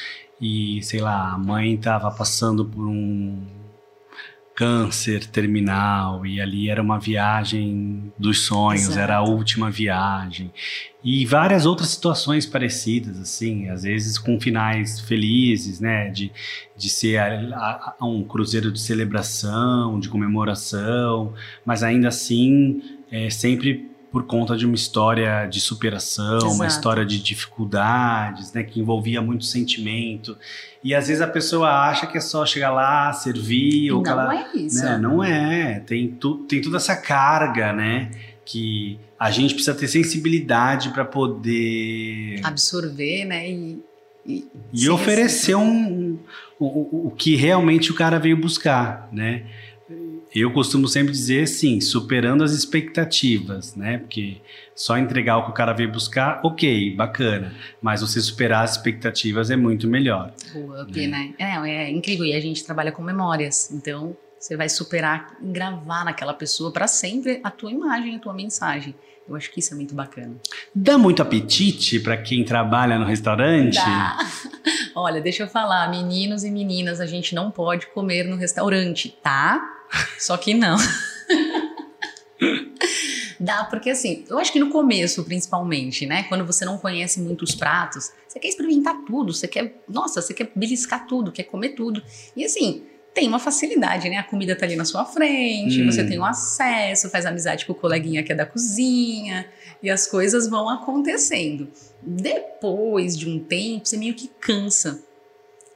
e, 0.40 0.83
sei 0.83 1.01
lá, 1.01 1.33
a 1.33 1.38
mãe 1.38 1.75
estava 1.75 2.11
passando 2.11 2.64
por 2.64 2.87
um 2.87 3.42
câncer 4.57 5.27
terminal 5.27 6.25
e 6.25 6.40
ali 6.40 6.71
era 6.71 6.81
uma 6.81 6.99
viagem 6.99 8.11
dos 8.19 8.47
sonhos, 8.47 8.85
Exato. 8.85 8.99
era 8.99 9.16
a 9.16 9.23
última 9.23 9.71
viagem. 9.71 10.51
E 11.05 11.27
várias 11.27 11.66
outras 11.66 11.90
situações 11.90 12.47
parecidas, 12.47 13.21
assim, 13.21 13.69
às 13.69 13.83
vezes 13.83 14.19
com 14.19 14.40
finais 14.40 14.99
felizes, 15.01 15.79
né, 15.79 16.09
de, 16.09 16.33
de 16.75 16.88
ser 16.88 17.19
a, 17.19 17.95
a, 17.99 18.07
um 18.07 18.25
cruzeiro 18.25 18.73
de 18.73 18.81
celebração, 18.81 20.01
de 20.01 20.09
comemoração, 20.09 21.35
mas 21.64 21.83
ainda 21.83 22.09
assim 22.09 22.83
é 23.11 23.29
sempre 23.29 23.90
por 24.16 24.24
conta 24.24 24.57
de 24.57 24.64
uma 24.64 24.74
história 24.74 25.44
de 25.44 25.61
superação, 25.61 26.38
Exato. 26.38 26.55
uma 26.55 26.66
história 26.66 27.05
de 27.05 27.22
dificuldades, 27.22 28.50
né, 28.50 28.62
que 28.62 28.81
envolvia 28.81 29.20
muito 29.20 29.44
sentimento. 29.44 30.38
E 30.83 30.94
às 30.94 31.09
vezes 31.09 31.20
a 31.20 31.26
pessoa 31.26 31.68
acha 31.87 32.07
que 32.07 32.16
é 32.16 32.20
só 32.22 32.46
chegar 32.46 32.70
lá, 32.70 33.12
servir, 33.12 33.92
ou 33.92 34.02
não 34.02 34.11
ela, 34.11 34.35
é 34.35 34.57
isso. 34.57 34.83
Né, 34.83 34.96
não 34.96 35.22
é. 35.22 35.81
Tem, 35.81 36.09
tu, 36.09 36.37
tem 36.48 36.62
toda 36.62 36.79
essa 36.79 36.96
carga, 36.96 37.74
né? 37.74 38.11
Que 38.42 38.98
a 39.20 39.31
gente 39.31 39.52
precisa 39.52 39.74
ter 39.74 39.87
sensibilidade 39.87 40.88
para 40.94 41.05
poder 41.05 42.40
absorver, 42.42 43.26
né? 43.26 43.50
E, 43.50 43.85
e, 44.24 44.48
e 44.72 44.88
oferecer 44.88 45.57
um, 45.57 45.62
um, 45.62 46.18
o, 46.59 47.09
o 47.09 47.11
que 47.11 47.37
realmente 47.37 47.90
o 47.90 47.94
cara 47.94 48.18
veio 48.18 48.40
buscar, 48.40 49.11
né? 49.12 49.44
Eu 50.38 50.53
costumo 50.53 50.87
sempre 50.87 51.12
dizer 51.12 51.49
sim, 51.49 51.81
superando 51.81 52.44
as 52.44 52.53
expectativas, 52.53 53.75
né? 53.75 53.96
Porque 53.96 54.37
só 54.75 54.99
entregar 54.99 55.38
o 55.38 55.44
que 55.46 55.51
o 55.51 55.55
cara 55.55 55.72
veio 55.72 55.90
buscar, 55.90 56.42
ok, 56.44 56.94
bacana. 56.94 57.55
Mas 57.81 58.03
você 58.03 58.20
superar 58.20 58.62
as 58.62 58.72
expectativas 58.72 59.51
é 59.51 59.57
muito 59.57 59.88
melhor. 59.88 60.35
O 60.55 60.79
up, 60.79 61.07
né? 61.07 61.33
né? 61.38 61.64
É, 61.64 61.87
é 61.87 61.90
incrível. 61.90 62.27
E 62.27 62.35
a 62.35 62.40
gente 62.40 62.62
trabalha 62.62 62.92
com 62.92 63.03
memórias. 63.03 63.70
Então, 63.72 64.14
você 64.38 64.59
vai 64.59 64.68
superar 64.68 65.35
e 65.42 65.46
gravar 65.46 66.05
naquela 66.05 66.35
pessoa 66.35 66.70
para 66.70 66.87
sempre 66.87 67.40
a 67.42 67.51
tua 67.51 67.70
imagem, 67.70 68.16
a 68.16 68.18
tua 68.18 68.35
mensagem. 68.35 68.94
Eu 69.27 69.35
acho 69.35 69.51
que 69.51 69.61
isso 69.61 69.72
é 69.72 69.77
muito 69.77 69.94
bacana. 69.94 70.37
Dá 70.75 70.99
muito 70.99 71.22
apetite 71.22 71.99
para 71.99 72.14
quem 72.18 72.44
trabalha 72.44 72.99
no 72.99 73.07
restaurante? 73.07 73.77
Dá. 73.77 74.18
Olha, 74.94 75.18
deixa 75.18 75.44
eu 75.44 75.49
falar, 75.49 75.90
meninos 75.90 76.44
e 76.44 76.51
meninas, 76.51 77.01
a 77.01 77.07
gente 77.07 77.35
não 77.35 77.51
pode 77.51 77.87
comer 77.87 78.25
no 78.25 78.37
restaurante, 78.37 79.09
tá? 79.22 79.76
Só 80.18 80.37
que 80.37 80.55
não. 80.55 80.77
Dá, 83.38 83.64
porque 83.64 83.90
assim, 83.90 84.25
eu 84.29 84.38
acho 84.38 84.53
que 84.53 84.59
no 84.59 84.70
começo, 84.70 85.22
principalmente, 85.25 86.07
né? 86.07 86.25
Quando 86.25 86.44
você 86.44 86.64
não 86.64 86.79
conhece 86.79 87.20
muitos 87.20 87.55
pratos, 87.55 88.11
você 88.27 88.40
quer 88.40 88.49
experimentar 88.49 88.96
tudo, 89.07 89.33
você 89.33 89.46
quer, 89.46 89.83
nossa, 89.88 90.22
você 90.22 90.33
quer 90.33 90.51
beliscar 90.55 91.07
tudo, 91.07 91.31
quer 91.31 91.44
comer 91.44 91.70
tudo. 91.70 92.03
E 92.35 92.44
assim, 92.44 92.85
tem 93.16 93.29
uma 93.29 93.38
facilidade, 93.38 94.09
né? 94.11 94.16
A 94.18 94.22
comida 94.22 94.55
tá 94.55 94.66
ali 94.66 94.77
na 94.77 94.85
sua 94.85 95.05
frente, 95.05 95.83
hum. 95.83 95.87
você 95.87 96.05
tem 96.05 96.18
um 96.18 96.25
acesso, 96.25 97.09
faz 97.09 97.25
amizade 97.25 97.64
com 97.64 97.72
o 97.72 97.75
coleguinha 97.75 98.22
que 98.22 98.33
é 98.33 98.35
da 98.35 98.44
cozinha, 98.44 99.46
e 99.83 99.88
as 99.88 100.07
coisas 100.07 100.49
vão 100.49 100.68
acontecendo. 100.68 101.68
Depois 102.03 103.16
de 103.16 103.29
um 103.29 103.38
tempo, 103.38 103.87
você 103.87 103.96
meio 103.96 104.14
que 104.14 104.31
cansa 104.40 105.03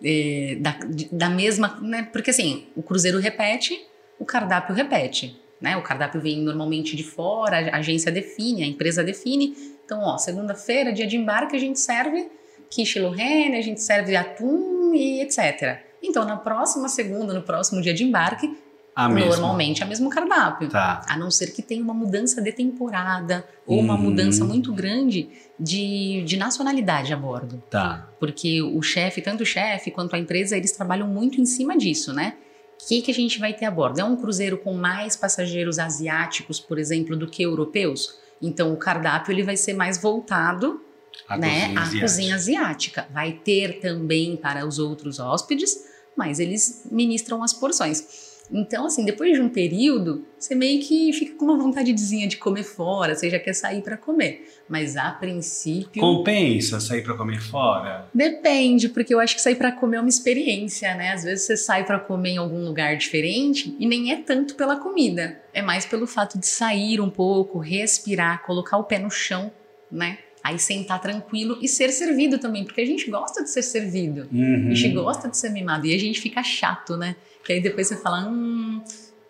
é, 0.02 0.56
da, 0.60 0.78
da 1.12 1.30
mesma, 1.30 1.78
né? 1.80 2.08
Porque 2.12 2.30
assim, 2.30 2.66
o 2.76 2.82
cruzeiro 2.82 3.18
repete, 3.18 3.78
o 4.20 4.24
cardápio 4.24 4.74
repete. 4.74 5.36
Né? 5.60 5.76
O 5.76 5.82
cardápio 5.82 6.20
vem 6.20 6.40
normalmente 6.40 6.94
de 6.94 7.02
fora, 7.02 7.58
a 7.74 7.78
agência 7.78 8.12
define, 8.12 8.62
a 8.62 8.66
empresa 8.66 9.02
define. 9.02 9.56
Então, 9.84 10.00
ó, 10.02 10.16
segunda-feira, 10.16 10.92
dia 10.92 11.06
de 11.06 11.16
embarque, 11.16 11.56
a 11.56 11.58
gente 11.58 11.80
serve 11.80 12.30
quiche 12.70 13.00
Lorraine, 13.00 13.56
a 13.56 13.62
gente 13.62 13.82
serve 13.82 14.14
atum 14.14 14.94
e 14.94 15.20
etc. 15.20 15.80
Então, 16.00 16.24
na 16.24 16.36
próxima 16.36 16.88
segunda, 16.88 17.34
no 17.34 17.42
próximo 17.42 17.82
dia 17.82 17.92
de 17.92 18.04
embarque, 18.04 18.56
a 18.94 19.08
normalmente 19.08 19.82
é 19.82 19.86
o 19.86 19.88
mesmo 19.88 20.08
cardápio. 20.08 20.68
Tá. 20.68 21.02
A 21.08 21.16
não 21.18 21.30
ser 21.30 21.52
que 21.52 21.62
tenha 21.62 21.82
uma 21.82 21.94
mudança 21.94 22.40
de 22.40 22.52
temporada 22.52 23.44
ou 23.66 23.78
uhum. 23.78 23.84
uma 23.84 23.96
mudança 23.96 24.44
muito 24.44 24.72
grande 24.72 25.28
de, 25.58 26.22
de 26.24 26.36
nacionalidade 26.36 27.12
a 27.12 27.16
bordo. 27.16 27.62
Tá. 27.68 28.08
Porque 28.18 28.62
o 28.62 28.80
chefe, 28.82 29.20
tanto 29.20 29.42
o 29.42 29.46
chefe 29.46 29.90
quanto 29.90 30.14
a 30.14 30.18
empresa, 30.18 30.56
eles 30.56 30.72
trabalham 30.72 31.08
muito 31.08 31.40
em 31.40 31.46
cima 31.46 31.76
disso, 31.76 32.12
né? 32.12 32.34
O 32.84 32.88
que, 32.88 33.02
que 33.02 33.10
a 33.10 33.14
gente 33.14 33.38
vai 33.38 33.52
ter 33.52 33.66
a 33.66 33.70
bordo? 33.70 34.00
É 34.00 34.04
um 34.04 34.16
cruzeiro 34.16 34.58
com 34.58 34.74
mais 34.74 35.16
passageiros 35.16 35.78
asiáticos, 35.78 36.58
por 36.58 36.78
exemplo, 36.78 37.16
do 37.16 37.26
que 37.26 37.42
europeus? 37.42 38.18
Então 38.42 38.72
o 38.72 38.76
cardápio 38.76 39.32
ele 39.32 39.42
vai 39.42 39.56
ser 39.56 39.74
mais 39.74 39.98
voltado 39.98 40.80
a 41.28 41.36
né, 41.36 41.48
cozinha 41.48 41.78
à 41.78 41.82
asiática. 41.82 42.00
cozinha 42.00 42.34
asiática. 42.34 43.08
Vai 43.12 43.32
ter 43.32 43.80
também 43.80 44.36
para 44.36 44.66
os 44.66 44.78
outros 44.78 45.18
hóspedes, 45.18 45.84
mas 46.16 46.40
eles 46.40 46.82
ministram 46.90 47.42
as 47.42 47.52
porções. 47.52 48.29
Então, 48.52 48.86
assim, 48.86 49.04
depois 49.04 49.32
de 49.32 49.40
um 49.40 49.48
período, 49.48 50.24
você 50.38 50.54
meio 50.54 50.80
que 50.82 51.12
fica 51.12 51.36
com 51.36 51.44
uma 51.44 51.56
vontadezinha 51.56 52.26
de 52.26 52.36
comer 52.36 52.64
fora, 52.64 53.14
você 53.14 53.30
já 53.30 53.38
quer 53.38 53.52
sair 53.52 53.82
para 53.82 53.96
comer. 53.96 54.48
Mas 54.68 54.96
a 54.96 55.10
princípio. 55.10 56.00
Compensa 56.00 56.80
sair 56.80 57.02
para 57.02 57.14
comer 57.14 57.40
fora? 57.40 58.08
Depende, 58.12 58.88
porque 58.88 59.14
eu 59.14 59.20
acho 59.20 59.34
que 59.34 59.40
sair 59.40 59.54
para 59.54 59.72
comer 59.72 59.98
é 59.98 60.00
uma 60.00 60.08
experiência, 60.08 60.94
né? 60.94 61.12
Às 61.12 61.24
vezes 61.24 61.46
você 61.46 61.56
sai 61.56 61.84
para 61.84 61.98
comer 61.98 62.30
em 62.30 62.38
algum 62.38 62.64
lugar 62.64 62.96
diferente 62.96 63.74
e 63.78 63.86
nem 63.86 64.12
é 64.12 64.16
tanto 64.16 64.54
pela 64.54 64.76
comida, 64.76 65.40
é 65.52 65.62
mais 65.62 65.86
pelo 65.86 66.06
fato 66.06 66.38
de 66.38 66.46
sair 66.46 67.00
um 67.00 67.10
pouco, 67.10 67.58
respirar, 67.58 68.44
colocar 68.44 68.78
o 68.78 68.84
pé 68.84 68.98
no 68.98 69.10
chão, 69.10 69.50
né? 69.90 70.18
Aí 70.42 70.58
sentar 70.58 71.00
tranquilo 71.00 71.58
e 71.60 71.68
ser 71.68 71.90
servido 71.90 72.38
também, 72.38 72.64
porque 72.64 72.80
a 72.80 72.86
gente 72.86 73.10
gosta 73.10 73.42
de 73.42 73.50
ser 73.50 73.62
servido, 73.62 74.26
uhum. 74.32 74.68
a 74.70 74.74
gente 74.74 74.94
gosta 74.94 75.28
de 75.28 75.36
ser 75.36 75.50
mimado 75.50 75.86
e 75.86 75.94
a 75.94 75.98
gente 75.98 76.18
fica 76.18 76.42
chato, 76.42 76.96
né? 76.96 77.14
Que 77.44 77.54
aí 77.54 77.60
depois 77.60 77.88
você 77.88 77.96
fala, 77.96 78.28
hum, 78.28 78.82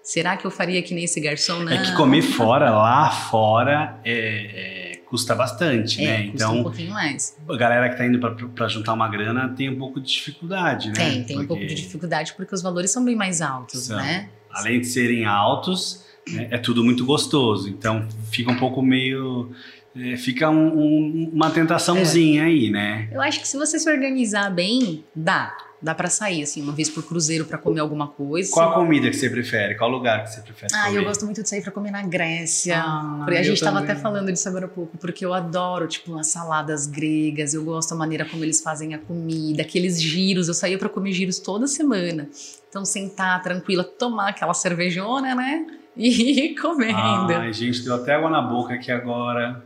será 0.03 0.37
que 0.37 0.47
eu 0.47 0.51
faria 0.51 0.83
que 0.83 0.95
nem 0.95 1.05
esse 1.05 1.21
garçom? 1.21 1.61
Não. 1.61 1.73
É 1.73 1.83
que 1.83 1.95
comer 1.95 2.23
fora, 2.23 2.71
lá 2.71 3.11
fora, 3.11 4.01
é, 4.05 4.93
é, 4.95 4.97
custa 5.07 5.35
bastante, 5.35 6.05
é, 6.05 6.07
né? 6.07 6.17
Custa 6.31 6.37
então, 6.37 6.59
um 6.59 6.63
pouquinho 6.63 6.93
mais. 6.93 7.37
A 7.49 7.57
galera 7.57 7.89
que 7.89 7.97
tá 7.97 8.07
indo 8.07 8.19
para 8.55 8.69
juntar 8.69 8.93
uma 8.93 9.09
grana 9.09 9.49
tem 9.57 9.69
um 9.69 9.79
pouco 9.79 10.01
de 10.01 10.11
dificuldade, 10.11 10.89
né? 10.89 10.95
Tem, 10.95 11.11
tem 11.11 11.25
porque... 11.25 11.43
um 11.43 11.47
pouco 11.47 11.67
de 11.67 11.75
dificuldade 11.75 12.33
porque 12.35 12.55
os 12.55 12.63
valores 12.63 12.91
são 12.91 13.05
bem 13.05 13.15
mais 13.15 13.41
altos, 13.41 13.85
são. 13.85 13.97
né? 13.97 14.29
Além 14.51 14.81
de 14.81 14.87
serem 14.87 15.25
altos, 15.25 16.05
né, 16.29 16.49
é 16.51 16.59
tudo 16.59 16.83
muito 16.83 17.05
gostoso. 17.05 17.69
Então 17.69 18.07
fica 18.31 18.51
um 18.51 18.57
pouco 18.57 18.83
meio. 18.83 19.51
É, 19.95 20.17
fica 20.17 20.49
um, 20.49 20.79
um, 20.79 21.31
uma 21.33 21.51
tentaçãozinha 21.51 22.43
é. 22.43 22.47
aí, 22.47 22.71
né? 22.71 23.09
Eu 23.13 23.21
acho 23.21 23.41
que 23.41 23.49
se 23.49 23.57
você 23.57 23.79
se 23.79 23.91
organizar 23.91 24.49
bem, 24.51 25.05
dá 25.15 25.57
dá 25.83 25.95
para 25.95 26.09
sair, 26.09 26.43
assim, 26.43 26.63
uma 26.63 26.73
vez 26.73 26.91
por 26.91 27.03
cruzeiro 27.03 27.45
para 27.45 27.57
comer 27.57 27.81
alguma 27.81 28.09
coisa. 28.09 28.51
Qual 28.53 28.71
a 28.71 28.75
comida 28.75 29.09
que 29.09 29.17
você 29.17 29.31
prefere? 29.31 29.75
Qual 29.77 29.91
lugar 29.91 30.25
que 30.25 30.31
você 30.31 30.41
prefere 30.43 30.73
Ah, 30.75 30.87
comer? 30.87 30.99
eu 30.99 31.05
gosto 31.05 31.25
muito 31.25 31.43
de 31.43 31.49
sair 31.49 31.63
para 31.63 31.73
comer 31.73 31.91
na 31.91 32.03
Grécia. 32.03 32.79
Ah, 32.79 33.25
a 33.27 33.43
gente 33.43 33.55
estava 33.55 33.81
até 33.81 33.95
falando 33.95 34.31
disso 34.31 34.49
agora 34.49 34.67
há 34.67 34.69
pouco, 34.69 34.99
porque 34.99 35.25
eu 35.25 35.33
adoro, 35.33 35.87
tipo, 35.89 36.19
as 36.19 36.27
saladas 36.27 36.87
gregas, 36.87 37.55
eu 37.55 37.65
gosto 37.65 37.91
da 37.91 37.97
maneira 37.97 38.25
como 38.25 38.45
eles 38.45 38.61
fazem 38.61 38.95
a 38.95 38.99
comida, 38.99 39.63
aqueles 39.63 40.01
giros, 40.01 40.49
eu 40.49 40.55
saía 40.55 40.79
para 40.79 40.89
comer 40.89 41.13
giros 41.13 41.39
toda 41.39 41.67
semana. 41.67 42.29
Então, 42.69 42.85
sentar 42.85 43.43
tranquila, 43.43 43.83
tomar 43.83 44.29
aquela 44.29 44.55
cervejona, 44.55 45.35
né? 45.35 45.67
E 45.97 46.53
ir 46.53 46.55
comendo. 46.55 46.97
Ai, 46.97 47.53
gente, 47.53 47.83
deu 47.83 47.97
até 47.97 48.15
água 48.15 48.31
na 48.31 48.41
boca 48.41 48.73
aqui 48.73 48.93
agora. 48.93 49.63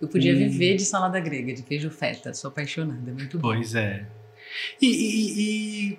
Eu 0.00 0.06
podia 0.08 0.32
hum. 0.32 0.38
viver 0.38 0.76
de 0.76 0.84
salada 0.84 1.18
grega, 1.18 1.52
de 1.52 1.62
queijo 1.62 1.90
feta, 1.90 2.32
sou 2.32 2.48
apaixonada, 2.48 3.10
é 3.10 3.12
muito 3.12 3.36
bom. 3.36 3.48
Pois 3.48 3.74
é. 3.74 4.06
E, 4.80 4.86
e, 4.86 5.40
e, 5.40 5.98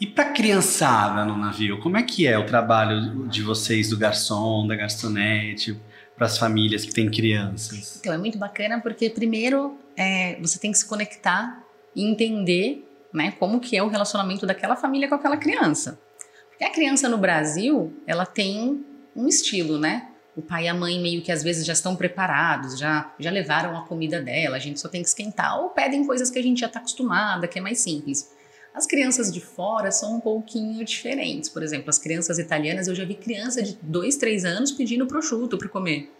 e 0.00 0.06
para 0.06 0.26
criançada 0.26 1.24
no 1.24 1.36
navio, 1.36 1.80
como 1.80 1.96
é 1.96 2.02
que 2.02 2.26
é 2.26 2.38
o 2.38 2.46
trabalho 2.46 3.26
de 3.28 3.42
vocês, 3.42 3.90
do 3.90 3.96
garçom, 3.96 4.66
da 4.66 4.74
garçonete, 4.74 5.80
para 6.16 6.26
as 6.26 6.38
famílias 6.38 6.84
que 6.84 6.92
têm 6.92 7.10
crianças? 7.10 7.98
Então, 8.00 8.12
é 8.12 8.18
muito 8.18 8.38
bacana 8.38 8.80
porque, 8.80 9.10
primeiro, 9.10 9.78
é, 9.96 10.38
você 10.40 10.58
tem 10.58 10.72
que 10.72 10.78
se 10.78 10.86
conectar 10.86 11.62
e 11.94 12.04
entender 12.04 12.88
né, 13.12 13.32
como 13.38 13.60
que 13.60 13.76
é 13.76 13.82
o 13.82 13.88
relacionamento 13.88 14.46
daquela 14.46 14.76
família 14.76 15.08
com 15.08 15.14
aquela 15.14 15.36
criança. 15.36 16.00
Porque 16.48 16.64
a 16.64 16.70
criança 16.70 17.08
no 17.08 17.18
Brasil, 17.18 17.92
ela 18.06 18.24
tem 18.24 18.84
um 19.14 19.28
estilo, 19.28 19.78
né? 19.78 20.08
O 20.36 20.42
pai 20.42 20.64
e 20.64 20.68
a 20.68 20.74
mãe 20.74 21.00
meio 21.00 21.22
que 21.22 21.30
às 21.30 21.42
vezes 21.42 21.66
já 21.66 21.72
estão 21.72 21.94
preparados, 21.94 22.78
já, 22.78 23.12
já 23.18 23.30
levaram 23.30 23.76
a 23.76 23.82
comida 23.82 24.20
dela, 24.20 24.56
a 24.56 24.60
gente 24.60 24.80
só 24.80 24.88
tem 24.88 25.02
que 25.02 25.08
esquentar, 25.08 25.60
ou 25.60 25.70
pedem 25.70 26.06
coisas 26.06 26.30
que 26.30 26.38
a 26.38 26.42
gente 26.42 26.60
já 26.60 26.66
está 26.66 26.78
acostumada, 26.78 27.46
que 27.46 27.58
é 27.58 27.62
mais 27.62 27.80
simples. 27.80 28.30
As 28.74 28.86
crianças 28.86 29.30
de 29.30 29.40
fora 29.40 29.90
são 29.90 30.16
um 30.16 30.20
pouquinho 30.20 30.82
diferentes. 30.84 31.50
Por 31.50 31.62
exemplo, 31.62 31.90
as 31.90 31.98
crianças 31.98 32.38
italianas, 32.38 32.88
eu 32.88 32.94
já 32.94 33.04
vi 33.04 33.14
criança 33.14 33.62
de 33.62 33.78
2, 33.82 34.16
3 34.16 34.44
anos 34.46 34.72
pedindo 34.72 35.06
prosciutto 35.06 35.58
para 35.58 35.68
comer. 35.68 36.10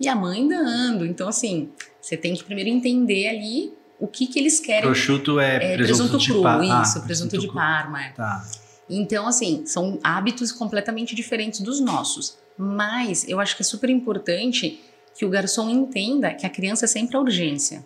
E 0.00 0.08
a 0.08 0.16
mãe 0.16 0.46
dando. 0.48 1.06
Então, 1.06 1.28
assim, 1.28 1.70
você 2.00 2.16
tem 2.16 2.34
que 2.34 2.42
primeiro 2.42 2.68
entender 2.68 3.28
ali 3.28 3.72
o 4.00 4.08
que, 4.08 4.26
que 4.26 4.36
eles 4.36 4.58
querem. 4.58 4.82
Prosciutto 4.82 5.38
é, 5.38 5.74
é 5.74 5.76
presunto, 5.76 6.10
presunto 6.10 6.32
cru, 6.32 6.42
Parma. 6.42 6.64
Isso, 6.64 6.72
ah, 6.72 7.02
presunto, 7.02 7.06
presunto 7.06 7.38
de 7.38 7.48
Parma. 7.54 8.02
É. 8.02 8.10
Tá. 8.10 8.44
Então, 8.90 9.28
assim, 9.28 9.64
são 9.64 10.00
hábitos 10.02 10.50
completamente 10.50 11.14
diferentes 11.14 11.60
dos 11.60 11.80
nossos. 11.80 12.36
Mas 12.56 13.28
eu 13.28 13.40
acho 13.40 13.56
que 13.56 13.62
é 13.62 13.64
super 13.64 13.90
importante 13.90 14.80
que 15.14 15.24
o 15.24 15.30
garçom 15.30 15.68
entenda 15.68 16.32
que 16.34 16.46
a 16.46 16.50
criança 16.50 16.84
é 16.84 16.88
sempre 16.88 17.16
a 17.16 17.20
urgência. 17.20 17.84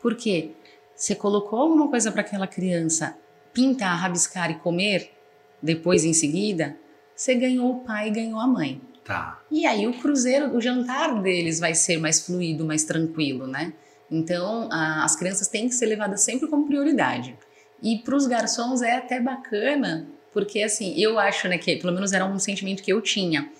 Por 0.00 0.14
quê? 0.14 0.52
Você 0.94 1.14
colocou 1.14 1.58
alguma 1.58 1.88
coisa 1.88 2.10
para 2.10 2.22
aquela 2.22 2.46
criança 2.46 3.16
pintar, 3.52 3.98
rabiscar 3.98 4.50
e 4.50 4.54
comer, 4.56 5.10
depois 5.62 6.04
em 6.04 6.12
seguida, 6.12 6.76
você 7.14 7.34
ganhou 7.34 7.70
o 7.70 7.80
pai 7.80 8.08
e 8.08 8.10
ganhou 8.10 8.38
a 8.38 8.46
mãe. 8.46 8.80
Tá. 9.04 9.40
E 9.50 9.64
aí 9.64 9.86
o 9.86 9.94
cruzeiro, 9.94 10.54
o 10.54 10.60
jantar 10.60 11.22
deles 11.22 11.58
vai 11.58 11.74
ser 11.74 11.98
mais 11.98 12.26
fluido, 12.26 12.64
mais 12.64 12.84
tranquilo, 12.84 13.46
né? 13.46 13.72
Então, 14.10 14.68
a, 14.70 15.04
as 15.04 15.16
crianças 15.16 15.48
têm 15.48 15.68
que 15.68 15.74
ser 15.74 15.86
levadas 15.86 16.22
sempre 16.22 16.48
como 16.48 16.66
prioridade. 16.66 17.36
E 17.82 17.98
para 17.98 18.16
os 18.16 18.26
garçons 18.26 18.82
é 18.82 18.96
até 18.96 19.20
bacana, 19.20 20.06
porque 20.32 20.62
assim, 20.62 20.94
eu 21.00 21.18
acho, 21.18 21.48
né, 21.48 21.56
que 21.58 21.76
pelo 21.76 21.92
menos 21.92 22.12
era 22.12 22.24
um 22.24 22.38
sentimento 22.38 22.82
que 22.82 22.92
eu 22.92 23.00
tinha. 23.00 23.50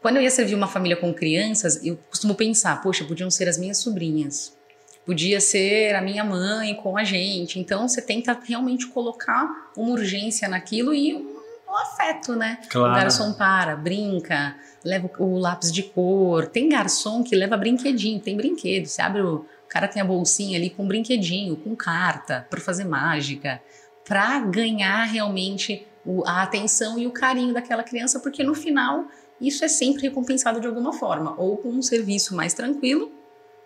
Quando 0.00 0.16
eu 0.16 0.22
ia 0.22 0.30
servir 0.30 0.54
uma 0.54 0.66
família 0.66 0.96
com 0.96 1.12
crianças, 1.12 1.84
eu 1.84 1.98
costumo 2.08 2.34
pensar, 2.34 2.80
poxa, 2.82 3.04
podiam 3.04 3.30
ser 3.30 3.48
as 3.48 3.58
minhas 3.58 3.78
sobrinhas, 3.78 4.56
podia 5.04 5.40
ser 5.40 5.94
a 5.94 6.00
minha 6.00 6.24
mãe 6.24 6.74
com 6.74 6.96
a 6.96 7.04
gente. 7.04 7.58
Então, 7.58 7.86
você 7.86 8.00
tenta 8.00 8.38
realmente 8.42 8.86
colocar 8.86 9.70
uma 9.76 9.90
urgência 9.90 10.48
naquilo 10.48 10.94
e 10.94 11.14
um, 11.14 11.36
um 11.68 11.76
afeto, 11.76 12.34
né? 12.34 12.58
Claro. 12.70 12.92
O 12.92 12.96
garçom 12.96 13.32
para, 13.34 13.76
brinca, 13.76 14.56
leva 14.82 15.10
o 15.18 15.38
lápis 15.38 15.70
de 15.70 15.82
cor. 15.82 16.46
Tem 16.46 16.68
garçom 16.68 17.22
que 17.22 17.36
leva 17.36 17.56
brinquedinho, 17.56 18.20
tem 18.20 18.36
brinquedo. 18.36 18.86
Você 18.86 19.02
abre 19.02 19.20
o, 19.20 19.34
o 19.36 19.68
cara 19.68 19.86
tem 19.86 20.00
a 20.00 20.04
bolsinha 20.04 20.58
ali 20.58 20.70
com 20.70 20.86
brinquedinho, 20.86 21.56
com 21.56 21.76
carta, 21.76 22.46
para 22.48 22.60
fazer 22.60 22.84
mágica, 22.84 23.60
para 24.04 24.40
ganhar 24.40 25.04
realmente 25.04 25.86
o, 26.04 26.26
a 26.26 26.42
atenção 26.42 26.98
e 26.98 27.06
o 27.06 27.10
carinho 27.10 27.52
daquela 27.52 27.82
criança, 27.82 28.18
porque 28.18 28.42
no 28.42 28.54
final 28.54 29.04
isso 29.40 29.64
é 29.64 29.68
sempre 29.68 30.02
recompensado 30.02 30.60
de 30.60 30.66
alguma 30.66 30.92
forma, 30.92 31.34
ou 31.38 31.56
com 31.56 31.68
um 31.70 31.82
serviço 31.82 32.34
mais 32.36 32.52
tranquilo, 32.54 33.10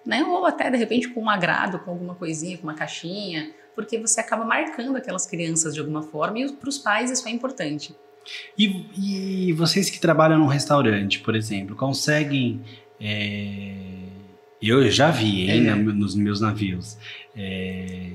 né? 0.07 0.23
Ou 0.25 0.45
até 0.47 0.71
de 0.71 0.77
repente 0.77 1.09
com 1.09 1.23
um 1.23 1.31
agrado, 1.31 1.79
com 1.81 1.91
alguma 1.91 2.15
coisinha, 2.15 2.57
com 2.59 2.65
uma 2.65 2.75
caixinha, 2.75 3.51
porque 3.75 3.99
você 3.99 4.21
acaba 4.21 4.45
marcando 4.45 4.97
aquelas 4.97 5.27
crianças 5.27 5.75
de 5.75 5.81
alguma 5.81 6.03
forma 6.03 6.39
e 6.39 6.53
para 6.53 6.69
os 6.69 6.79
pais 6.79 7.11
isso 7.11 7.27
é 7.27 7.31
importante. 7.31 7.95
E, 8.57 9.49
e 9.49 9.53
vocês 9.53 9.91
que 9.91 9.99
trabalham 10.01 10.39
num 10.39 10.47
restaurante, 10.47 11.21
por 11.21 11.35
exemplo, 11.37 11.75
conseguem. 11.77 12.61
é, 13.01 13.75
Eu 14.63 14.89
já 14.91 15.11
vi, 15.11 15.51
hein, 15.51 15.69
É. 15.69 15.75
nos 15.75 16.15
meus 16.15 16.41
navios. 16.41 16.97
é, 17.37 18.13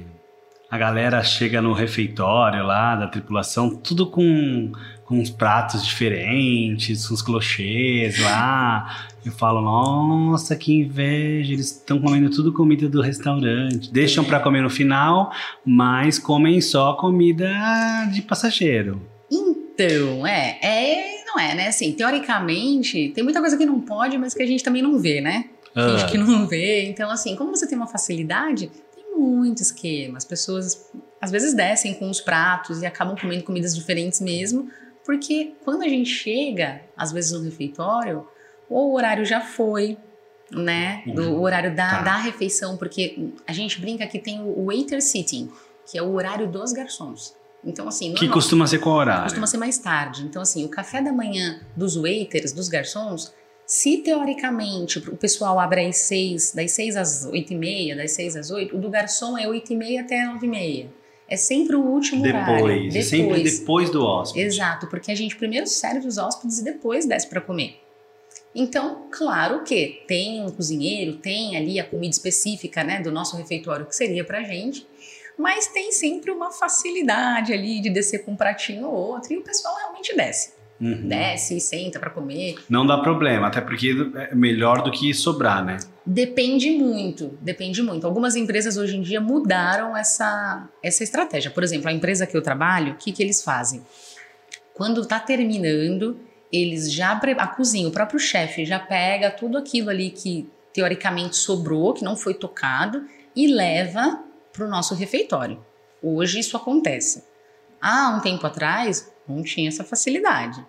A 0.72 0.78
galera 0.78 1.22
chega 1.24 1.62
no 1.62 1.74
refeitório 1.74 2.64
lá 2.64 2.96
da 2.96 3.08
tripulação, 3.08 3.76
tudo 3.76 4.10
com, 4.10 4.72
com 5.10 5.18
uns 5.20 5.32
pratos 5.32 5.84
diferentes, 5.84 7.10
uns 7.10 7.20
clochês 7.20 8.20
lá. 8.20 9.08
Eu 9.26 9.32
falo, 9.32 9.60
nossa, 9.60 10.56
que 10.56 10.72
inveja, 10.72 11.52
eles 11.52 11.72
estão 11.72 12.00
comendo 12.00 12.30
tudo 12.30 12.54
comida 12.54 12.88
do 12.88 13.02
restaurante. 13.02 13.92
Deixam 13.92 14.24
para 14.24 14.40
comer 14.40 14.62
no 14.62 14.70
final, 14.70 15.32
mas 15.66 16.20
comem 16.20 16.62
só 16.62 16.94
comida 16.94 17.50
de 18.14 18.22
passageiro. 18.22 19.02
Então, 19.32 20.28
é, 20.28 20.60
é, 20.62 21.24
não 21.26 21.40
é, 21.40 21.56
né? 21.56 21.68
Assim, 21.70 21.92
teoricamente, 21.92 23.10
tem 23.10 23.24
muita 23.24 23.40
coisa 23.40 23.58
que 23.58 23.66
não 23.66 23.82
pode, 23.82 24.16
mas 24.16 24.36
que 24.36 24.44
a 24.44 24.48
gente 24.48 24.64
também 24.64 24.84
não 24.84 25.00
vê, 25.00 25.22
né? 25.22 25.46
Ah. 25.76 25.90
Finge 25.90 26.06
que 26.06 26.18
não 26.20 26.46
vê. 26.46 26.84
Então, 26.84 27.10
assim, 27.10 27.36
como 27.36 27.50
você 27.50 27.66
tem 27.66 27.76
uma 27.76 27.88
facilidade, 27.88 28.70
tem 28.94 29.18
muito 29.18 29.64
esquema. 29.64 30.20
As 30.20 30.26
pessoas 30.26 30.88
às 31.20 31.32
vezes 31.32 31.56
descem 31.56 31.96
com 31.96 32.12
os 32.12 32.22
pratos 32.22 32.84
e 32.84 32.86
acabam 32.86 33.18
comendo 33.20 33.44
comidas 33.44 33.76
diferentes 33.76 34.22
mesmo, 34.22 34.70
porque 35.10 35.54
quando 35.66 35.82
a 35.82 35.88
gente 35.88 36.08
chega, 36.08 36.82
às 36.96 37.12
vezes 37.12 37.32
no 37.32 37.42
refeitório, 37.44 38.28
o 38.70 38.94
horário 38.94 39.26
já 39.26 39.42
foi, 39.42 39.98
né? 40.52 41.02
Do 41.08 41.24
Uhum. 41.24 41.38
o 41.40 41.42
horário 41.42 41.76
da, 41.76 41.90
Tá. 41.90 42.02
da 42.04 42.18
refeição, 42.18 42.78
porque 42.78 43.32
a 43.48 43.52
gente 43.52 43.82
brinca 43.82 44.06
que 44.06 44.20
tem 44.20 44.40
o 44.40 44.66
waiter 44.68 45.02
sitting, 45.02 45.50
que 45.90 45.98
é 45.98 46.04
o 46.04 46.14
horário 46.14 46.48
dos 46.48 46.72
garçons. 46.72 47.36
Então, 47.66 47.88
assim, 47.88 48.14
Que 48.14 48.30
costuma 48.30 48.68
ser 48.68 48.78
qual 48.78 48.98
horário? 48.98 49.24
Costuma 49.24 49.48
ser 49.48 49.58
mais 49.58 49.80
tarde. 49.80 50.22
Então, 50.26 50.44
assim, 50.44 50.64
o 50.64 50.70
café 50.70 51.02
da 51.02 51.12
manhã 51.12 51.60
dos 51.76 51.96
waiters, 51.96 52.52
dos 52.52 52.70
garçons, 52.70 53.34
se 53.66 53.98
teoricamente 53.98 55.00
o 55.00 55.18
pessoal 55.18 55.60
abre 55.60 55.88
às 55.88 55.98
seis, 55.98 56.52
das 56.54 56.70
seis 56.72 56.96
às 56.96 57.26
oito 57.26 57.52
e 57.52 57.56
meia, 57.56 57.96
das 57.96 58.12
seis 58.12 58.36
às 58.36 58.52
oito, 58.52 58.78
o 58.78 58.80
do 58.80 58.92
garçom 58.92 59.36
é 59.36 59.48
oito 59.48 59.74
e 59.74 59.76
meia 59.76 60.02
até 60.02 60.24
nove 60.26 60.46
e 60.46 60.50
meia. 60.50 60.99
É 61.30 61.38
sempre 61.38 61.76
o 61.76 61.82
último 61.82 62.26
horário. 62.26 62.90
Depois, 62.90 63.06
sempre 63.08 63.44
depois 63.44 63.90
do 63.92 64.04
hóspede. 64.04 64.46
Exato, 64.46 64.88
porque 64.88 65.12
a 65.12 65.16
gente 65.16 65.36
primeiro 65.36 65.68
serve 65.68 66.08
os 66.08 66.18
hóspedes 66.18 66.60
e 66.60 66.64
depois 66.64 67.06
desce 67.06 67.28
para 67.28 67.40
comer. 67.40 67.80
Então, 68.54 69.08
claro 69.12 69.64
que 69.64 70.04
tem 70.08 70.44
um 70.44 70.50
cozinheiro, 70.50 71.18
tem 71.18 71.56
ali 71.56 71.80
a 71.80 71.84
comida 71.84 72.12
específica, 72.12 72.84
né, 72.84 73.00
do 73.00 73.12
nosso 73.12 73.38
refeitório 73.38 73.86
que 73.86 73.96
seria 73.96 74.24
pra 74.24 74.42
gente, 74.42 74.88
mas 75.38 75.68
tem 75.68 75.92
sempre 75.92 76.32
uma 76.32 76.52
facilidade 76.52 77.54
ali 77.54 77.80
de 77.80 77.92
descer 77.92 78.26
com 78.26 78.32
um 78.32 78.36
pratinho 78.36 78.88
ou 78.88 78.94
outro 78.94 79.32
e 79.34 79.38
o 79.38 79.44
pessoal 79.44 79.76
realmente 79.78 80.16
desce. 80.16 80.59
Uhum. 80.80 81.08
Desce 81.10 81.58
e 81.58 81.60
senta 81.62 82.00
para 82.00 82.10
comer. 82.10 82.56
Não 82.70 82.86
dá 82.86 82.98
problema, 82.98 83.48
até 83.48 83.60
porque 83.60 83.94
é 84.16 84.34
melhor 84.34 84.82
do 84.82 84.92
que 84.92 85.14
sobrar, 85.14 85.64
né? 85.64 85.78
Depende 86.06 86.72
muito, 86.72 87.38
depende 87.42 87.82
muito. 87.82 88.08
Algumas 88.08 88.36
empresas 88.38 88.78
hoje 88.78 88.96
em 88.96 89.02
dia 89.02 89.20
mudaram 89.20 89.96
essa, 89.96 90.70
essa 90.82 91.04
estratégia. 91.04 91.52
Por 91.52 91.64
exemplo, 91.64 91.90
a 91.90 91.92
empresa 91.92 92.26
que 92.26 92.36
eu 92.36 92.42
trabalho, 92.42 92.94
o 92.94 92.96
que, 92.96 93.12
que 93.12 93.22
eles 93.22 93.44
fazem? 93.44 93.82
Quando 94.74 95.06
tá 95.06 95.20
terminando, 95.20 96.18
eles 96.52 96.92
já 96.92 97.12
a 97.12 97.48
cozinha, 97.48 97.88
o 97.88 97.92
próprio 97.92 98.20
chefe 98.20 98.66
já 98.66 98.80
pega 98.80 99.30
tudo 99.30 99.58
aquilo 99.58 99.90
ali 99.90 100.10
que 100.10 100.50
teoricamente 100.74 101.36
sobrou, 101.36 101.94
que 101.94 102.06
não 102.06 102.16
foi 102.16 102.34
tocado, 102.34 103.04
e 103.36 103.48
leva 103.48 104.24
para 104.54 104.66
o 104.66 104.70
nosso 104.70 104.96
refeitório. 104.96 105.64
Hoje 106.02 106.40
isso 106.40 106.56
acontece. 106.56 107.24
Há 107.82 108.16
um 108.16 108.22
tempo 108.22 108.48
atrás 108.48 109.12
não 109.30 109.44
tinha 109.44 109.68
essa 109.68 109.84
facilidade, 109.84 110.64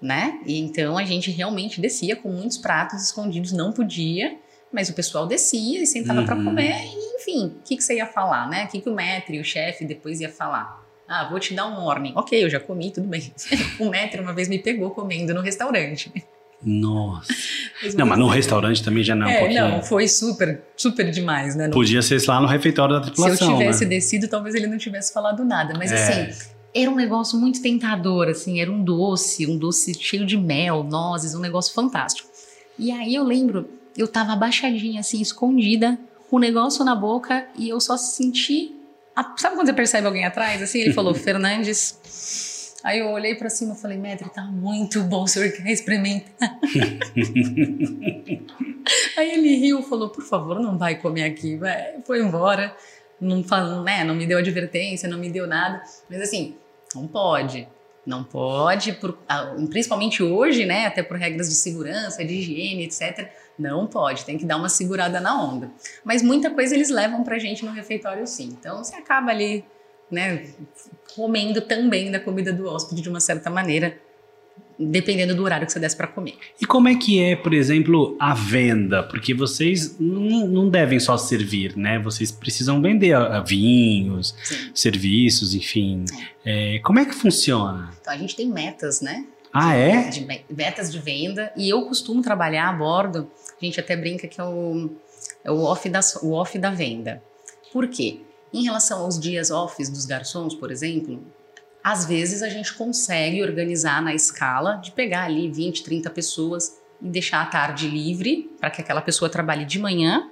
né? 0.00 0.40
E 0.46 0.58
então 0.60 0.96
a 0.98 1.04
gente 1.04 1.30
realmente 1.30 1.80
descia 1.80 2.14
com 2.16 2.28
muitos 2.30 2.58
pratos 2.58 3.02
escondidos, 3.02 3.52
não 3.52 3.72
podia, 3.72 4.36
mas 4.72 4.88
o 4.88 4.92
pessoal 4.92 5.26
descia 5.26 5.82
e 5.82 5.86
sentava 5.86 6.22
para 6.24 6.36
Uhum. 6.36 6.44
comer, 6.44 6.74
e 6.84 7.16
enfim, 7.16 7.46
o 7.58 7.62
que, 7.64 7.76
que 7.76 7.82
você 7.82 7.96
ia 7.96 8.06
falar, 8.06 8.48
né? 8.48 8.64
O 8.64 8.68
que, 8.68 8.80
que 8.80 8.88
o 8.88 8.94
maître, 8.94 9.38
o 9.40 9.44
chefe, 9.44 9.84
depois 9.84 10.20
ia 10.20 10.28
falar? 10.28 10.82
Ah, 11.08 11.28
vou 11.28 11.38
te 11.38 11.52
dar 11.54 11.66
um 11.66 11.84
warning. 11.84 12.12
Ok, 12.16 12.42
eu 12.42 12.48
já 12.50 12.58
comi, 12.58 12.90
tudo 12.90 13.06
bem. 13.06 13.32
o 13.78 13.84
maître 13.90 14.20
uma 14.20 14.32
vez 14.32 14.48
me 14.48 14.58
pegou 14.58 14.90
comendo 14.90 15.32
no 15.34 15.40
restaurante. 15.42 16.10
Nossa. 16.62 17.32
Não, 17.94 18.06
mas 18.06 18.18
no 18.18 18.26
restaurante 18.26 18.82
também 18.82 19.02
já 19.04 19.14
não 19.14 19.26
é 19.28 19.36
um 19.36 19.38
pouquinho. 19.40 19.68
não, 19.68 19.82
foi 19.82 20.08
super, 20.08 20.62
super 20.74 21.10
demais, 21.10 21.54
né? 21.54 21.66
No- 21.66 21.72
Podia 21.74 22.00
ser 22.00 22.18
lá 22.26 22.40
no 22.40 22.46
refeitório 22.46 22.94
da 22.94 23.02
Se 23.02 23.08
eu 23.10 23.14
tripulação, 23.14 23.58
tivesse 23.58 23.84
né? 23.84 23.90
descido, 23.90 24.28
talvez 24.28 24.54
ele 24.54 24.66
não 24.66 24.78
tivesse 24.78 25.12
falado 25.12 25.44
nada. 25.44 25.74
Mas 25.76 25.92
É. 25.92 25.94
assim, 26.30 26.53
era 26.74 26.90
um 26.90 26.96
negócio 26.96 27.38
muito 27.38 27.62
tentador, 27.62 28.28
assim, 28.28 28.60
era 28.60 28.70
um 28.70 28.82
doce, 28.82 29.46
um 29.46 29.56
doce 29.56 29.94
cheio 29.94 30.26
de 30.26 30.36
mel, 30.36 30.82
nozes, 30.82 31.34
um 31.34 31.40
negócio 31.40 31.72
fantástico. 31.72 32.28
E 32.78 32.90
aí 32.90 33.14
eu 33.14 33.22
lembro, 33.22 33.68
eu 33.96 34.08
tava 34.08 34.32
abaixadinha, 34.32 35.00
assim, 35.00 35.20
escondida, 35.20 35.98
com 36.28 36.36
o 36.36 36.40
negócio 36.40 36.84
na 36.84 36.96
boca, 36.96 37.46
e 37.56 37.68
eu 37.68 37.80
só 37.80 37.96
senti. 37.96 38.74
a- 39.14 39.34
Sabe 39.36 39.54
quando 39.54 39.68
você 39.68 39.72
percebe 39.72 40.06
alguém 40.06 40.24
atrás? 40.24 40.60
Assim, 40.60 40.80
ele 40.80 40.92
falou, 40.92 41.14
Fernandes. 41.18 42.74
Aí 42.82 42.98
eu 42.98 43.10
olhei 43.12 43.36
pra 43.36 43.48
cima 43.48 43.74
e 43.74 43.78
falei, 43.80 43.96
Mestre, 43.96 44.28
tá 44.30 44.42
muito 44.42 45.00
bom, 45.04 45.22
o 45.22 45.28
senhor 45.28 45.50
quer 45.52 45.70
experimentar? 45.70 46.58
Aí 49.16 49.30
ele 49.32 49.56
riu, 49.56 49.82
falou, 49.82 50.10
por 50.10 50.24
favor, 50.24 50.60
não 50.60 50.76
vai 50.76 50.96
comer 50.96 51.24
aqui, 51.24 51.56
vai. 51.56 51.94
Foi 52.04 52.20
embora, 52.20 52.74
não 53.20 53.42
falou, 53.42 53.82
né, 53.82 54.04
não 54.04 54.14
me 54.14 54.26
deu 54.26 54.38
advertência, 54.38 55.08
não 55.08 55.18
me 55.18 55.30
deu 55.30 55.46
nada, 55.46 55.82
mas 56.10 56.20
assim, 56.20 56.54
não 56.94 57.06
pode, 57.06 57.68
não 58.06 58.22
pode, 58.24 58.92
por- 58.94 59.18
ah, 59.28 59.54
principalmente 59.70 60.22
hoje, 60.22 60.64
né, 60.66 60.86
até 60.86 61.02
por 61.02 61.16
regras 61.16 61.48
de 61.48 61.54
segurança, 61.54 62.24
de 62.24 62.34
higiene, 62.34 62.84
etc, 62.84 63.28
não 63.58 63.86
pode, 63.86 64.24
tem 64.24 64.36
que 64.36 64.44
dar 64.44 64.56
uma 64.56 64.68
segurada 64.68 65.20
na 65.20 65.42
onda. 65.42 65.70
Mas 66.04 66.22
muita 66.22 66.50
coisa 66.50 66.74
eles 66.74 66.90
levam 66.90 67.22
pra 67.24 67.38
gente 67.38 67.64
no 67.64 67.72
refeitório 67.72 68.26
sim, 68.26 68.48
então 68.58 68.82
você 68.84 68.96
acaba 68.96 69.30
ali, 69.30 69.64
né, 70.10 70.46
comendo 71.14 71.60
também 71.60 72.10
da 72.10 72.20
comida 72.20 72.52
do 72.52 72.66
hóspede 72.68 73.00
de 73.00 73.08
uma 73.08 73.20
certa 73.20 73.48
maneira, 73.48 73.98
dependendo 74.78 75.34
do 75.34 75.42
horário 75.44 75.66
que 75.66 75.72
você 75.72 75.78
desce 75.78 75.96
pra 75.96 76.06
comer. 76.06 76.34
E 76.60 76.66
como 76.66 76.88
é 76.88 76.94
que 76.94 77.22
é, 77.22 77.36
por 77.36 77.54
exemplo, 77.54 78.16
a 78.18 78.34
venda? 78.34 79.02
Porque 79.02 79.32
vocês 79.34 79.96
não, 79.98 80.68
devem 80.68 80.98
só 80.98 81.16
servir, 81.16 81.76
né? 81.76 81.98
Vocês 81.98 82.32
precisam 82.32 82.80
vender 82.82 83.16
vinhos, 83.46 84.34
Sim. 84.42 84.70
serviços, 84.74 85.54
enfim. 85.54 86.04
É, 86.44 86.78
como 86.80 86.98
é 86.98 87.04
que 87.04 87.14
funciona? 87.14 87.90
Então 88.00 88.12
a 88.12 88.16
gente 88.16 88.34
tem 88.34 88.48
metas, 88.48 89.00
né? 89.00 89.24
Ah, 89.52 89.74
é? 89.76 90.08
de 90.08 90.24
me- 90.26 90.44
metas 90.50 90.90
de 90.90 90.98
venda 90.98 91.52
e 91.56 91.68
eu 91.68 91.82
costumo 91.82 92.20
trabalhar 92.22 92.68
a 92.68 92.72
bordo. 92.72 93.30
A 93.60 93.64
gente 93.64 93.78
até 93.78 93.96
brinca 93.96 94.26
que 94.26 94.40
é 94.40 94.44
o, 94.44 94.90
é 95.44 95.50
o, 95.52 95.60
off, 95.62 95.88
da, 95.88 96.00
o 96.22 96.32
off 96.32 96.58
da 96.58 96.70
venda. 96.70 97.22
Por 97.72 97.86
quê? 97.86 98.18
Em 98.52 98.64
relação 98.64 99.00
aos 99.02 99.18
dias 99.18 99.50
offs 99.52 99.88
dos 99.88 100.06
garçons, 100.06 100.54
por 100.54 100.72
exemplo, 100.72 101.22
às 101.84 102.06
vezes 102.06 102.42
a 102.42 102.48
gente 102.48 102.72
consegue 102.72 103.42
organizar 103.42 104.02
na 104.02 104.14
escala 104.14 104.76
de 104.76 104.90
pegar 104.90 105.24
ali 105.24 105.50
20, 105.50 105.82
30 105.84 106.08
pessoas 106.08 106.78
e 107.02 107.06
deixar 107.08 107.42
a 107.42 107.46
tarde 107.46 107.86
livre 107.86 108.50
para 108.58 108.70
que 108.70 108.80
aquela 108.80 109.02
pessoa 109.02 109.28
trabalhe 109.28 109.66
de 109.66 109.78
manhã, 109.78 110.30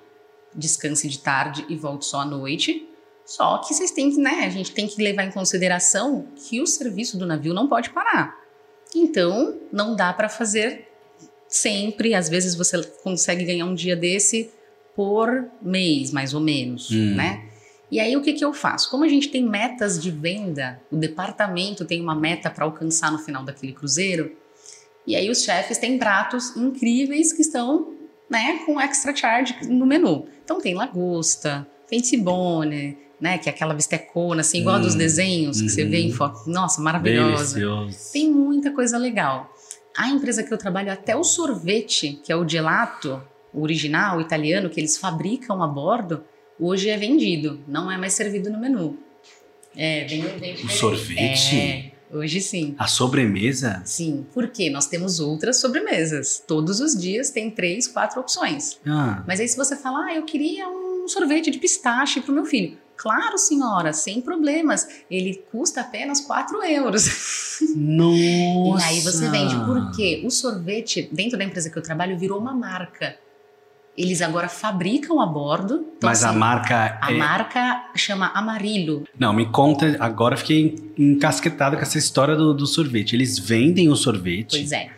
descanse 0.55 1.07
de 1.09 1.19
tarde 1.19 1.67
e 1.69 1.77
volte 1.77 2.07
só 2.07 2.23
à 2.23 2.25
noite. 2.25 2.89
Só 3.27 3.59
que 3.59 3.75
vocês 3.75 3.91
têm 3.91 4.11
que, 4.11 4.17
né? 4.19 4.45
A 4.47 4.49
gente 4.49 4.73
tem 4.73 4.87
que 4.89 5.01
levar 5.03 5.25
em 5.25 5.31
consideração 5.31 6.27
que 6.35 6.61
o 6.63 6.67
serviço 6.67 7.19
do 7.19 7.27
navio 7.27 7.53
não 7.53 7.69
pode 7.69 7.91
parar. 7.91 8.35
Então, 8.95 9.59
não 9.71 9.95
dá 9.95 10.11
para 10.13 10.29
fazer 10.31 10.89
sempre. 11.49 12.15
Às 12.15 12.29
vezes 12.31 12.55
você 12.55 12.83
consegue 13.03 13.45
ganhar 13.45 13.67
um 13.67 13.75
dia 13.75 13.95
desse 13.95 14.51
por 14.97 15.47
mês, 15.61 16.11
mais 16.11 16.33
ou 16.35 16.41
menos, 16.41 16.91
Hum. 16.91 17.15
né? 17.15 17.49
E 17.93 18.01
aí 18.01 18.17
o 18.17 18.23
que, 18.23 18.33
que 18.33 18.43
eu 18.43 18.55
faço? 18.55 18.91
Como 18.91 19.05
a 19.05 19.09
gente 19.09 19.29
tem 19.29 19.47
metas 19.47 20.01
de 20.01 20.11
venda, 20.11 20.81
o 20.91 20.97
departamento 20.97 21.85
tem 21.85 22.01
uma 22.01 22.15
meta 22.15 22.49
para 22.49 22.65
alcançar 22.65 23.13
no 23.13 23.19
final 23.19 23.45
daquele 23.45 23.75
cruzeiro, 23.75 24.33
e 25.07 25.15
aí 25.15 25.29
os 25.29 25.43
chefes 25.43 25.77
têm 25.77 25.99
pratos 25.99 26.57
incríveis 26.57 27.35
que 27.35 27.43
estão 27.43 27.93
né, 28.31 28.61
com 28.65 28.81
extra 28.81 29.15
charge 29.15 29.55
no 29.69 29.85
menu. 29.85 30.27
Então 30.43 30.59
tem 30.59 30.73
lagosta, 30.73 31.69
tem 31.87 32.03
cibone, 32.03 32.97
né, 33.21 33.37
que 33.37 33.51
é 33.51 33.53
aquela 33.53 33.75
bistecona, 33.75 34.41
assim, 34.41 34.61
igual 34.61 34.77
a 34.77 34.79
dos 34.79 34.95
Hum, 34.95 34.99
desenhos 34.99 35.61
que 35.61 35.69
você 35.69 35.85
vê 35.85 35.99
em 35.99 36.11
uhum. 36.13 36.17
foto. 36.17 36.49
Nossa, 36.49 36.81
maravilhosa. 36.81 37.57
Delicioso. 37.57 38.11
Tem 38.11 38.33
muita 38.33 38.71
coisa 38.71 38.97
legal. 38.97 39.55
A 39.95 40.09
empresa 40.09 40.43
que 40.43 40.51
eu 40.51 40.57
trabalho, 40.57 40.91
até 40.91 41.15
o 41.15 41.23
sorvete, 41.23 42.19
que 42.25 42.33
é 42.33 42.37
o 42.37 42.49
gelato, 42.49 43.23
original, 43.53 44.19
italiano, 44.19 44.71
que 44.71 44.81
eles 44.81 44.97
fabricam 44.97 45.63
a 45.63 45.67
bordo, 45.67 46.25
hoje 46.65 46.89
é 46.89 46.97
vendido, 46.97 47.61
não 47.67 47.91
é 47.91 47.97
mais 47.99 48.13
servido 48.15 48.51
no 48.51 48.59
menu. 48.61 48.99
É, 49.77 50.05
bem, 50.05 50.23
bem 50.39 50.55
O 50.55 50.69
sorvete? 50.69 51.57
É, 51.57 51.93
hoje 52.15 52.41
sim. 52.41 52.75
A 52.79 52.87
sobremesa? 52.87 53.81
Sim, 53.85 54.27
porque 54.35 54.69
nós 54.69 54.87
temos 54.87 55.19
outras 55.19 55.61
sobremesas. 55.61 56.43
Todos 56.47 56.81
os 56.81 56.95
dias 56.95 57.31
tem 57.31 57.51
três, 57.51 57.89
quatro 57.89 58.21
opções. 58.21 58.79
Ah, 58.87 59.23
Mas 59.27 59.41
aí 59.41 59.49
se 59.49 59.57
você 59.57 59.75
falar, 59.77 60.07
ah, 60.07 60.15
eu 60.15 60.25
queria 60.25 60.69
um 60.69 61.09
sorvete 61.09 61.51
de 61.51 61.59
pistache 61.59 62.21
para 62.21 62.31
o 62.31 62.35
meu 62.35 62.45
filho. 62.45 62.77
Claro, 62.97 63.37
senhora, 63.37 63.93
sem 63.93 64.21
problemas. 64.21 64.87
Ele 65.11 65.43
custa 65.51 65.81
apenas 65.81 66.21
4 66.21 66.63
euros. 66.65 67.59
nossa! 67.75 68.13
E 68.79 68.83
aí 68.85 69.01
você 69.01 69.29
vende. 69.29 69.57
Por 69.65 69.91
quê? 69.97 70.23
O 70.25 70.31
sorvete, 70.31 71.09
dentro 71.11 71.37
da 71.37 71.45
empresa 71.45 71.69
que 71.71 71.77
eu 71.77 71.83
trabalho, 71.83 72.17
virou 72.19 72.39
uma 72.39 72.55
marca. 72.55 73.17
Eles 73.97 74.23
agora 74.23 74.49
fabricam 74.49 75.21
a 75.21 75.27
bordo. 75.27 75.87
Então, 75.97 76.09
Mas 76.09 76.25
a 76.25 76.31
assim, 76.31 76.39
marca 76.39 76.99
a 77.01 77.13
é... 77.13 77.17
marca 77.17 77.91
chama 77.95 78.29
Amarillo. 78.35 79.05
Não, 79.19 79.33
me 79.33 79.47
conta, 79.47 79.97
agora 80.01 80.37
fiquei 80.37 80.77
encasquetado 80.99 81.77
com 81.77 81.83
essa 81.83 81.99
história 81.99 82.35
do, 82.35 82.55
do 82.55 82.67
sorvete. 82.67 83.15
Eles 83.15 83.39
vendem 83.39 83.89
o 83.89 83.97
sorvete. 83.97 84.57
Pois 84.57 84.73
é. 84.73 84.91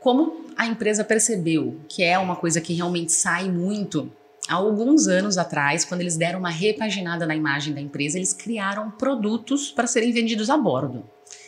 Como 0.00 0.46
a 0.56 0.66
empresa 0.66 1.04
percebeu 1.04 1.80
que 1.88 2.02
é 2.02 2.18
uma 2.18 2.36
coisa 2.36 2.60
que 2.60 2.72
realmente 2.72 3.12
sai 3.12 3.50
muito, 3.50 4.10
há 4.48 4.54
alguns 4.54 5.06
anos 5.06 5.36
atrás, 5.36 5.84
quando 5.84 6.00
eles 6.00 6.16
deram 6.16 6.38
uma 6.38 6.50
repaginada 6.50 7.26
na 7.26 7.36
imagem 7.36 7.74
da 7.74 7.80
empresa, 7.80 8.18
eles 8.18 8.32
criaram 8.32 8.90
produtos 8.90 9.70
para 9.70 9.86
serem 9.86 10.12
vendidos 10.12 10.48
a 10.48 10.56
bordo. 10.56 11.04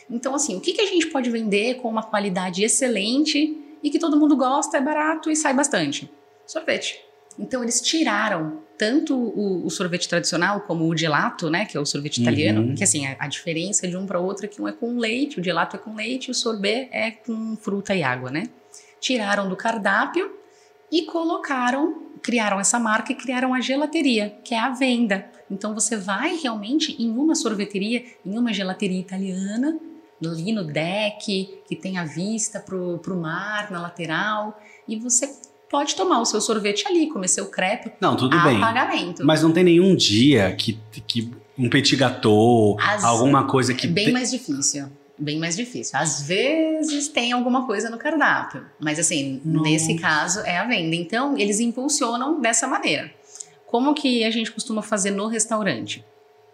Então, 0.09 0.35
assim, 0.35 0.55
o 0.55 0.61
que, 0.61 0.73
que 0.73 0.81
a 0.81 0.85
gente 0.85 1.07
pode 1.07 1.29
vender 1.29 1.75
com 1.75 1.89
uma 1.89 2.03
qualidade 2.03 2.63
excelente 2.63 3.57
e 3.81 3.89
que 3.89 3.97
todo 3.97 4.19
mundo 4.19 4.35
gosta, 4.35 4.77
é 4.77 4.81
barato 4.81 5.31
e 5.31 5.35
sai 5.35 5.53
bastante? 5.53 6.11
Sorvete. 6.51 6.99
Então, 7.39 7.63
eles 7.63 7.79
tiraram 7.79 8.61
tanto 8.77 9.15
o, 9.15 9.65
o 9.65 9.69
sorvete 9.69 10.09
tradicional 10.09 10.61
como 10.61 10.85
o 10.85 10.97
gelato, 10.97 11.49
né, 11.49 11.65
que 11.65 11.77
é 11.77 11.79
o 11.79 11.85
sorvete 11.85 12.17
Uhum. 12.17 12.23
italiano, 12.23 12.75
que 12.75 12.83
assim, 12.83 13.07
a, 13.07 13.15
a 13.19 13.27
diferença 13.27 13.87
de 13.87 13.95
um 13.95 14.05
para 14.05 14.19
outro 14.19 14.45
é 14.45 14.49
que 14.49 14.61
um 14.61 14.67
é 14.67 14.73
com 14.73 14.97
leite, 14.97 15.39
o 15.39 15.43
gelato 15.43 15.77
é 15.77 15.79
com 15.79 15.95
leite, 15.95 16.29
o 16.29 16.33
sorbet 16.33 16.89
é 16.91 17.11
com 17.11 17.55
fruta 17.55 17.95
e 17.95 18.03
água, 18.03 18.29
né? 18.29 18.49
Tiraram 18.99 19.47
do 19.47 19.55
cardápio 19.55 20.29
e 20.91 21.03
colocaram, 21.03 22.03
criaram 22.21 22.59
essa 22.59 22.77
marca 22.77 23.13
e 23.13 23.15
criaram 23.15 23.53
a 23.53 23.61
gelateria, 23.61 24.37
que 24.43 24.53
é 24.53 24.59
a 24.59 24.71
venda. 24.71 25.25
Então 25.49 25.73
você 25.73 25.95
vai 25.95 26.35
realmente 26.35 27.01
em 27.01 27.09
uma 27.11 27.33
sorveteria, 27.33 28.03
em 28.25 28.37
uma 28.37 28.51
gelateria 28.51 28.99
italiana, 28.99 29.79
ali 30.23 30.51
no 30.51 30.65
deck, 30.65 31.61
que 31.67 31.75
tem 31.75 31.97
a 31.97 32.03
vista 32.03 32.59
pro, 32.59 32.99
pro 32.99 33.15
mar, 33.15 33.71
na 33.71 33.81
lateral, 33.81 34.61
e 34.87 34.95
você 34.99 35.33
pode 35.71 35.95
tomar 35.95 36.19
o 36.21 36.25
seu 36.25 36.41
sorvete 36.41 36.85
ali, 36.87 37.07
comer 37.09 37.29
seu 37.29 37.45
crepe 37.47 37.93
Não, 38.01 38.15
tudo 38.17 38.37
a 38.37 38.43
bem. 38.43 38.59
pagamento. 38.59 39.25
Mas 39.25 39.41
não 39.41 39.51
tem 39.53 39.63
nenhum 39.63 39.95
dia 39.95 40.53
que, 40.53 40.77
que 41.07 41.31
um 41.57 41.69
petit 41.69 41.95
gâteau, 41.95 42.77
As- 42.79 43.03
alguma 43.05 43.47
coisa 43.47 43.73
que 43.73 43.87
É 43.87 43.89
bem 43.89 44.05
te- 44.07 44.11
mais 44.11 44.29
difícil. 44.29 44.87
Bem 45.17 45.37
mais 45.39 45.55
difícil. 45.55 45.97
Às 45.99 46.23
vezes 46.23 47.07
tem 47.07 47.31
alguma 47.31 47.65
coisa 47.67 47.89
no 47.89 47.97
cardápio, 47.97 48.65
mas 48.79 48.97
assim, 48.99 49.39
Nossa. 49.45 49.69
nesse 49.69 49.95
caso 49.95 50.39
é 50.41 50.57
a 50.57 50.65
venda. 50.65 50.95
Então, 50.95 51.37
eles 51.37 51.59
impulsionam 51.59 52.41
dessa 52.41 52.67
maneira. 52.67 53.11
Como 53.67 53.93
que 53.93 54.23
a 54.23 54.31
gente 54.31 54.51
costuma 54.51 54.81
fazer 54.81 55.11
no 55.11 55.27
restaurante? 55.27 56.03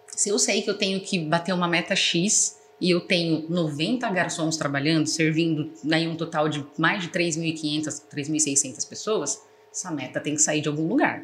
Se 0.09 0.29
eu 0.29 0.37
sei 0.37 0.61
que 0.61 0.69
eu 0.69 0.77
tenho 0.77 0.99
que 0.99 1.17
bater 1.17 1.53
uma 1.53 1.67
meta 1.67 1.95
X 1.95 2.56
e 2.79 2.91
eu 2.91 3.01
tenho 3.01 3.45
90 3.49 4.07
garçons 4.11 4.55
trabalhando, 4.55 5.07
servindo 5.07 5.71
daí 5.83 6.07
um 6.07 6.15
total 6.15 6.47
de 6.47 6.65
mais 6.77 7.01
de 7.01 7.09
3.500, 7.09 8.03
3.600 8.13 8.87
pessoas, 8.87 9.41
essa 9.71 9.91
meta 9.91 10.19
tem 10.19 10.35
que 10.35 10.41
sair 10.41 10.61
de 10.61 10.69
algum 10.69 10.87
lugar. 10.87 11.23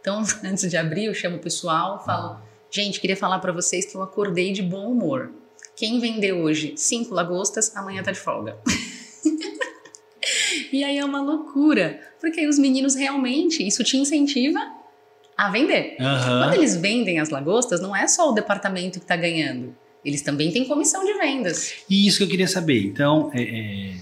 Então, 0.00 0.22
antes 0.44 0.68
de 0.68 0.76
abrir, 0.76 1.04
eu 1.04 1.14
chamo 1.14 1.36
o 1.36 1.40
pessoal, 1.40 2.04
falo: 2.04 2.40
gente, 2.70 3.00
queria 3.00 3.16
falar 3.16 3.38
para 3.38 3.52
vocês 3.52 3.86
que 3.86 3.96
eu 3.96 4.02
acordei 4.02 4.52
de 4.52 4.62
bom 4.62 4.90
humor. 4.90 5.32
Quem 5.76 6.00
vendeu 6.00 6.40
hoje 6.40 6.74
cinco 6.76 7.14
lagostas, 7.14 7.74
amanhã 7.76 8.02
tá 8.02 8.12
de 8.12 8.18
folga. 8.18 8.58
e 10.72 10.84
aí 10.84 10.98
é 10.98 11.04
uma 11.04 11.22
loucura, 11.22 12.00
porque 12.20 12.40
aí 12.40 12.48
os 12.48 12.58
meninos 12.58 12.94
realmente, 12.94 13.66
isso 13.66 13.84
te 13.84 13.96
incentiva 13.96 14.58
a 15.36 15.50
vender. 15.50 15.96
Aham. 15.98 16.44
Quando 16.44 16.54
eles 16.54 16.76
vendem 16.76 17.18
as 17.18 17.30
lagostas, 17.30 17.80
não 17.80 17.96
é 17.96 18.06
só 18.06 18.30
o 18.30 18.32
departamento 18.32 18.98
que 18.98 19.04
está 19.04 19.16
ganhando. 19.16 19.74
Eles 20.04 20.22
também 20.22 20.50
têm 20.50 20.64
comissão 20.66 21.04
de 21.04 21.12
vendas. 21.14 21.72
E 21.88 22.06
isso 22.06 22.18
que 22.18 22.24
eu 22.24 22.28
queria 22.28 22.48
saber. 22.48 22.82
Então, 22.86 23.30
é, 23.34 23.42
é, 23.42 23.94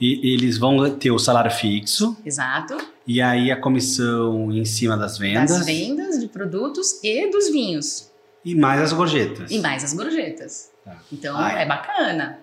eles 0.00 0.58
vão 0.58 0.90
ter 0.98 1.10
o 1.10 1.18
salário 1.18 1.50
fixo 1.50 2.16
Exato. 2.24 2.76
e 3.06 3.20
aí 3.20 3.50
a 3.50 3.56
comissão 3.60 4.50
em 4.52 4.64
cima 4.64 4.96
das 4.96 5.18
vendas 5.18 5.50
Das 5.58 5.66
vendas 5.66 6.18
de 6.18 6.26
produtos 6.28 6.98
e 7.04 7.30
dos 7.30 7.50
vinhos. 7.50 8.10
e 8.44 8.54
mais 8.54 8.80
as 8.80 8.92
gorjetas. 8.92 9.50
E 9.50 9.58
mais 9.58 9.84
as 9.84 9.92
gorjetas. 9.94 10.70
Tá. 10.84 11.00
Então 11.12 11.36
Ah, 11.36 11.60
é. 11.60 11.62
é 11.62 11.66
bacana. 11.66 12.38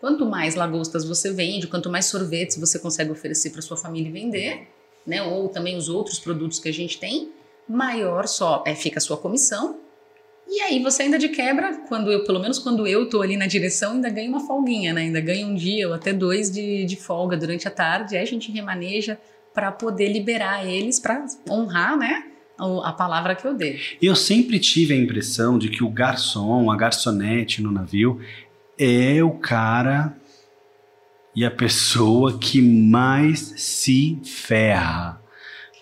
Quanto 0.00 0.26
mais 0.26 0.54
lagostas 0.54 1.04
você 1.04 1.32
vende, 1.32 1.66
quanto 1.66 1.88
mais 1.88 2.06
sorvetes 2.06 2.56
você 2.58 2.78
consegue 2.78 3.10
oferecer 3.10 3.50
para 3.50 3.62
sua 3.62 3.76
família 3.76 4.08
e 4.08 4.12
vender, 4.12 4.68
né? 5.06 5.22
Ou 5.22 5.48
também 5.48 5.76
os 5.76 5.88
outros 5.88 6.18
produtos 6.18 6.58
que 6.58 6.68
a 6.68 6.72
gente 6.72 6.98
tem, 6.98 7.30
maior 7.68 8.26
só 8.26 8.62
é, 8.66 8.74
fica 8.74 8.98
a 8.98 9.00
sua 9.00 9.16
comissão. 9.16 9.78
E 10.48 10.60
aí 10.60 10.82
você 10.82 11.04
ainda 11.04 11.18
de 11.18 11.28
quebra, 11.28 11.78
quando 11.88 12.12
eu, 12.12 12.24
pelo 12.24 12.38
menos 12.38 12.58
quando 12.58 12.86
eu 12.86 13.08
tô 13.08 13.22
ali 13.22 13.36
na 13.36 13.46
direção, 13.46 13.92
ainda 13.92 14.10
ganho 14.10 14.28
uma 14.28 14.40
folguinha, 14.40 14.92
né? 14.92 15.02
Ainda 15.02 15.20
ganho 15.20 15.48
um 15.48 15.54
dia 15.54 15.88
ou 15.88 15.94
até 15.94 16.12
dois 16.12 16.50
de, 16.50 16.84
de 16.84 16.96
folga 16.96 17.36
durante 17.36 17.66
a 17.66 17.70
tarde. 17.70 18.16
Aí 18.16 18.22
a 18.22 18.26
gente 18.26 18.52
remaneja 18.52 19.18
para 19.52 19.72
poder 19.72 20.08
liberar 20.08 20.66
eles, 20.66 21.00
para 21.00 21.24
honrar, 21.48 21.96
né? 21.96 22.24
A 22.84 22.92
palavra 22.92 23.34
que 23.34 23.44
eu 23.46 23.54
dei. 23.54 23.80
Eu 24.00 24.14
sempre 24.14 24.60
tive 24.60 24.94
a 24.94 24.96
impressão 24.96 25.58
de 25.58 25.68
que 25.68 25.82
o 25.82 25.88
garçom, 25.88 26.70
a 26.70 26.76
garçonete 26.76 27.60
no 27.60 27.72
navio, 27.72 28.20
é 28.78 29.22
o 29.22 29.32
cara 29.32 30.16
e 31.34 31.44
a 31.44 31.50
pessoa 31.50 32.38
que 32.38 32.62
mais 32.62 33.54
se 33.56 34.20
ferra. 34.24 35.20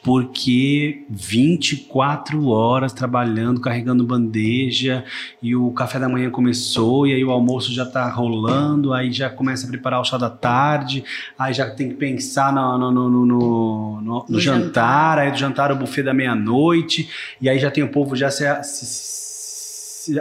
Porque 0.04 1.04
24 1.08 2.48
horas 2.48 2.92
trabalhando, 2.92 3.60
carregando 3.60 4.04
bandeja, 4.04 5.04
e 5.42 5.54
o 5.54 5.70
café 5.70 5.98
da 5.98 6.08
manhã 6.08 6.28
começou, 6.30 7.06
e 7.06 7.14
aí 7.14 7.24
o 7.24 7.30
almoço 7.30 7.72
já 7.72 7.86
tá 7.86 8.08
rolando, 8.10 8.92
aí 8.92 9.12
já 9.12 9.30
começa 9.30 9.66
a 9.66 9.70
preparar 9.70 10.00
o 10.00 10.04
chá 10.04 10.18
da 10.18 10.28
tarde, 10.28 11.04
aí 11.38 11.52
já 11.54 11.70
tem 11.70 11.88
que 11.90 11.94
pensar 11.94 12.52
no, 12.52 12.76
no, 12.78 12.90
no, 12.92 13.10
no- 13.26 14.00
no- 14.00 14.24
jantar, 14.40 15.18
aí 15.18 15.30
do 15.30 15.38
jantar 15.38 15.70
o 15.70 15.76
buffet 15.76 16.02
da 16.02 16.12
meia-noite, 16.12 17.08
e 17.40 17.48
aí 17.48 17.58
já 17.58 17.70
tem 17.70 17.84
o 17.84 17.88
povo 17.88 18.16
já 18.16 18.30
se- 18.30 18.44
se 18.64 19.21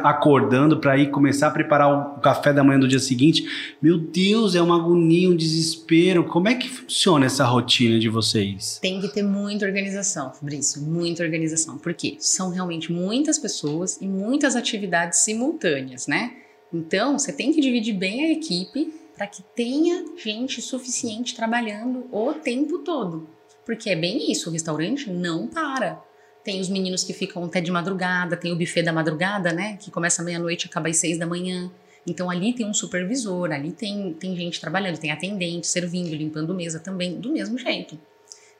acordando 0.03 0.79
para 0.79 0.97
ir 0.97 1.09
começar 1.09 1.47
a 1.47 1.51
preparar 1.51 2.17
o 2.17 2.19
café 2.19 2.53
da 2.53 2.63
manhã 2.63 2.79
do 2.79 2.87
dia 2.87 2.99
seguinte. 2.99 3.45
Meu 3.81 3.97
Deus, 3.97 4.55
é 4.55 4.61
uma 4.61 4.75
agonia, 4.75 5.29
um 5.29 5.35
desespero. 5.35 6.23
Como 6.23 6.47
é 6.47 6.55
que 6.55 6.69
funciona 6.69 7.25
essa 7.25 7.45
rotina 7.45 7.99
de 7.99 8.09
vocês? 8.09 8.79
Tem 8.81 8.99
que 9.01 9.07
ter 9.07 9.23
muita 9.23 9.65
organização, 9.65 10.33
Fabrício, 10.33 10.81
muita 10.81 11.23
organização. 11.23 11.77
Por 11.77 11.93
quê? 11.93 12.15
São 12.19 12.49
realmente 12.49 12.91
muitas 12.91 13.39
pessoas 13.39 13.97
e 14.01 14.07
muitas 14.07 14.55
atividades 14.55 15.19
simultâneas, 15.19 16.07
né? 16.07 16.33
Então, 16.73 17.17
você 17.17 17.33
tem 17.33 17.51
que 17.51 17.59
dividir 17.59 17.93
bem 17.93 18.25
a 18.25 18.31
equipe 18.31 18.93
para 19.15 19.27
que 19.27 19.43
tenha 19.55 20.05
gente 20.17 20.61
suficiente 20.61 21.35
trabalhando 21.35 22.05
o 22.11 22.33
tempo 22.33 22.79
todo. 22.79 23.27
Porque 23.65 23.89
é 23.89 23.95
bem 23.95 24.31
isso, 24.31 24.49
o 24.49 24.53
restaurante 24.53 25.09
não 25.09 25.47
para. 25.47 26.01
Tem 26.43 26.59
os 26.59 26.69
meninos 26.69 27.03
que 27.03 27.13
ficam 27.13 27.43
até 27.45 27.61
de 27.61 27.71
madrugada, 27.71 28.35
tem 28.35 28.51
o 28.51 28.55
buffet 28.55 28.83
da 28.83 28.91
madrugada, 28.91 29.53
né? 29.53 29.77
Que 29.79 29.91
começa 29.91 30.23
meia-noite 30.23 30.65
e 30.65 30.69
acaba 30.69 30.89
às 30.89 30.97
seis 30.97 31.17
da 31.17 31.27
manhã. 31.27 31.71
Então 32.05 32.29
ali 32.29 32.53
tem 32.53 32.65
um 32.65 32.73
supervisor, 32.73 33.51
ali 33.51 33.71
tem, 33.71 34.13
tem 34.13 34.35
gente 34.35 34.59
trabalhando, 34.59 34.97
tem 34.97 35.11
atendente, 35.11 35.67
servindo, 35.67 36.15
limpando 36.15 36.53
mesa 36.53 36.79
também, 36.79 37.19
do 37.19 37.31
mesmo 37.31 37.57
jeito. 37.57 37.97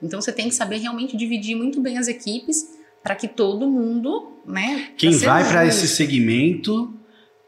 Então 0.02 0.22
você 0.22 0.32
tem 0.32 0.50
que 0.50 0.56
saber 0.56 0.78
realmente 0.78 1.18
dividir 1.18 1.56
muito 1.56 1.82
bem 1.82 1.98
as 1.98 2.08
equipes 2.08 2.80
para 3.04 3.16
que 3.16 3.28
todo 3.28 3.68
mundo, 3.68 4.32
né? 4.46 4.90
Quem 4.98 5.18
vai 5.18 5.48
para 5.48 5.66
esse 5.66 5.88
segmento 5.88 6.94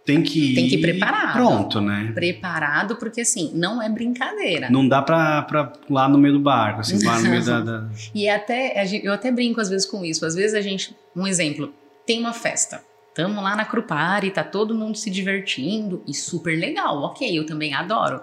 tem 0.05 0.21
que 0.21 0.53
tem 0.53 0.67
que 0.67 0.75
ir 0.75 0.81
preparado. 0.81 1.33
Pronto, 1.33 1.79
né? 1.79 2.11
Preparado, 2.13 2.97
porque 2.97 3.21
assim, 3.21 3.51
não 3.53 3.81
é 3.81 3.89
brincadeira. 3.89 4.69
Não 4.69 4.87
dá 4.87 5.01
pra, 5.01 5.41
pra 5.43 5.63
pular 5.63 6.09
no 6.09 6.17
meio 6.17 6.33
do 6.33 6.39
barco, 6.39 6.81
assim, 6.81 7.03
lá 7.05 7.19
no 7.19 7.29
meio 7.29 7.45
da, 7.45 7.61
da, 7.61 7.89
E 8.13 8.27
é 8.27 8.35
até, 8.35 8.85
eu 9.01 9.13
até 9.13 9.31
brinco 9.31 9.61
às 9.61 9.69
vezes 9.69 9.85
com 9.85 10.03
isso. 10.03 10.25
Às 10.25 10.35
vezes 10.35 10.53
a 10.53 10.61
gente, 10.61 10.95
um 11.15 11.25
exemplo, 11.25 11.73
tem 12.05 12.19
uma 12.19 12.33
festa. 12.33 12.83
Tamo 13.15 13.41
lá 13.41 13.55
na 13.55 13.63
Crupari, 13.63 14.31
tá 14.31 14.43
todo 14.43 14.73
mundo 14.75 14.97
se 14.97 15.09
divertindo 15.09 16.03
e 16.07 16.13
super 16.13 16.57
legal. 16.57 16.97
Ok, 17.03 17.37
eu 17.37 17.45
também 17.45 17.73
adoro. 17.73 18.21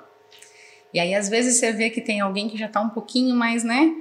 E 0.92 0.98
aí, 0.98 1.14
às 1.14 1.28
vezes, 1.28 1.56
você 1.56 1.72
vê 1.72 1.88
que 1.88 2.00
tem 2.00 2.20
alguém 2.20 2.48
que 2.48 2.58
já 2.58 2.66
tá 2.66 2.80
um 2.80 2.88
pouquinho 2.88 3.34
mais, 3.36 3.62
né? 3.62 3.94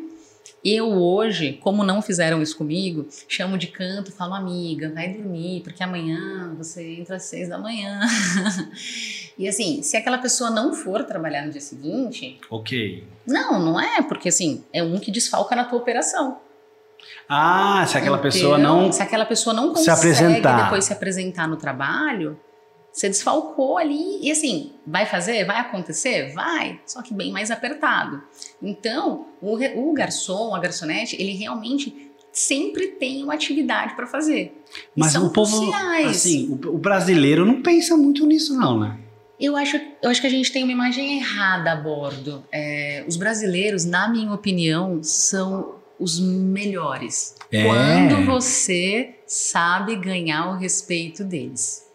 Eu 0.64 0.90
hoje, 0.92 1.54
como 1.62 1.84
não 1.84 2.02
fizeram 2.02 2.42
isso 2.42 2.58
comigo, 2.58 3.08
chamo 3.28 3.58
de 3.58 3.68
canto, 3.68 4.12
falo, 4.12 4.34
amiga, 4.34 4.92
vai 4.94 5.08
dormir, 5.14 5.62
porque 5.64 5.82
amanhã 5.82 6.54
você 6.58 6.96
entra 6.96 7.16
às 7.16 7.24
seis 7.24 7.48
da 7.48 7.58
manhã. 7.58 8.02
e 9.38 9.48
assim, 9.48 9.82
se 9.82 9.96
aquela 9.96 10.18
pessoa 10.18 10.50
não 10.50 10.74
for 10.74 11.04
trabalhar 11.06 11.46
no 11.46 11.52
dia 11.52 11.62
seguinte. 11.62 12.38
Ok. 12.50 13.06
Não, 13.26 13.60
não 13.60 13.80
é, 13.80 14.02
porque 14.02 14.28
assim, 14.28 14.64
é 14.74 14.84
um 14.84 15.00
que 15.00 15.12
desfalca 15.12 15.56
na 15.56 15.64
tua 15.64 15.80
operação. 15.80 16.40
Ah, 17.28 17.86
se 17.88 17.98
aquela 17.98 18.18
Entendeu? 18.18 18.32
pessoa 18.32 18.58
não. 18.58 18.92
Se 18.92 19.02
aquela 19.02 19.26
pessoa 19.26 19.54
não 19.54 19.70
consegue 19.70 19.84
se 19.86 19.92
apresentar. 19.92 20.64
depois 20.64 20.84
se 20.84 20.92
apresentar 20.92 21.48
no 21.48 21.56
trabalho, 21.56 22.38
você 22.92 23.08
desfalcou 23.08 23.78
ali 23.78 24.20
e 24.22 24.32
assim, 24.32 24.74
vai 24.86 25.06
fazer? 25.06 25.46
Vai 25.46 25.60
acontecer? 25.60 26.34
Vai, 26.34 26.80
só 26.86 27.02
que 27.02 27.14
bem 27.14 27.32
mais 27.32 27.52
apertado. 27.52 28.22
Então, 28.62 29.28
o, 29.42 29.56
o 29.56 29.94
garçom, 29.94 30.54
a 30.56 30.60
garçonete, 30.60 31.16
ele 31.20 31.34
realmente 31.34 32.10
sempre 32.32 32.88
tem 32.88 33.24
uma 33.24 33.34
atividade 33.34 33.96
para 33.96 34.08
fazer. 34.08 34.64
Mas 34.96 35.16
o 35.16 35.30
povo, 35.30 35.72
assim, 36.08 36.48
o, 36.50 36.76
o, 36.76 36.78
brasileiro 36.78 37.46
não 37.46 37.62
pensa 37.62 37.98
muito 37.98 38.26
nisso 38.26 38.56
não, 38.56 38.80
né? 38.80 38.98
Eu 39.40 39.56
acho, 39.56 39.80
eu 40.02 40.10
acho 40.10 40.20
que 40.20 40.28
a 40.28 40.30
gente 40.30 40.52
tem 40.52 40.64
uma 40.64 40.72
imagem 40.72 41.18
errada 41.18 41.72
a 41.72 41.76
bordo. 41.76 42.44
É, 42.52 43.06
os 43.08 43.16
brasileiros, 43.16 43.86
na 43.86 44.10
minha 44.10 44.34
opinião, 44.34 45.02
são 45.02 45.76
os 45.98 46.20
melhores. 46.20 47.36
É. 47.52 47.64
Quando 47.64 48.26
você 48.26 49.16
sabe 49.26 49.96
ganhar 49.96 50.50
o 50.50 50.58
respeito 50.58 51.24
deles. 51.24 51.89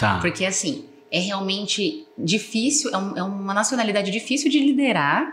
Tá. 0.00 0.18
Porque 0.18 0.46
assim, 0.46 0.86
é 1.12 1.20
realmente 1.20 2.06
difícil, 2.16 2.90
é, 2.90 2.96
um, 2.96 3.16
é 3.18 3.22
uma 3.22 3.52
nacionalidade 3.52 4.10
difícil 4.10 4.50
de 4.50 4.58
liderar, 4.58 5.30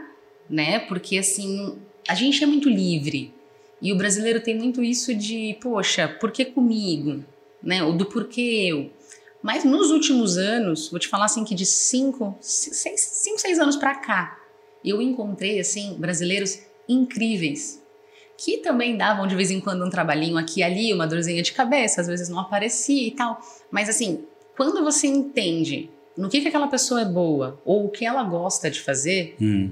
né? 0.49 0.80
Porque 0.80 1.18
assim, 1.18 1.78
a 2.05 2.13
gente 2.13 2.43
é 2.43 2.45
muito 2.45 2.68
livre. 2.68 3.34
E 3.82 3.93
o 3.93 3.95
brasileiro 3.95 4.41
tem 4.41 4.57
muito 4.57 4.84
isso 4.84 5.15
de, 5.15 5.57
poxa, 5.61 6.09
por 6.20 6.32
que 6.32 6.43
comigo? 6.43 7.24
Né? 7.63 7.82
O 7.82 7.93
do 7.93 8.05
porquê 8.07 8.68
eu. 8.70 8.91
Mas 9.41 9.63
nos 9.63 9.89
últimos 9.89 10.36
anos, 10.38 10.89
vou 10.89 10.99
te 10.99 11.07
falar 11.07 11.26
assim 11.26 11.45
que 11.45 11.55
de 11.55 11.65
cinco, 11.65 12.38
seis, 12.41 12.99
cinco, 12.99 13.39
seis 13.39 13.57
anos 13.57 13.78
para 13.78 13.95
cá, 13.95 14.38
eu 14.84 15.01
encontrei 15.01 15.61
assim 15.61 15.95
brasileiros 15.97 16.59
incríveis 16.89 17.82
que 18.38 18.57
também 18.57 18.95
davam 18.95 19.26
de 19.26 19.36
vez 19.36 19.49
em 19.49 19.59
quando 19.59 19.84
um 19.84 19.89
trabalhinho 19.89 20.38
aqui 20.38 20.59
e 20.59 20.63
ali, 20.63 20.93
uma 20.93 21.07
dorzinha 21.07 21.41
de 21.41 21.51
cabeça, 21.53 22.01
às 22.01 22.07
vezes 22.07 22.30
não 22.30 22.39
aparecia 22.39 23.07
e 23.07 23.11
tal. 23.11 23.41
Mas 23.72 23.89
assim, 23.89 24.26
quando 24.58 24.84
você 24.84 25.05
entende 25.05 25.89
no 26.18 26.28
que, 26.28 26.41
que 26.41 26.47
aquela 26.47 26.68
pessoa 26.68 27.01
é 27.01 27.05
boa 27.05 27.62
ou 27.64 27.86
o 27.86 27.89
que 27.89 28.03
ela 28.03 28.24
gosta 28.24 28.72
de 28.72 28.82
fazer, 28.82 29.38
hum. 29.39 29.72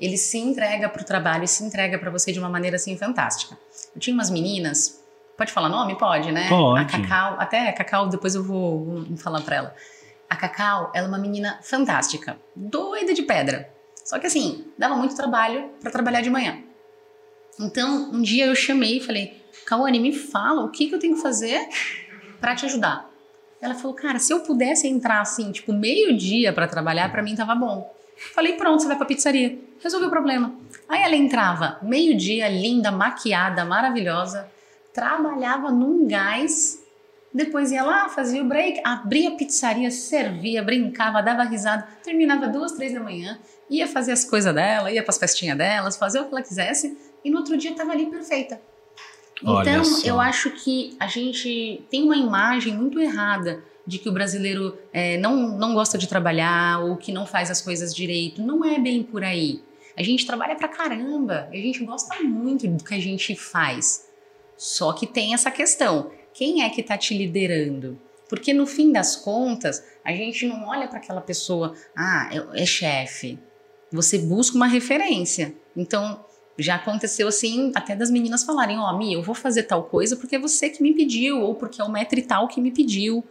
ele 0.00 0.16
se 0.16 0.38
entrega 0.38 0.88
para 0.88 1.02
o 1.02 1.04
trabalho 1.04 1.42
e 1.42 1.48
se 1.48 1.64
entrega 1.64 1.98
para 1.98 2.08
você 2.08 2.32
de 2.32 2.38
uma 2.38 2.48
maneira 2.48 2.76
assim 2.76 2.96
fantástica. 2.96 3.58
Eu 3.92 4.00
tinha 4.00 4.14
umas 4.14 4.30
meninas, 4.30 5.04
pode 5.36 5.50
falar 5.50 5.68
nome? 5.68 5.98
Pode, 5.98 6.30
né? 6.30 6.48
Pode. 6.48 6.80
A 6.80 6.84
Cacau, 6.84 7.36
até 7.36 7.68
a 7.68 7.72
Cacau, 7.72 8.08
depois 8.08 8.36
eu 8.36 8.44
vou, 8.44 8.84
vou 8.84 9.16
falar 9.16 9.40
para 9.40 9.56
ela. 9.56 9.74
A 10.30 10.36
Cacau, 10.36 10.92
ela 10.94 11.06
é 11.06 11.08
uma 11.08 11.18
menina 11.18 11.58
fantástica, 11.60 12.38
doida 12.54 13.12
de 13.12 13.22
pedra. 13.22 13.68
Só 14.04 14.20
que 14.20 14.28
assim, 14.28 14.66
dava 14.78 14.94
muito 14.94 15.16
trabalho 15.16 15.70
para 15.80 15.90
trabalhar 15.90 16.20
de 16.20 16.30
manhã. 16.30 16.62
Então, 17.58 18.10
um 18.12 18.22
dia 18.22 18.46
eu 18.46 18.54
chamei 18.54 18.98
e 18.98 19.00
falei: 19.00 19.44
Cauane, 19.66 19.98
me 19.98 20.12
fala 20.12 20.62
o 20.62 20.70
que, 20.70 20.86
que 20.86 20.94
eu 20.94 20.98
tenho 20.98 21.16
que 21.16 21.22
fazer 21.22 21.68
para 22.40 22.54
te 22.54 22.64
ajudar. 22.64 23.11
Ela 23.62 23.74
falou, 23.74 23.94
cara, 23.94 24.18
se 24.18 24.32
eu 24.32 24.40
pudesse 24.40 24.88
entrar 24.88 25.20
assim, 25.20 25.52
tipo, 25.52 25.72
meio-dia 25.72 26.52
para 26.52 26.66
trabalhar, 26.66 27.12
para 27.12 27.22
mim 27.22 27.36
tava 27.36 27.54
bom. 27.54 27.94
Falei, 28.34 28.54
pronto, 28.54 28.82
você 28.82 28.88
vai 28.88 28.96
pra 28.96 29.06
pizzaria. 29.06 29.56
Resolveu 29.80 30.08
o 30.08 30.10
problema. 30.10 30.52
Aí 30.88 31.02
ela 31.02 31.14
entrava 31.14 31.78
meio-dia, 31.80 32.48
linda, 32.48 32.90
maquiada, 32.90 33.64
maravilhosa, 33.64 34.50
trabalhava 34.92 35.70
num 35.70 36.08
gás, 36.08 36.82
depois 37.32 37.70
ia 37.70 37.84
lá, 37.84 38.08
fazia 38.08 38.42
o 38.42 38.46
break, 38.46 38.80
abria 38.84 39.28
a 39.28 39.36
pizzaria, 39.36 39.90
servia, 39.92 40.60
brincava, 40.62 41.22
dava 41.22 41.44
risada, 41.44 41.86
terminava 42.02 42.48
duas, 42.48 42.72
três 42.72 42.92
da 42.92 43.00
manhã, 43.00 43.38
ia 43.70 43.86
fazer 43.86 44.10
as 44.10 44.24
coisas 44.24 44.52
dela, 44.52 44.90
ia 44.90 45.02
pras 45.02 45.18
festinhas 45.18 45.56
delas, 45.56 45.96
fazer 45.96 46.20
o 46.20 46.24
que 46.24 46.34
ela 46.34 46.42
quisesse, 46.42 46.98
e 47.24 47.30
no 47.30 47.38
outro 47.38 47.56
dia 47.56 47.74
tava 47.74 47.92
ali 47.92 48.06
perfeita. 48.06 48.60
Então, 49.42 49.82
eu 50.04 50.20
acho 50.20 50.50
que 50.50 50.96
a 50.98 51.06
gente 51.06 51.82
tem 51.90 52.02
uma 52.02 52.16
imagem 52.16 52.74
muito 52.74 53.00
errada 53.00 53.62
de 53.86 53.98
que 53.98 54.08
o 54.08 54.12
brasileiro 54.12 54.78
é, 54.92 55.18
não, 55.18 55.58
não 55.58 55.74
gosta 55.74 55.98
de 55.98 56.06
trabalhar 56.06 56.80
ou 56.84 56.96
que 56.96 57.12
não 57.12 57.26
faz 57.26 57.50
as 57.50 57.60
coisas 57.60 57.94
direito. 57.94 58.40
Não 58.40 58.64
é 58.64 58.78
bem 58.78 59.02
por 59.02 59.24
aí. 59.24 59.60
A 59.96 60.02
gente 60.02 60.24
trabalha 60.24 60.54
pra 60.54 60.68
caramba, 60.68 61.48
a 61.50 61.56
gente 61.56 61.84
gosta 61.84 62.22
muito 62.22 62.66
do 62.68 62.82
que 62.82 62.94
a 62.94 63.00
gente 63.00 63.34
faz. 63.34 64.08
Só 64.56 64.92
que 64.92 65.06
tem 65.06 65.34
essa 65.34 65.50
questão: 65.50 66.10
quem 66.32 66.62
é 66.62 66.70
que 66.70 66.80
está 66.80 66.96
te 66.96 67.16
liderando? 67.16 67.98
Porque 68.28 68.54
no 68.54 68.66
fim 68.66 68.90
das 68.90 69.16
contas, 69.16 69.84
a 70.04 70.12
gente 70.12 70.46
não 70.46 70.66
olha 70.66 70.88
para 70.88 70.98
aquela 70.98 71.20
pessoa, 71.20 71.74
ah, 71.94 72.30
é, 72.32 72.62
é 72.62 72.64
chefe. 72.64 73.38
Você 73.92 74.18
busca 74.18 74.56
uma 74.56 74.66
referência. 74.66 75.54
Então, 75.76 76.24
já 76.58 76.76
aconteceu 76.76 77.28
assim, 77.28 77.72
até 77.74 77.96
das 77.96 78.10
meninas 78.10 78.44
falarem: 78.44 78.78
Ó, 78.78 78.90
oh, 78.90 78.98
Mi, 78.98 79.14
eu 79.14 79.22
vou 79.22 79.34
fazer 79.34 79.64
tal 79.64 79.84
coisa 79.84 80.16
porque 80.16 80.36
é 80.36 80.38
você 80.38 80.68
que 80.68 80.82
me 80.82 80.92
pediu, 80.92 81.40
ou 81.40 81.54
porque 81.54 81.80
é 81.80 81.84
o 81.84 81.90
metro 81.90 82.18
e 82.18 82.22
tal 82.22 82.48
que 82.48 82.60
me 82.60 82.70
pediu. 82.70 83.24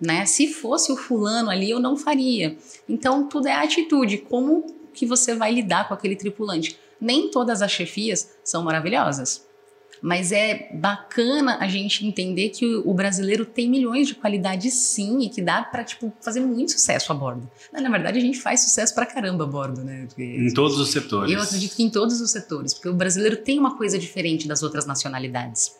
Né? 0.00 0.24
Se 0.26 0.46
fosse 0.46 0.92
o 0.92 0.96
fulano 0.96 1.50
ali, 1.50 1.68
eu 1.70 1.80
não 1.80 1.96
faria. 1.96 2.56
Então, 2.88 3.28
tudo 3.28 3.48
é 3.48 3.52
atitude, 3.52 4.18
como 4.18 4.64
que 4.92 5.04
você 5.04 5.34
vai 5.34 5.52
lidar 5.52 5.88
com 5.88 5.94
aquele 5.94 6.14
tripulante. 6.14 6.78
Nem 7.00 7.30
todas 7.30 7.62
as 7.62 7.70
chefias 7.70 8.36
são 8.44 8.62
maravilhosas. 8.62 9.47
Mas 10.00 10.32
é 10.32 10.70
bacana 10.72 11.58
a 11.60 11.68
gente 11.68 12.06
entender 12.06 12.50
que 12.50 12.64
o, 12.84 12.94
brasileiro 12.94 13.44
tem 13.44 13.68
milhões 13.68 14.08
de 14.08 14.14
qualidades 14.14 14.74
sim 14.74 15.20
e 15.20 15.28
que 15.28 15.42
dá 15.42 15.62
para 15.62 15.84
tipo, 15.84 16.12
fazer 16.20 16.40
muito 16.40 16.72
sucesso 16.72 17.10
a 17.12 17.14
bordo. 17.14 17.50
Na 17.72 17.88
verdade, 17.90 18.18
a 18.18 18.20
gente 18.20 18.38
faz 18.38 18.60
sucesso 18.60 18.94
pra 18.94 19.06
caramba 19.06 19.44
a 19.44 19.46
bordo, 19.46 19.82
né? 19.82 20.06
Porque, 20.06 20.22
em 20.22 20.52
todos 20.52 20.78
os 20.78 20.90
setores. 20.90 21.32
Eu 21.32 21.40
acredito 21.40 21.74
que 21.74 21.82
em 21.82 21.90
todos 21.90 22.20
os 22.20 22.30
setores, 22.30 22.74
porque 22.74 22.88
o 22.88 22.94
brasileiro 22.94 23.36
tem 23.36 23.58
uma 23.58 23.76
coisa 23.76 23.98
diferente 23.98 24.46
das 24.46 24.62
outras 24.62 24.86
nacionalidades. 24.86 25.76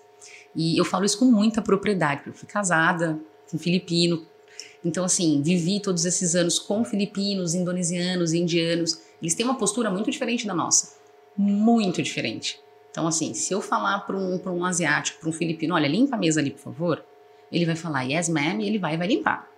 E 0.55 0.79
eu 0.79 0.85
falo 0.85 1.05
isso 1.05 1.19
com 1.19 1.27
muita 1.27 1.63
propriedade, 1.63 2.23
porque 2.23 2.31
eu 2.31 2.35
fui 2.35 2.49
casada 2.49 3.19
com 3.51 3.57
um 3.57 3.61
filipino. 3.61 4.27
Então, 4.85 5.05
assim, 5.05 5.43
vivi 5.43 5.81
todos 5.81 6.05
esses 6.05 6.35
anos 6.35 6.59
com 6.59 6.85
filipinos, 6.85 7.55
indonesianos, 7.55 8.33
indianos. 8.33 8.99
Eles 9.21 9.35
têm 9.35 9.45
uma 9.45 9.57
postura 9.57 9.91
muito 9.91 10.11
diferente 10.11 10.47
da 10.47 10.55
nossa. 10.55 10.97
Muito 11.37 12.03
diferente. 12.03 12.59
Então, 12.91 13.07
assim, 13.07 13.35
se 13.35 13.53
eu 13.53 13.61
falar 13.61 14.01
para 14.01 14.17
um, 14.17 14.41
um 14.47 14.65
asiático, 14.65 15.21
para 15.21 15.29
um 15.29 15.33
filipino, 15.33 15.75
olha, 15.75 15.87
limpa 15.87 16.17
a 16.17 16.19
mesa 16.19 16.41
ali, 16.41 16.51
por 16.51 16.61
favor, 16.61 17.05
ele 17.53 17.65
vai 17.65 17.77
falar 17.77 18.03
yes, 18.03 18.29
ma'am, 18.29 18.61
e 18.61 18.67
ele 18.67 18.79
vai 18.79 18.97
vai 18.97 19.07
limpar. 19.07 19.49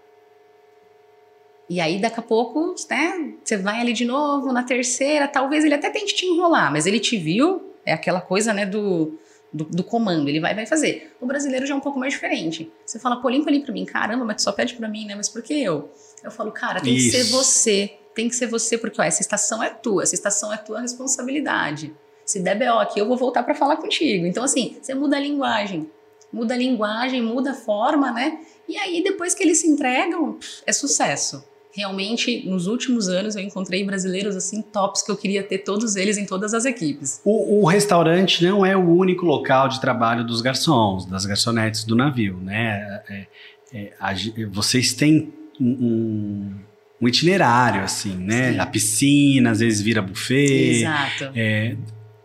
E 1.68 1.80
aí, 1.80 2.00
daqui 2.00 2.18
a 2.18 2.22
pouco, 2.22 2.74
né, 2.90 3.34
você 3.44 3.56
vai 3.56 3.80
ali 3.80 3.92
de 3.92 4.04
novo, 4.04 4.52
na 4.52 4.64
terceira, 4.64 5.28
talvez 5.28 5.64
ele 5.64 5.74
até 5.74 5.88
tente 5.88 6.14
te 6.14 6.26
enrolar, 6.26 6.72
mas 6.72 6.84
ele 6.84 6.98
te 6.98 7.16
viu, 7.16 7.74
é 7.86 7.92
aquela 7.92 8.20
coisa, 8.20 8.52
né, 8.52 8.66
do, 8.66 9.16
do, 9.52 9.64
do 9.64 9.84
comando, 9.84 10.28
ele 10.28 10.40
vai 10.40 10.52
vai 10.52 10.66
fazer. 10.66 11.14
O 11.20 11.26
brasileiro 11.26 11.64
já 11.64 11.72
é 11.72 11.76
um 11.76 11.80
pouco 11.80 11.96
mais 11.96 12.12
diferente. 12.12 12.72
Você 12.84 12.98
fala, 12.98 13.22
pô, 13.22 13.28
limpa 13.28 13.50
ali 13.50 13.60
pra 13.60 13.72
mim, 13.72 13.84
caramba, 13.84 14.24
mas 14.24 14.36
tu 14.36 14.42
só 14.42 14.52
pede 14.52 14.74
pra 14.74 14.88
mim, 14.88 15.06
né, 15.06 15.14
mas 15.14 15.28
por 15.28 15.42
que 15.42 15.62
eu? 15.62 15.92
Eu 16.24 16.32
falo, 16.32 16.50
cara, 16.50 16.80
tem 16.80 16.96
Isso. 16.96 17.12
que 17.12 17.22
ser 17.22 17.30
você, 17.30 17.98
tem 18.16 18.28
que 18.28 18.34
ser 18.34 18.48
você, 18.48 18.76
porque 18.76 19.00
ó, 19.00 19.04
essa 19.04 19.22
estação 19.22 19.62
é 19.62 19.70
tua, 19.70 20.02
essa 20.02 20.14
estação 20.14 20.52
é 20.52 20.56
tua 20.56 20.80
responsabilidade. 20.80 21.94
Se 22.30 22.38
der 22.38 22.56
BO 22.56 22.78
aqui, 22.78 23.00
eu 23.00 23.08
vou 23.08 23.16
voltar 23.16 23.42
para 23.42 23.56
falar 23.56 23.76
contigo. 23.78 24.24
Então, 24.24 24.44
assim, 24.44 24.76
você 24.80 24.94
muda 24.94 25.16
a 25.16 25.20
linguagem. 25.20 25.90
Muda 26.32 26.54
a 26.54 26.56
linguagem, 26.56 27.20
muda 27.20 27.50
a 27.50 27.54
forma, 27.54 28.12
né? 28.12 28.38
E 28.68 28.76
aí, 28.76 29.02
depois 29.02 29.34
que 29.34 29.42
eles 29.42 29.60
se 29.60 29.66
entregam, 29.66 30.38
é 30.64 30.72
sucesso. 30.72 31.42
Realmente, 31.72 32.48
nos 32.48 32.68
últimos 32.68 33.08
anos, 33.08 33.34
eu 33.34 33.42
encontrei 33.42 33.82
brasileiros 33.82 34.36
assim 34.36 34.62
tops 34.62 35.02
que 35.02 35.10
eu 35.10 35.16
queria 35.16 35.42
ter 35.42 35.58
todos 35.58 35.96
eles 35.96 36.18
em 36.18 36.24
todas 36.24 36.54
as 36.54 36.64
equipes. 36.64 37.20
O, 37.24 37.62
o 37.62 37.66
restaurante 37.66 38.44
não 38.44 38.64
é 38.64 38.76
o 38.76 38.88
único 38.94 39.26
local 39.26 39.66
de 39.66 39.80
trabalho 39.80 40.24
dos 40.24 40.40
garçons, 40.40 41.06
das 41.06 41.26
garçonetes 41.26 41.82
do 41.82 41.96
navio, 41.96 42.36
né? 42.36 43.02
É, 43.08 43.26
é, 43.74 43.92
a, 43.98 44.14
vocês 44.52 44.94
têm 44.94 45.34
um, 45.60 46.54
um 47.02 47.08
itinerário, 47.08 47.82
assim, 47.82 48.14
né? 48.14 48.52
Sim. 48.52 48.58
A 48.60 48.66
piscina, 48.66 49.50
às 49.50 49.58
vezes 49.58 49.82
vira 49.82 50.00
buffet. 50.00 50.78
Exato. 50.78 51.32
É, 51.34 51.74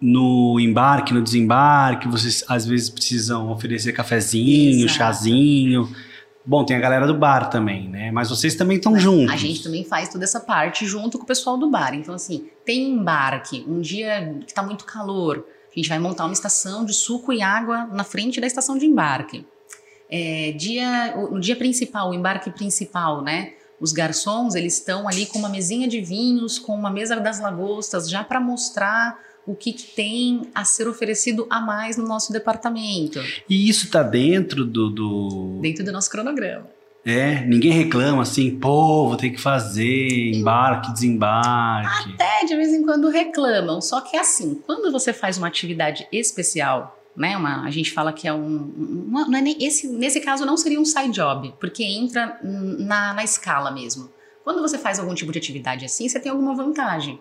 no 0.05 0.59
embarque, 0.59 1.13
no 1.13 1.21
desembarque, 1.21 2.07
vocês 2.07 2.43
às 2.47 2.65
vezes 2.65 2.89
precisam 2.89 3.49
oferecer 3.51 3.91
cafezinho, 3.91 4.85
Exato. 4.85 4.93
chazinho. 4.93 5.89
Bom, 6.45 6.63
tem 6.63 6.77
a 6.77 6.79
galera 6.79 7.07
do 7.07 7.15
bar 7.15 7.49
também, 7.49 7.89
né? 7.89 8.11
Mas 8.11 8.29
vocês 8.29 8.53
também 8.53 8.77
estão 8.77 8.99
juntos. 8.99 9.33
A 9.33 9.37
gente 9.37 9.63
também 9.63 9.83
faz 9.83 10.09
toda 10.09 10.23
essa 10.23 10.39
parte 10.39 10.85
junto 10.85 11.17
com 11.17 11.23
o 11.23 11.27
pessoal 11.27 11.57
do 11.57 11.71
bar. 11.71 11.95
Então, 11.95 12.13
assim, 12.13 12.45
tem 12.63 12.91
embarque, 12.91 13.65
um 13.67 13.81
dia 13.81 14.35
que 14.45 14.53
tá 14.53 14.61
muito 14.61 14.85
calor, 14.85 15.43
a 15.71 15.75
gente 15.75 15.89
vai 15.89 15.97
montar 15.97 16.25
uma 16.25 16.33
estação 16.33 16.85
de 16.85 16.93
suco 16.93 17.33
e 17.33 17.41
água 17.41 17.85
na 17.85 18.03
frente 18.03 18.39
da 18.39 18.45
estação 18.45 18.77
de 18.77 18.85
embarque. 18.85 19.43
É, 20.07 20.51
dia, 20.55 21.15
o- 21.17 21.33
no 21.33 21.39
dia 21.39 21.55
principal, 21.55 22.11
o 22.11 22.13
embarque 22.13 22.51
principal, 22.51 23.23
né? 23.23 23.53
Os 23.81 23.91
garçons, 23.91 24.53
eles 24.53 24.75
estão 24.77 25.07
ali 25.07 25.25
com 25.25 25.39
uma 25.39 25.49
mesinha 25.49 25.87
de 25.87 25.99
vinhos, 25.99 26.59
com 26.59 26.75
uma 26.75 26.91
mesa 26.91 27.15
das 27.19 27.39
lagostas, 27.41 28.07
já 28.07 28.23
para 28.23 28.39
mostrar 28.39 29.17
o 29.47 29.55
que, 29.55 29.71
tem 29.73 30.49
a 30.55 30.63
ser 30.65 30.87
oferecido 30.87 31.45
a 31.49 31.59
mais 31.61 31.97
no 31.97 32.07
nosso 32.07 32.33
departamento, 32.33 33.19
E 33.49 33.69
isso 33.69 33.89
tá 33.91 34.01
dentro 34.01 34.65
do, 34.65 34.89
do- 34.89 35.59
dentro 35.61 35.83
do 35.83 35.91
nosso 35.91 36.09
cronograma. 36.09 36.67
É, 37.05 37.41
ninguém 37.45 37.71
reclama 37.71 38.23
assim, 38.23 38.57
pô, 38.59 39.07
vou 39.09 39.15
ter 39.15 39.29
que 39.29 39.39
fazer 39.39 40.07
embarque, 40.35 40.91
desembarque. 40.91 42.13
Até 42.13 42.45
de 42.45 42.55
vez 42.55 42.73
em 42.73 42.83
quando 42.83 43.09
reclamam, 43.09 43.79
só 43.79 44.01
que 44.01 44.17
é 44.17 44.21
assim, 44.21 44.55
quando 44.65 44.91
você 44.91 45.13
faz 45.13 45.37
uma 45.37 45.45
atividade 45.47 46.07
especial, 46.11 46.97
né, 47.15 47.37
uma, 47.37 47.63
a 47.63 47.69
gente 47.69 47.91
fala 47.91 48.11
que 48.11 48.27
é 48.27 48.33
um, 48.33 48.43
um- 48.43 49.05
uma- 49.07 49.27
não 49.27 49.37
é 49.37 49.41
nem, 49.41 49.63
esse, 49.63 49.87
nesse 49.87 50.19
caso 50.19 50.45
não 50.47 50.57
seria 50.57 50.81
um 50.81 50.85
side 50.85 51.11
job, 51.11 51.53
porque 51.59 51.83
entra 51.83 52.39
na, 52.41 53.13
na 53.13 53.23
escala 53.23 53.69
mesmo. 53.69 54.09
Quando 54.43 54.59
você 54.61 54.77
faz 54.79 54.97
algum 54.99 55.13
tipo 55.13 55.31
de 55.31 55.37
atividade 55.37 55.85
assim, 55.85 56.09
você 56.09 56.19
tem 56.19 56.31
alguma 56.31 56.55
vantagem, 56.55 57.19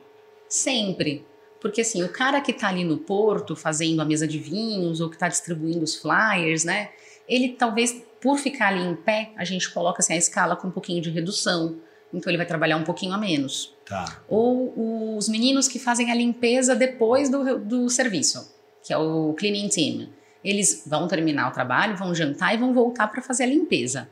sempre. 0.49 1.27
Porque 1.65 1.81
assim, 1.81 2.03
o 2.03 2.11
cara 2.11 2.43
que 2.43 2.53
tá 2.53 2.69
ali 2.69 2.85
no 2.85 2.99
porto 2.99 3.57
fazendo 3.57 4.03
a 4.03 4.05
mesa 4.05 4.29
de 4.29 4.39
vinhos 4.39 5.01
ou 5.01 5.09
que 5.09 5.17
tá 5.17 5.29
distribuindo 5.29 5.83
os 5.83 5.97
flyers, 5.97 6.62
né, 6.62 6.91
ele 7.27 7.57
talvez 7.59 8.05
por 8.21 8.37
ficar 8.37 8.69
ali 8.69 8.83
em 8.83 8.95
pé, 8.95 9.31
a 9.35 9.47
gente 9.47 9.73
coloca 9.73 10.01
assim 10.03 10.12
a 10.12 10.17
escala 10.19 10.57
com 10.57 10.69
um 10.69 10.71
pouquinho 10.71 11.01
de 11.01 11.09
redução. 11.09 11.77
Então 12.12 12.31
ele 12.31 12.37
vai 12.37 12.45
trabalhar 12.45 12.77
um 12.77 12.85
pouquinho 12.85 13.15
a 13.15 13.17
menos 13.17 13.75
Tá. 13.87 14.21
ou 14.29 15.17
os 15.17 15.27
meninos 15.27 15.67
que 15.67 15.79
fazem 15.79 16.11
a 16.11 16.15
limpeza 16.15 16.77
depois 16.77 17.31
do, 17.31 17.59
do 17.59 17.89
serviço, 17.89 18.55
que 18.83 18.93
é 18.93 18.99
o 18.99 19.33
cleaning 19.33 19.71
team. 19.71 20.09
Eles 20.45 20.85
vão 20.87 21.09
terminar 21.09 21.49
o 21.49 21.53
trabalho, 21.53 21.97
vão 21.97 22.15
jantar 22.15 22.55
e 22.55 22.59
vão 22.59 22.75
voltar 22.75 23.07
para 23.09 23.23
fazer 23.23 23.45
a 23.45 23.47
limpeza. 23.47 24.11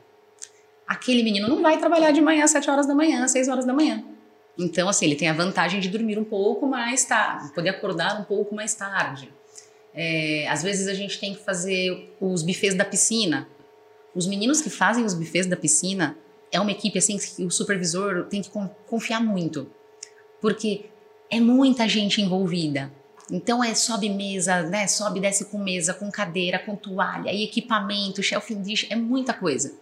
Aquele 0.87 1.21
menino 1.21 1.47
não 1.47 1.61
vai 1.61 1.77
trabalhar 1.77 2.09
de 2.09 2.19
manhã 2.19 2.45
às 2.45 2.51
7 2.51 2.67
horas 2.67 2.87
da 2.87 2.95
manhã, 2.95 3.23
às 3.23 3.29
6 3.29 3.47
horas 3.47 3.63
da 3.63 3.73
manhã. 3.73 4.03
Então, 4.57 4.87
assim, 4.87 5.05
ele 5.05 5.15
tem 5.15 5.27
a 5.29 5.33
vantagem 5.33 5.79
de 5.79 5.89
dormir 5.89 6.19
um 6.19 6.23
pouco 6.23 6.67
mais 6.67 7.03
tarde, 7.05 7.51
poder 7.53 7.69
acordar 7.69 8.19
um 8.19 8.23
pouco 8.23 8.53
mais 8.53 8.75
tarde. 8.75 9.33
É, 9.93 10.47
às 10.47 10.61
vezes 10.63 10.87
a 10.87 10.93
gente 10.93 11.19
tem 11.19 11.33
que 11.33 11.43
fazer 11.43 12.15
os 12.19 12.43
bufês 12.43 12.75
da 12.75 12.85
piscina. 12.85 13.47
Os 14.15 14.27
meninos 14.27 14.61
que 14.61 14.69
fazem 14.69 15.03
os 15.05 15.13
bufês 15.13 15.47
da 15.47 15.55
piscina 15.55 16.15
é 16.51 16.59
uma 16.59 16.71
equipe 16.71 16.97
assim 16.99 17.17
que 17.17 17.43
o 17.43 17.49
supervisor 17.49 18.25
tem 18.25 18.41
que 18.41 18.49
con- 18.49 18.69
confiar 18.87 19.19
muito, 19.23 19.67
porque 20.39 20.85
é 21.29 21.39
muita 21.39 21.87
gente 21.87 22.21
envolvida. 22.21 22.91
Então 23.31 23.63
é 23.63 23.73
sobe 23.73 24.09
mesa, 24.09 24.61
né? 24.63 24.85
Sobe 24.85 25.19
desce 25.19 25.45
com 25.45 25.57
mesa, 25.57 25.93
com 25.93 26.11
cadeira, 26.11 26.59
com 26.59 26.75
toalha, 26.75 27.31
e 27.31 27.43
equipamento, 27.43 28.21
shelf 28.21 28.53
dish, 28.55 28.85
é 28.89 28.95
muita 28.95 29.33
coisa. 29.33 29.73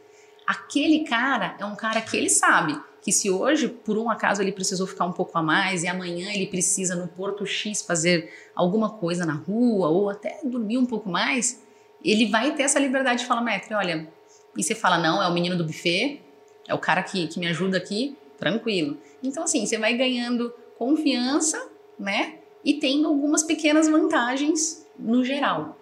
Aquele 0.47 0.99
cara 1.03 1.55
é 1.59 1.65
um 1.65 1.76
cara 1.76 1.99
que 2.01 2.15
ele 2.15 2.30
sabe 2.30 2.80
que 3.02 3.12
se 3.12 3.30
hoje, 3.30 3.68
por 3.68 3.97
um 3.97 4.10
acaso, 4.10 4.41
ele 4.41 4.52
precisou 4.52 4.86
ficar 4.86 5.06
um 5.06 5.12
pouco 5.12 5.36
a 5.38 5.41
mais 5.41 5.84
e 5.84 5.88
amanhã 5.88 6.32
ele 6.32 6.45
precisa 6.45 6.95
no 6.95 7.08
Porto 7.08 7.45
X 7.45 7.82
fazer 7.82 8.32
alguma 8.56 8.91
coisa 8.91 9.26
na 9.26 9.34
rua 9.34 9.89
ou 9.89 10.10
até 10.10 10.39
dormir 10.43 10.78
um 10.78 10.86
pouco 10.86 11.10
mais, 11.10 11.62
ele 12.04 12.28
vai 12.28 12.56
ter 12.56 12.64
essa 12.64 12.80
liberdade 12.80 13.22
de 13.22 13.26
falar, 13.26 13.41
mestre, 13.41 13.74
olha, 13.74 14.08
e 14.56 14.64
você 14.64 14.76
fala, 14.76 14.97
não, 14.97 15.22
é 15.22 15.28
o 15.28 15.34
menino 15.34 15.58
do 15.58 15.64
buffet, 15.64 16.22
é 16.68 16.74
o 16.74 16.80
cara 16.80 17.02
que, 17.02 17.28
que 17.28 17.39
me 17.39 17.47
ajuda 17.47 17.78
aqui, 17.78 18.18
tranquilo. 18.38 18.97
Então, 19.24 19.43
assim, 19.43 19.66
você 19.66 19.78
vai 19.78 19.95
ganhando 19.95 20.54
confiança, 20.78 21.70
né? 21.97 22.39
E 22.64 22.76
tendo 22.76 23.08
algumas 23.08 23.43
pequenas 23.43 23.88
vantagens 23.88 24.86
no 24.97 25.24
geral. 25.24 25.78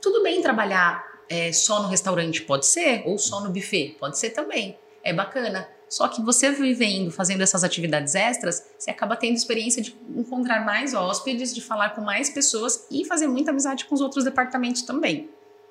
Tudo 0.00 0.22
bem 0.22 0.42
trabalhar 0.42 1.04
é, 1.28 1.52
só 1.52 1.82
no 1.82 1.88
restaurante, 1.88 2.42
pode 2.42 2.66
ser, 2.66 3.02
ou 3.06 3.18
só 3.18 3.40
no 3.40 3.50
buffet, 3.50 3.96
pode 3.98 4.18
ser 4.18 4.30
também. 4.30 4.76
É 5.02 5.12
bacana. 5.12 5.68
Só 5.92 6.08
que 6.08 6.22
você 6.22 6.50
vivendo, 6.50 7.10
fazendo 7.10 7.42
essas 7.42 7.62
atividades 7.62 8.14
extras, 8.14 8.64
você 8.78 8.90
acaba 8.90 9.14
tendo 9.14 9.36
experiência 9.36 9.82
de 9.82 9.94
encontrar 10.16 10.64
mais 10.64 10.94
hóspedes, 10.94 11.54
de 11.54 11.60
falar 11.60 11.90
com 11.90 12.00
mais 12.00 12.30
pessoas 12.30 12.86
e 12.90 13.04
fazer 13.04 13.26
muita 13.26 13.50
amizade 13.50 13.84
com 13.84 13.94
os 13.94 14.00
outros 14.00 14.24
departamentos 14.24 14.80
também. 14.80 15.28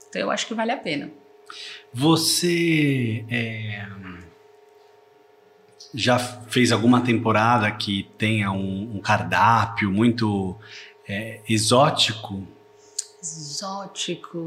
Então 0.07 0.22
eu 0.22 0.30
acho 0.30 0.45
que 0.45 0.53
vale 0.53 0.72
a 0.72 0.78
pena. 0.78 1.09
Você 1.91 3.26
é, 3.32 3.88
já 5.91 6.19
fez 6.19 6.72
alguma 6.72 7.01
temporada 7.01 7.72
que 7.72 8.07
tenha 8.19 8.51
um, 8.51 8.97
um 8.97 9.01
cardápio 9.01 9.89
muito 9.89 10.55
é, 11.09 11.41
exótico? 11.49 12.47
Exótico, 13.22 14.38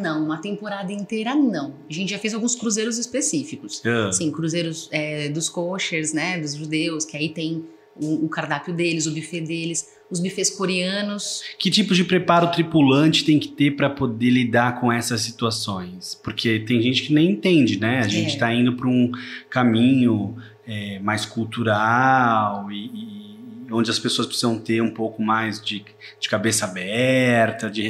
não. 0.00 0.24
Uma 0.24 0.38
temporada 0.38 0.92
inteira, 0.92 1.34
não. 1.34 1.74
A 1.88 1.92
gente 1.92 2.10
já 2.10 2.18
fez 2.18 2.34
alguns 2.34 2.54
cruzeiros 2.54 2.98
específicos. 2.98 3.80
Ah, 3.84 4.10
Sim, 4.12 4.30
cruzeiros 4.32 4.88
é, 4.90 5.28
dos 5.28 5.48
koshers, 5.48 6.12
né, 6.12 6.38
dos 6.40 6.54
judeus, 6.54 7.04
que 7.04 7.16
aí 7.16 7.28
tem 7.28 7.64
o, 7.94 8.24
o 8.24 8.28
cardápio 8.28 8.74
deles, 8.74 9.06
o 9.06 9.12
buffet 9.14 9.42
deles, 9.42 9.88
os 10.10 10.18
buffets 10.18 10.50
coreanos. 10.50 11.42
Que 11.58 11.70
tipo 11.70 11.94
de 11.94 12.04
preparo 12.04 12.50
tripulante 12.50 13.24
tem 13.24 13.38
que 13.38 13.48
ter 13.48 13.72
para 13.76 13.88
poder 13.88 14.30
lidar 14.30 14.80
com 14.80 14.90
essas 14.90 15.20
situações? 15.20 16.14
Porque 16.24 16.58
tem 16.60 16.80
gente 16.82 17.02
que 17.02 17.12
nem 17.12 17.30
entende, 17.30 17.78
né? 17.78 18.00
A 18.00 18.08
gente 18.08 18.30
É. 18.30 18.34
está 18.34 18.52
indo 18.52 18.72
para 18.74 18.88
um 18.88 19.12
caminho 19.48 20.36
é, 20.66 20.98
mais 21.00 21.24
cultural 21.26 22.70
e, 22.70 22.86
e 22.86 23.31
onde 23.72 23.90
as 23.90 23.98
pessoas 23.98 24.26
precisam 24.26 24.58
ter 24.58 24.82
um 24.82 24.90
pouco 24.90 25.22
mais 25.22 25.62
de, 25.62 25.84
de 26.20 26.28
cabeça 26.28 26.66
aberta, 26.66 27.70
de 27.70 27.82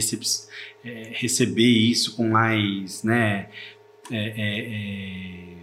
é, 0.84 1.10
receber 1.12 1.68
isso 1.68 2.16
com 2.16 2.28
mais, 2.28 3.02
né? 3.02 3.48
é, 4.10 4.16
é, 4.16 4.58
é, 4.60 5.56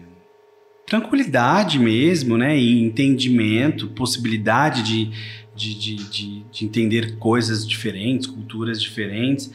tranquilidade 0.86 1.78
mesmo, 1.78 2.38
né? 2.38 2.58
E 2.58 2.82
entendimento, 2.82 3.88
possibilidade 3.90 4.84
de, 4.84 5.12
de, 5.56 5.76
de, 5.76 5.96
de, 6.10 6.40
de 6.52 6.66
entender 6.66 7.18
coisas 7.18 7.68
diferentes, 7.68 8.28
culturas 8.28 8.82
diferentes. 8.82 9.52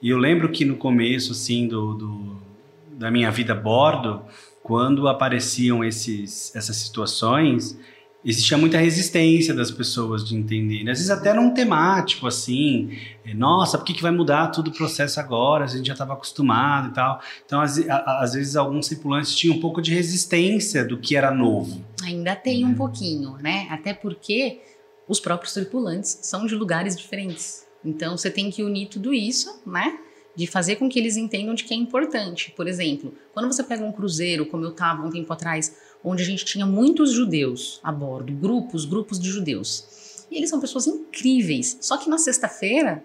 E 0.00 0.10
eu 0.10 0.18
lembro 0.18 0.50
que 0.50 0.64
no 0.64 0.76
começo, 0.76 1.32
assim, 1.32 1.66
do, 1.66 1.94
do- 1.94 2.46
da 2.92 3.10
minha 3.10 3.30
vida 3.30 3.52
a 3.52 3.56
bordo, 3.56 4.22
quando 4.62 5.06
apareciam 5.06 5.84
esses, 5.84 6.54
essas 6.54 6.76
situações, 6.76 7.78
existia 8.26 8.58
muita 8.58 8.76
resistência 8.76 9.54
das 9.54 9.70
pessoas 9.70 10.24
de 10.24 10.34
entender. 10.36 10.80
Às 10.90 10.98
vezes 10.98 11.10
até 11.10 11.32
num 11.32 11.54
temático, 11.54 12.26
assim, 12.26 12.90
é, 13.24 13.32
nossa, 13.32 13.78
por 13.78 13.84
que, 13.84 13.94
que 13.94 14.02
vai 14.02 14.10
mudar 14.10 14.48
todo 14.48 14.68
o 14.68 14.72
processo 14.72 15.20
agora? 15.20 15.64
A 15.64 15.68
gente 15.68 15.86
já 15.86 15.92
estava 15.92 16.14
acostumado 16.14 16.88
e 16.88 16.92
tal. 16.92 17.20
Então, 17.44 17.60
às, 17.60 17.78
às 17.88 18.34
vezes, 18.34 18.56
alguns 18.56 18.88
tripulantes 18.88 19.32
tinham 19.34 19.56
um 19.56 19.60
pouco 19.60 19.80
de 19.80 19.94
resistência 19.94 20.84
do 20.84 20.98
que 20.98 21.14
era 21.14 21.30
novo. 21.30 21.80
Ainda 22.02 22.34
tem 22.34 22.64
um 22.64 22.74
pouquinho, 22.74 23.36
né? 23.40 23.68
Até 23.70 23.94
porque 23.94 24.60
os 25.08 25.20
próprios 25.20 25.54
tripulantes 25.54 26.18
são 26.22 26.46
de 26.46 26.54
lugares 26.56 26.96
diferentes. 26.96 27.64
Então 27.84 28.16
você 28.16 28.28
tem 28.28 28.50
que 28.50 28.64
unir 28.64 28.88
tudo 28.88 29.14
isso, 29.14 29.62
né? 29.64 29.96
De 30.36 30.46
fazer 30.46 30.76
com 30.76 30.88
que 30.88 30.98
eles 30.98 31.16
entendam 31.16 31.54
de 31.54 31.64
que 31.64 31.74
é 31.74 31.76
importante. 31.76 32.52
Por 32.54 32.68
exemplo, 32.68 33.14
quando 33.32 33.50
você 33.50 33.62
pega 33.62 33.84
um 33.84 33.90
cruzeiro, 33.90 34.46
como 34.46 34.64
eu 34.64 34.70
estava 34.70 35.04
um 35.04 35.10
tempo 35.10 35.32
atrás, 35.32 35.74
onde 36.04 36.22
a 36.22 36.26
gente 36.26 36.44
tinha 36.44 36.66
muitos 36.66 37.10
judeus 37.10 37.80
a 37.82 37.90
bordo, 37.90 38.32
grupos, 38.32 38.84
grupos 38.84 39.18
de 39.18 39.28
judeus. 39.28 40.26
E 40.30 40.36
eles 40.36 40.50
são 40.50 40.60
pessoas 40.60 40.86
incríveis. 40.86 41.78
Só 41.80 41.96
que 41.96 42.10
na 42.10 42.18
sexta-feira, 42.18 43.02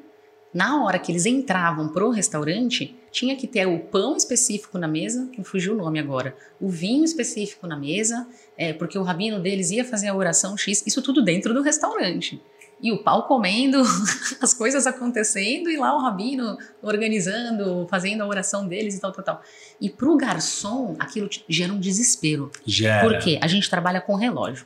na 0.54 0.84
hora 0.84 1.00
que 1.00 1.12
eles 1.12 1.26
entravam 1.26 1.88
pro 1.90 2.10
restaurante, 2.10 2.96
tinha 3.12 3.36
que 3.36 3.48
ter 3.48 3.66
o 3.66 3.80
pão 3.80 4.16
específico 4.16 4.78
na 4.78 4.88
mesa, 4.88 5.30
que 5.32 5.44
fugiu 5.44 5.74
o 5.74 5.78
nome 5.78 6.00
agora, 6.00 6.36
o 6.60 6.70
vinho 6.70 7.04
específico 7.04 7.68
na 7.68 7.78
mesa, 7.78 8.28
é, 8.58 8.74
porque 8.74 8.98
o 8.98 9.04
rabino 9.04 9.40
deles 9.40 9.72
ia 9.72 9.86
fazer 9.86 10.08
a 10.08 10.16
oração 10.16 10.58
X, 10.58 10.84
isso 10.86 11.02
tudo 11.02 11.24
dentro 11.24 11.54
do 11.54 11.62
restaurante. 11.62 12.42
E 12.82 12.92
o 12.92 13.04
pau 13.04 13.28
comendo, 13.28 13.82
as 14.42 14.54
coisas 14.54 14.88
acontecendo, 14.88 15.70
e 15.70 15.78
lá 15.78 15.96
o 15.96 16.02
rabino 16.02 16.58
organizando, 16.82 17.88
fazendo 17.88 18.22
a 18.22 18.28
oração 18.28 18.68
deles 18.68 18.96
e 18.96 19.00
tal, 19.00 19.12
tal, 19.12 19.24
tal. 19.24 19.42
E 19.80 19.90
pro 19.90 20.18
garçom, 20.18 20.96
aquilo 20.98 21.30
gera 21.48 21.72
um 21.72 21.80
desespero. 21.80 22.52
Gera. 22.66 23.08
Por 23.08 23.20
quê? 23.20 23.38
A 23.42 23.48
gente 23.48 23.70
trabalha 23.70 24.02
com 24.02 24.16
relógio. 24.16 24.66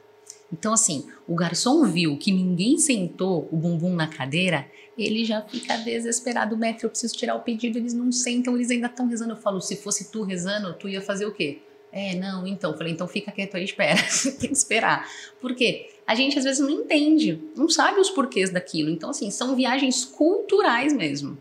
Então, 0.51 0.73
assim, 0.73 1.07
o 1.27 1.35
garçom 1.35 1.83
viu 1.85 2.17
que 2.17 2.31
ninguém 2.31 2.77
sentou 2.77 3.49
o 3.51 3.57
bumbum 3.57 3.93
na 3.93 4.07
cadeira, 4.07 4.67
ele 4.97 5.25
já 5.25 5.41
fica 5.41 5.77
desesperado. 5.77 6.55
Mestre, 6.55 6.85
eu 6.85 6.89
preciso 6.89 7.15
tirar 7.15 7.35
o 7.35 7.41
pedido, 7.41 7.77
eles 7.77 7.93
não 7.93 8.11
sentam, 8.11 8.55
eles 8.55 8.71
ainda 8.71 8.87
estão 8.87 9.07
rezando. 9.07 9.33
Eu 9.33 9.37
falo, 9.37 9.59
se 9.59 9.75
fosse 9.75 10.11
tu 10.11 10.23
rezando, 10.23 10.73
tu 10.73 10.87
ia 10.87 11.01
fazer 11.01 11.25
o 11.25 11.33
quê? 11.33 11.61
É, 11.91 12.15
não, 12.15 12.45
então. 12.45 12.77
Falei, 12.77 12.93
então 12.93 13.07
fica 13.07 13.31
quieto 13.31 13.55
aí, 13.55 13.63
espera. 13.63 13.99
Tem 14.39 14.49
que 14.49 14.55
esperar. 14.55 15.09
Por 15.41 15.55
quê? 15.55 15.89
A 16.07 16.13
gente 16.13 16.37
às 16.37 16.43
vezes 16.43 16.59
não 16.59 16.69
entende, 16.69 17.41
não 17.55 17.67
sabe 17.67 17.99
os 17.99 18.09
porquês 18.09 18.51
daquilo. 18.51 18.89
Então, 18.89 19.09
assim, 19.09 19.31
são 19.31 19.55
viagens 19.55 20.05
culturais 20.05 20.93
mesmo. 20.93 21.37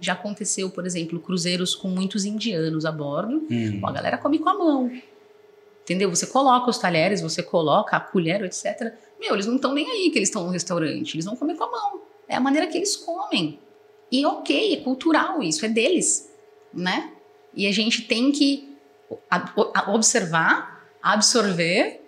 Já 0.00 0.14
aconteceu, 0.14 0.70
por 0.70 0.86
exemplo, 0.86 1.20
cruzeiros 1.20 1.74
com 1.74 1.88
muitos 1.88 2.24
indianos 2.24 2.86
a 2.86 2.92
bordo. 2.92 3.46
Hum. 3.50 3.80
A 3.84 3.92
galera 3.92 4.16
come 4.16 4.38
com 4.38 4.48
a 4.48 4.54
mão. 4.56 4.90
Entendeu? 5.82 6.08
Você 6.10 6.26
coloca 6.26 6.70
os 6.70 6.78
talheres, 6.78 7.20
você 7.20 7.42
coloca 7.42 7.96
a 7.96 8.00
colher, 8.00 8.42
etc. 8.42 8.94
Meu, 9.20 9.34
eles 9.34 9.46
não 9.46 9.56
estão 9.56 9.74
nem 9.74 9.88
aí 9.88 10.10
que 10.10 10.18
eles 10.18 10.28
estão 10.28 10.44
no 10.44 10.50
restaurante. 10.50 11.14
Eles 11.14 11.24
vão 11.24 11.36
comer 11.36 11.54
com 11.54 11.64
a 11.64 11.70
mão. 11.70 12.00
É 12.26 12.36
a 12.36 12.40
maneira 12.40 12.66
que 12.66 12.76
eles 12.76 12.96
comem. 12.96 13.60
E 14.10 14.24
ok, 14.24 14.74
é 14.74 14.76
cultural 14.78 15.42
isso, 15.42 15.64
é 15.64 15.68
deles, 15.68 16.30
né? 16.72 17.12
E 17.54 17.66
a 17.66 17.72
gente 17.72 18.02
tem 18.02 18.30
que 18.30 18.76
observar, 19.88 20.88
absorver 21.02 22.00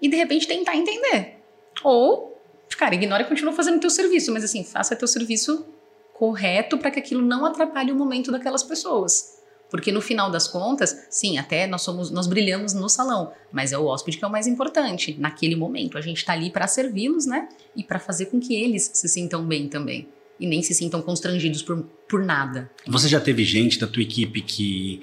e 0.00 0.08
de 0.08 0.16
repente 0.16 0.46
tentar 0.46 0.76
entender. 0.76 1.37
Ou, 1.82 2.40
cara, 2.76 2.94
ignora 2.94 3.22
e 3.22 3.26
continua 3.26 3.52
fazendo 3.52 3.80
teu 3.80 3.90
serviço, 3.90 4.32
mas 4.32 4.44
assim, 4.44 4.64
faça 4.64 4.96
teu 4.96 5.08
serviço 5.08 5.66
correto 6.14 6.78
para 6.78 6.90
que 6.90 6.98
aquilo 6.98 7.22
não 7.22 7.44
atrapalhe 7.44 7.92
o 7.92 7.94
momento 7.94 8.32
daquelas 8.32 8.62
pessoas. 8.62 9.38
Porque 9.70 9.92
no 9.92 10.00
final 10.00 10.30
das 10.30 10.48
contas, 10.48 11.06
sim, 11.10 11.38
até 11.38 11.66
nós 11.66 11.82
somos, 11.82 12.10
nós 12.10 12.26
brilhamos 12.26 12.72
no 12.72 12.88
salão, 12.88 13.32
mas 13.52 13.72
é 13.72 13.78
o 13.78 13.84
hóspede 13.84 14.16
que 14.16 14.24
é 14.24 14.26
o 14.28 14.30
mais 14.30 14.46
importante 14.46 15.16
naquele 15.18 15.54
momento. 15.54 15.98
A 15.98 16.00
gente 16.00 16.18
está 16.18 16.32
ali 16.32 16.50
para 16.50 16.66
servi-los, 16.66 17.26
né? 17.26 17.48
E 17.76 17.84
para 17.84 17.98
fazer 17.98 18.26
com 18.26 18.40
que 18.40 18.54
eles 18.54 18.90
se 18.94 19.08
sintam 19.08 19.44
bem 19.44 19.68
também 19.68 20.08
e 20.40 20.46
nem 20.46 20.62
se 20.62 20.74
sintam 20.74 21.02
constrangidos 21.02 21.62
por, 21.62 21.82
por 22.08 22.24
nada. 22.24 22.70
Você 22.86 23.08
já 23.08 23.20
teve 23.20 23.44
gente 23.44 23.78
da 23.78 23.86
tua 23.86 24.02
equipe 24.02 24.40
que 24.40 25.02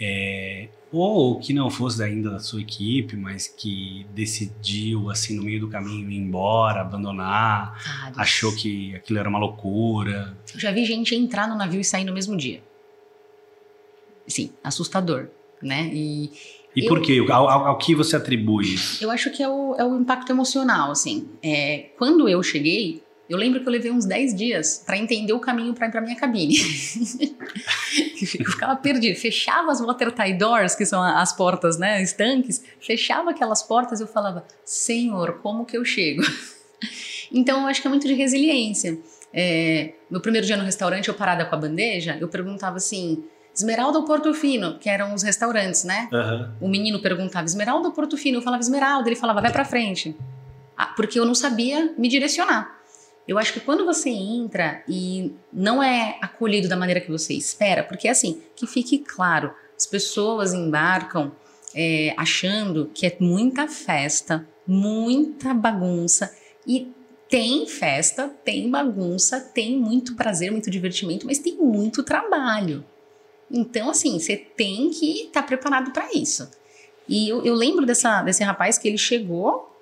é, 0.00 0.68
ou 0.92 1.38
que 1.40 1.52
não 1.52 1.70
fosse 1.70 2.02
ainda 2.02 2.30
da 2.30 2.38
sua 2.38 2.60
equipe, 2.60 3.16
mas 3.16 3.46
que 3.48 4.06
decidiu, 4.14 5.10
assim, 5.10 5.36
no 5.36 5.42
meio 5.42 5.60
do 5.60 5.68
caminho 5.68 6.10
ir 6.10 6.16
embora, 6.16 6.80
abandonar, 6.80 7.80
Vários. 8.00 8.18
achou 8.18 8.54
que 8.54 8.94
aquilo 8.94 9.18
era 9.18 9.28
uma 9.28 9.38
loucura. 9.38 10.36
Eu 10.52 10.60
já 10.60 10.70
vi 10.72 10.84
gente 10.84 11.14
entrar 11.14 11.48
no 11.48 11.56
navio 11.56 11.80
e 11.80 11.84
sair 11.84 12.04
no 12.04 12.12
mesmo 12.12 12.36
dia. 12.36 12.62
Sim, 14.26 14.52
assustador, 14.62 15.28
né? 15.62 15.90
E, 15.92 16.30
E 16.76 16.82
Eu- 16.84 16.88
por 16.88 17.00
quê? 17.00 17.24
Ao, 17.30 17.48
ao- 17.48 17.66
ao 17.68 17.78
que 17.78 17.94
você 17.94 18.16
atribui 18.16 18.74
isso? 18.74 19.04
Eu 19.04 19.08
acho 19.08 19.30
que 19.30 19.40
é 19.42 19.48
o, 19.48 19.76
é 19.78 19.84
o 19.84 19.96
impacto 20.00 20.30
emocional, 20.32 20.90
assim. 20.90 21.28
É, 21.40 21.90
quando 21.96 22.28
eu 22.28 22.42
cheguei, 22.42 23.00
eu 23.28 23.38
lembro 23.38 23.60
que 23.60 23.66
eu 23.66 23.72
levei 23.72 23.90
uns 23.90 24.04
10 24.04 24.34
dias 24.34 24.82
para 24.84 24.98
entender 24.98 25.32
o 25.32 25.40
caminho 25.40 25.72
para 25.72 25.86
ir 25.86 25.90
para 25.90 26.00
minha 26.02 26.16
cabine. 26.16 26.56
eu 28.38 28.50
ficava 28.50 28.76
perdida. 28.76 29.18
Fechava 29.18 29.72
as 29.72 29.80
watertight 29.80 30.34
doors, 30.34 30.74
que 30.74 30.84
são 30.84 31.02
as 31.02 31.32
portas, 31.32 31.78
né, 31.78 32.02
estanques. 32.02 32.62
Fechava 32.78 33.30
aquelas 33.30 33.62
portas 33.62 34.00
e 34.00 34.02
eu 34.02 34.06
falava, 34.06 34.44
Senhor, 34.64 35.38
como 35.42 35.64
que 35.64 35.76
eu 35.76 35.84
chego? 35.84 36.22
então, 37.32 37.62
eu 37.62 37.66
acho 37.66 37.80
que 37.80 37.86
é 37.86 37.90
muito 37.90 38.06
de 38.06 38.12
resiliência. 38.12 38.98
É, 39.32 39.94
meu 40.10 40.20
primeiro 40.20 40.46
dia 40.46 40.56
no 40.56 40.64
restaurante, 40.64 41.08
eu 41.08 41.14
parada 41.14 41.46
com 41.46 41.54
a 41.54 41.58
bandeja, 41.58 42.18
eu 42.20 42.28
perguntava 42.28 42.76
assim... 42.76 43.24
Esmeralda 43.56 44.00
ou 44.00 44.04
Portofino, 44.04 44.80
que 44.80 44.88
eram 44.88 45.14
os 45.14 45.22
restaurantes, 45.22 45.84
né? 45.84 46.08
Aham. 46.12 46.56
O 46.60 46.66
menino 46.66 47.00
perguntava 47.00 47.44
Esmeralda 47.46 47.86
ou 47.86 47.94
Portofino? 47.94 48.38
Eu 48.38 48.42
falava 48.42 48.60
Esmeralda, 48.60 49.08
ele 49.08 49.14
falava 49.14 49.40
vai 49.40 49.52
pra 49.52 49.64
frente. 49.64 50.16
Ah, 50.76 50.86
porque 50.86 51.20
eu 51.20 51.24
não 51.24 51.36
sabia 51.36 51.94
me 51.96 52.08
direcionar. 52.08 52.83
Eu 53.26 53.38
acho 53.38 53.52
que 53.52 53.60
quando 53.60 53.86
você 53.86 54.10
entra 54.10 54.82
e 54.86 55.32
não 55.52 55.82
é 55.82 56.18
acolhido 56.20 56.68
da 56.68 56.76
maneira 56.76 57.00
que 57.00 57.10
você 57.10 57.32
espera, 57.32 57.82
porque 57.82 58.06
assim, 58.06 58.42
que 58.54 58.66
fique 58.66 58.98
claro, 58.98 59.54
as 59.76 59.86
pessoas 59.86 60.52
embarcam 60.52 61.32
é, 61.74 62.14
achando 62.16 62.90
que 62.94 63.06
é 63.06 63.16
muita 63.18 63.66
festa, 63.66 64.46
muita 64.66 65.54
bagunça 65.54 66.34
e 66.66 66.92
tem 67.28 67.66
festa, 67.66 68.28
tem 68.44 68.70
bagunça, 68.70 69.40
tem 69.40 69.76
muito 69.76 70.14
prazer, 70.14 70.52
muito 70.52 70.70
divertimento, 70.70 71.26
mas 71.26 71.38
tem 71.38 71.56
muito 71.56 72.02
trabalho. 72.02 72.84
Então, 73.50 73.90
assim, 73.90 74.18
você 74.18 74.36
tem 74.36 74.90
que 74.90 75.26
estar 75.26 75.42
preparado 75.42 75.90
para 75.92 76.12
isso. 76.12 76.48
E 77.08 77.28
eu, 77.28 77.44
eu 77.44 77.54
lembro 77.54 77.84
dessa, 77.84 78.22
desse 78.22 78.42
rapaz 78.42 78.78
que 78.78 78.88
ele 78.88 78.98
chegou, 78.98 79.73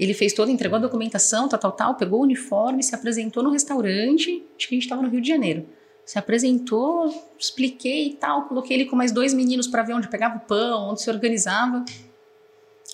ele 0.00 0.14
fez 0.14 0.32
toda, 0.32 0.50
entregou 0.50 0.76
a 0.76 0.80
documentação, 0.80 1.46
tal, 1.46 1.60
tal, 1.60 1.72
tal, 1.72 1.94
pegou 1.94 2.20
o 2.20 2.22
uniforme, 2.22 2.82
se 2.82 2.94
apresentou 2.94 3.42
no 3.42 3.50
restaurante, 3.50 4.42
acho 4.56 4.66
que 4.66 4.74
a 4.74 4.76
gente 4.76 4.84
estava 4.84 5.02
no 5.02 5.10
Rio 5.10 5.20
de 5.20 5.28
Janeiro. 5.28 5.66
Se 6.06 6.18
apresentou, 6.18 7.14
expliquei 7.38 8.08
e 8.08 8.14
tal, 8.14 8.46
coloquei 8.46 8.78
ele 8.78 8.86
com 8.86 8.96
mais 8.96 9.12
dois 9.12 9.34
meninos 9.34 9.68
para 9.68 9.82
ver 9.82 9.92
onde 9.92 10.08
pegava 10.08 10.38
o 10.38 10.40
pão, 10.40 10.88
onde 10.88 11.02
se 11.02 11.10
organizava. 11.10 11.84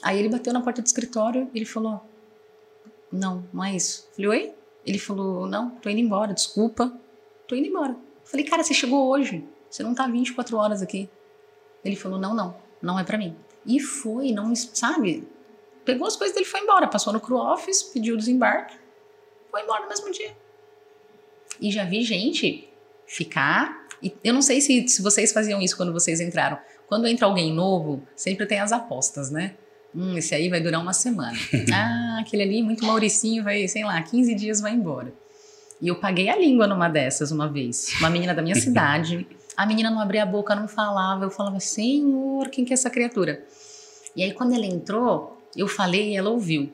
Aí 0.03 0.19
ele 0.19 0.29
bateu 0.29 0.53
na 0.53 0.61
porta 0.61 0.83
do 0.83 0.87
escritório 0.87 1.49
e 1.55 1.59
ele 1.59 1.65
falou: 1.65 2.03
Não, 3.11 3.45
não 3.53 3.65
é 3.65 3.77
isso. 3.77 4.09
Falei, 4.17 4.29
oi? 4.29 4.53
Ele 4.85 4.99
falou: 4.99 5.47
Não, 5.47 5.71
tô 5.71 5.89
indo 5.89 6.01
embora, 6.01 6.35
desculpa, 6.35 6.93
tô 7.47 7.55
indo 7.55 7.69
embora. 7.69 7.97
Falei, 8.25 8.45
cara, 8.45 8.65
você 8.65 8.75
chegou 8.75 9.09
hoje, 9.09 9.45
você 9.71 9.85
não 9.85 9.95
tá 9.95 10.09
24 10.09 10.57
horas 10.57 10.83
aqui. 10.83 11.09
Ele 11.85 11.95
falou: 11.95 12.19
Não, 12.19 12.35
não, 12.35 12.57
não 12.83 12.99
é 12.99 13.05
para 13.05 13.17
mim. 13.17 13.37
E 13.65 13.79
foi, 13.79 14.33
não, 14.33 14.55
sabe? 14.57 15.27
Pegou 15.87 16.07
as 16.07 16.17
coisas 16.17 16.35
dele 16.35 16.47
e 16.47 16.51
foi 16.51 16.61
embora. 16.61 16.89
Passou 16.89 17.13
no 17.13 17.21
crew 17.21 17.39
office, 17.39 17.85
pediu 17.85 18.15
o 18.15 18.19
desembarque, 18.19 18.77
foi 19.51 19.63
embora 19.63 19.85
no 19.85 19.89
mesmo 19.89 20.11
dia. 20.11 20.37
E 21.61 21.71
já 21.71 21.85
vi 21.85 22.03
gente 22.03 22.69
ficar. 23.07 23.87
E 24.03 24.13
eu 24.23 24.35
não 24.35 24.43
sei 24.43 24.61
se, 24.61 24.87
se 24.89 25.01
vocês 25.01 25.33
faziam 25.33 25.63
isso 25.63 25.77
quando 25.77 25.93
vocês 25.93 26.21
entraram. 26.21 26.59
Quando 26.89 27.07
entra 27.07 27.27
alguém 27.27 27.53
novo, 27.53 28.03
sempre 28.15 28.47
tem 28.47 28.59
as 28.59 28.73
apostas, 28.73 29.31
né? 29.31 29.55
Hum, 29.95 30.19
esse 30.19 30.35
aí 30.35 30.49
vai 30.49 30.61
durar 30.61 30.81
uma 30.81 30.93
semana. 30.93 31.37
ah, 31.73 32.19
aquele 32.21 32.43
ali, 32.43 32.63
muito 32.63 32.85
Mauricinho, 32.85 33.43
vai, 33.43 33.67
sei 33.69 33.85
lá, 33.85 34.03
15 34.03 34.35
dias 34.35 34.61
vai 34.61 34.73
embora. 34.73 35.13
E 35.81 35.89
eu 35.89 35.97
paguei 35.97 36.29
a 36.29 36.37
língua 36.37 36.67
numa 36.67 36.89
dessas 36.89 37.31
uma 37.31 37.49
vez. 37.49 37.95
Uma 37.99 38.11
menina 38.11 38.35
da 38.35 38.43
minha 38.43 38.55
cidade. 38.61 39.27
A 39.57 39.65
menina 39.65 39.91
não 39.91 40.01
abria 40.01 40.25
a 40.25 40.27
boca, 40.27 40.55
não 40.55 40.69
falava. 40.69 41.25
Eu 41.25 41.31
falava, 41.31 41.61
Senhor, 41.61 42.49
quem 42.51 42.65
que 42.65 42.73
é 42.73 42.75
essa 42.75 42.91
criatura? 42.91 43.45
E 44.15 44.23
aí, 44.23 44.33
quando 44.33 44.55
ela 44.55 44.67
entrou, 44.67 45.36
eu 45.57 45.69
falei 45.69 46.13
e 46.13 46.17
ela 46.17 46.31
ouviu. 46.31 46.73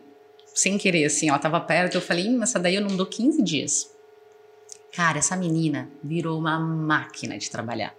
Sem 0.54 0.76
querer, 0.76 1.04
assim, 1.04 1.28
ela 1.28 1.38
tava 1.38 1.60
perto. 1.60 1.94
Eu 1.94 2.00
falei, 2.00 2.28
hum, 2.28 2.42
essa 2.42 2.58
daí 2.58 2.74
eu 2.74 2.82
não 2.82 2.96
dou 2.96 3.06
15 3.06 3.42
dias. 3.42 3.90
Cara, 4.92 5.18
essa 5.18 5.34
menina 5.36 5.88
virou 6.02 6.38
uma 6.38 6.58
máquina 6.58 7.38
de 7.38 7.50
trabalhar. 7.50 7.94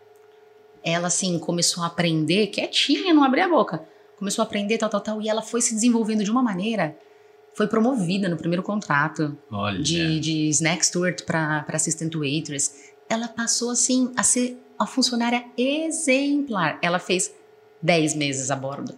Ela, 0.84 1.08
assim, 1.08 1.40
começou 1.40 1.84
a 1.84 1.88
aprender, 1.88 2.48
quietinha, 2.48 3.14
não 3.14 3.24
abria 3.24 3.46
a 3.46 3.50
boca. 3.50 3.84
Começou 4.18 4.44
a 4.44 4.46
aprender, 4.46 4.78
tal, 4.78 4.90
tal, 4.90 5.02
tal. 5.02 5.22
E 5.22 5.28
ela 5.28 5.42
foi 5.42 5.62
se 5.62 5.74
desenvolvendo 5.74 6.24
de 6.24 6.30
uma 6.30 6.44
maneira. 6.44 6.96
Foi 7.56 7.68
promovida 7.68 8.30
no 8.30 8.38
primeiro 8.38 8.62
contrato 8.62 9.38
Olha. 9.52 9.82
de, 9.82 10.20
de 10.20 10.50
snack 10.50 10.86
steward 10.86 11.24
para 11.24 11.66
assistant 11.70 12.14
waitress. 12.14 12.94
Ela 13.10 13.28
passou 13.28 13.72
assim 13.72 14.12
a 14.16 14.24
ser 14.24 14.58
a 14.78 14.86
funcionária 14.86 15.46
exemplar. 15.58 16.78
Ela 16.82 17.00
fez 17.00 17.34
10 17.82 18.16
meses 18.16 18.52
a 18.52 18.56
bordo. 18.56 18.98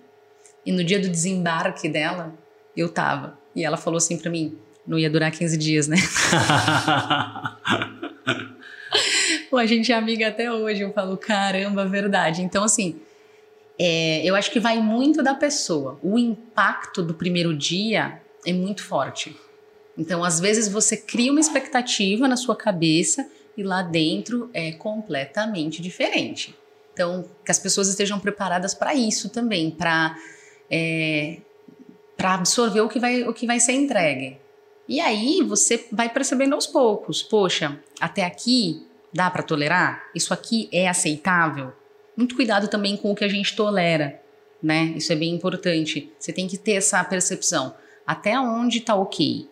E 0.65 0.71
no 0.71 0.83
dia 0.83 0.99
do 0.99 1.09
desembarque 1.09 1.87
dela, 1.87 2.33
eu 2.75 2.89
tava. 2.89 3.37
E 3.55 3.63
ela 3.63 3.77
falou 3.77 3.97
assim 3.97 4.17
para 4.17 4.31
mim, 4.31 4.57
não 4.85 4.97
ia 4.97 5.09
durar 5.09 5.31
15 5.31 5.57
dias, 5.57 5.87
né? 5.87 5.97
Pô, 9.49 9.57
a 9.57 9.65
gente 9.65 9.91
é 9.91 9.95
amiga 9.95 10.27
até 10.27 10.51
hoje. 10.51 10.81
Eu 10.81 10.91
falo, 10.91 11.17
caramba, 11.17 11.85
verdade. 11.85 12.41
Então, 12.41 12.63
assim, 12.63 12.99
é, 13.77 14.21
eu 14.23 14.35
acho 14.35 14.51
que 14.51 14.59
vai 14.59 14.79
muito 14.79 15.21
da 15.23 15.33
pessoa. 15.33 15.99
O 16.01 16.17
impacto 16.17 17.01
do 17.03 17.13
primeiro 17.13 17.55
dia 17.55 18.21
é 18.45 18.53
muito 18.53 18.83
forte. 18.83 19.35
Então, 19.97 20.23
às 20.23 20.39
vezes, 20.39 20.67
você 20.67 20.97
cria 20.97 21.31
uma 21.31 21.39
expectativa 21.39 22.27
na 22.27 22.35
sua 22.35 22.55
cabeça 22.55 23.27
e 23.57 23.63
lá 23.63 23.81
dentro 23.81 24.49
é 24.53 24.71
completamente 24.73 25.81
diferente. 25.81 26.55
Então, 26.93 27.25
que 27.43 27.51
as 27.51 27.59
pessoas 27.59 27.87
estejam 27.87 28.19
preparadas 28.19 28.73
para 28.73 28.93
isso 28.93 29.29
também, 29.29 29.71
para 29.71 30.15
é, 30.69 31.37
para 32.15 32.35
absorver 32.35 32.81
o 32.81 32.89
que, 32.89 32.99
vai, 32.99 33.23
o 33.23 33.33
que 33.33 33.45
vai 33.45 33.59
ser 33.59 33.73
entregue. 33.73 34.37
E 34.87 34.99
aí 34.99 35.41
você 35.41 35.85
vai 35.91 36.09
percebendo 36.09 36.53
aos 36.53 36.67
poucos, 36.67 37.23
poxa, 37.23 37.79
até 37.99 38.23
aqui 38.23 38.85
dá 39.13 39.29
para 39.31 39.43
tolerar? 39.43 40.03
Isso 40.13 40.33
aqui 40.33 40.69
é 40.71 40.87
aceitável? 40.87 41.73
Muito 42.15 42.35
cuidado 42.35 42.67
também 42.67 42.95
com 42.95 43.11
o 43.11 43.15
que 43.15 43.23
a 43.23 43.29
gente 43.29 43.55
tolera, 43.55 44.21
né? 44.61 44.93
Isso 44.95 45.11
é 45.11 45.15
bem 45.15 45.33
importante. 45.33 46.11
Você 46.19 46.31
tem 46.31 46.47
que 46.47 46.57
ter 46.57 46.73
essa 46.73 47.03
percepção. 47.03 47.75
Até 48.05 48.39
onde 48.39 48.81
tá 48.81 48.95
ok, 48.95 49.49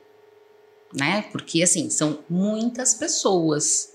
né? 0.93 1.25
Porque 1.31 1.63
assim, 1.63 1.89
são 1.89 2.19
muitas 2.29 2.93
pessoas. 2.93 3.91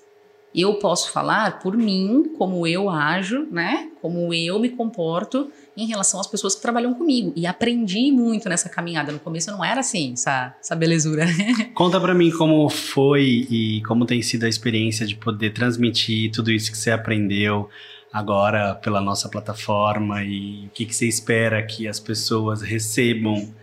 Eu 0.55 0.75
posso 0.79 1.13
falar 1.13 1.61
por 1.61 1.77
mim, 1.77 2.35
como 2.37 2.67
eu 2.67 2.91
ajo, 2.91 3.47
né? 3.51 3.91
Como 4.03 4.35
eu 4.35 4.59
me 4.59 4.71
comporto 4.71 5.53
em 5.79 5.87
relação 5.87 6.19
às 6.19 6.27
pessoas 6.27 6.57
que 6.57 6.61
trabalham 6.61 6.93
comigo. 6.93 7.33
E 7.37 7.47
aprendi 7.47 8.11
muito 8.11 8.49
nessa 8.49 8.69
caminhada. 8.69 9.13
No 9.13 9.21
começo 9.21 9.49
não 9.53 9.65
era 9.65 9.79
assim, 9.79 10.13
essa, 10.13 10.57
essa 10.61 10.75
belezura. 10.75 11.25
né? 11.25 11.71
Conta 11.73 12.01
pra 12.01 12.15
mim 12.15 12.33
como 12.33 12.69
foi 12.69 13.47
e 13.49 13.81
como 13.87 14.05
tem 14.05 14.21
sido 14.21 14.45
a 14.45 14.49
experiência 14.49 15.07
de 15.07 15.15
poder 15.15 15.51
transmitir 15.51 16.33
tudo 16.33 16.51
isso 16.51 16.73
que 16.73 16.77
você 16.77 16.91
aprendeu 16.91 17.69
agora 18.13 18.75
pela 18.75 19.01
nossa 19.01 19.29
plataforma 19.29 20.25
e 20.25 20.67
o 20.67 20.71
que, 20.71 20.85
que 20.85 20.95
você 20.95 21.07
espera 21.07 21.63
que 21.63 21.87
as 21.87 22.01
pessoas 22.01 22.61
recebam 22.61 23.55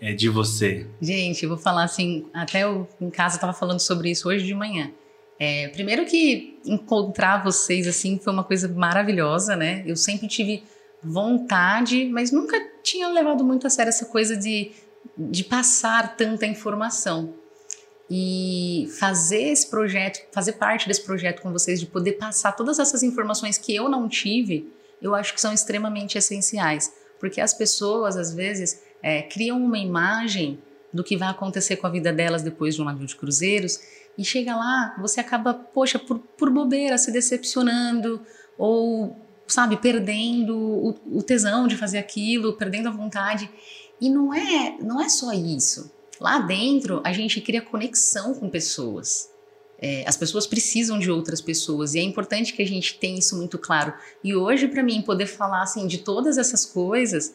é, 0.00 0.14
de 0.14 0.30
você? 0.30 0.86
Gente, 1.02 1.42
eu 1.42 1.50
vou 1.50 1.58
falar 1.58 1.84
assim, 1.84 2.24
até 2.32 2.62
eu 2.62 2.88
em 2.98 3.10
casa 3.10 3.34
estava 3.34 3.52
falando 3.52 3.80
sobre 3.80 4.10
isso 4.10 4.26
hoje 4.28 4.46
de 4.46 4.54
manhã. 4.54 4.90
É, 5.38 5.68
primeiro 5.68 6.06
que 6.06 6.58
encontrar 6.64 7.44
vocês 7.44 7.86
assim 7.86 8.18
foi 8.18 8.32
uma 8.32 8.42
coisa 8.42 8.68
maravilhosa, 8.68 9.54
né? 9.54 9.84
Eu 9.86 9.96
sempre 9.96 10.26
tive 10.26 10.64
vontade, 11.02 12.06
mas 12.06 12.30
nunca 12.30 12.58
tinha 12.82 13.08
levado 13.08 13.44
muito 13.44 13.66
a 13.66 13.70
sério 13.70 13.90
essa 13.90 14.06
coisa 14.06 14.36
de, 14.36 14.72
de 15.16 15.44
passar 15.44 16.16
tanta 16.16 16.46
informação. 16.46 17.34
E 18.10 18.88
fazer 18.98 19.50
esse 19.50 19.68
projeto, 19.68 20.20
fazer 20.32 20.52
parte 20.52 20.88
desse 20.88 21.04
projeto 21.04 21.42
com 21.42 21.52
vocês, 21.52 21.78
de 21.78 21.86
poder 21.86 22.12
passar 22.12 22.52
todas 22.52 22.78
essas 22.78 23.02
informações 23.02 23.58
que 23.58 23.74
eu 23.74 23.88
não 23.88 24.08
tive, 24.08 24.72
eu 25.00 25.14
acho 25.14 25.34
que 25.34 25.40
são 25.40 25.52
extremamente 25.52 26.16
essenciais. 26.16 26.92
Porque 27.20 27.40
as 27.40 27.52
pessoas, 27.52 28.16
às 28.16 28.32
vezes, 28.32 28.80
é, 29.02 29.22
criam 29.22 29.62
uma 29.62 29.78
imagem 29.78 30.58
do 30.92 31.04
que 31.04 31.16
vai 31.16 31.28
acontecer 31.28 31.76
com 31.76 31.86
a 31.86 31.90
vida 31.90 32.12
delas 32.12 32.42
depois 32.42 32.74
de 32.74 32.82
um 32.82 32.84
navio 32.84 33.06
de 33.06 33.14
cruzeiros 33.14 33.78
e 34.16 34.24
chega 34.24 34.56
lá, 34.56 34.96
você 34.98 35.20
acaba, 35.20 35.54
poxa, 35.54 35.98
por, 35.98 36.18
por 36.18 36.50
bobeira, 36.50 36.98
se 36.98 37.12
decepcionando 37.12 38.20
ou, 38.58 39.16
sabe, 39.48 39.76
perdendo 39.76 40.56
o, 40.56 41.18
o 41.18 41.22
tesão 41.22 41.66
de 41.66 41.76
fazer 41.76 41.98
aquilo, 41.98 42.52
perdendo 42.54 42.88
a 42.88 42.92
vontade. 42.92 43.50
E 44.00 44.08
não 44.08 44.32
é, 44.32 44.76
não 44.80 45.00
é 45.00 45.08
só 45.08 45.32
isso. 45.32 45.90
Lá 46.20 46.40
dentro, 46.40 47.00
a 47.04 47.12
gente 47.12 47.40
cria 47.40 47.62
conexão 47.62 48.34
com 48.34 48.48
pessoas. 48.48 49.30
É, 49.80 50.02
as 50.06 50.16
pessoas 50.16 50.46
precisam 50.46 50.98
de 50.98 51.10
outras 51.10 51.40
pessoas 51.40 51.94
e 51.94 52.00
é 52.00 52.02
importante 52.02 52.52
que 52.52 52.62
a 52.62 52.66
gente 52.66 52.98
tenha 52.98 53.18
isso 53.18 53.36
muito 53.36 53.56
claro. 53.56 53.94
E 54.24 54.34
hoje, 54.34 54.66
para 54.66 54.82
mim, 54.82 55.00
poder 55.02 55.26
falar 55.26 55.62
assim 55.62 55.86
de 55.86 55.98
todas 55.98 56.36
essas 56.36 56.64
coisas 56.64 57.32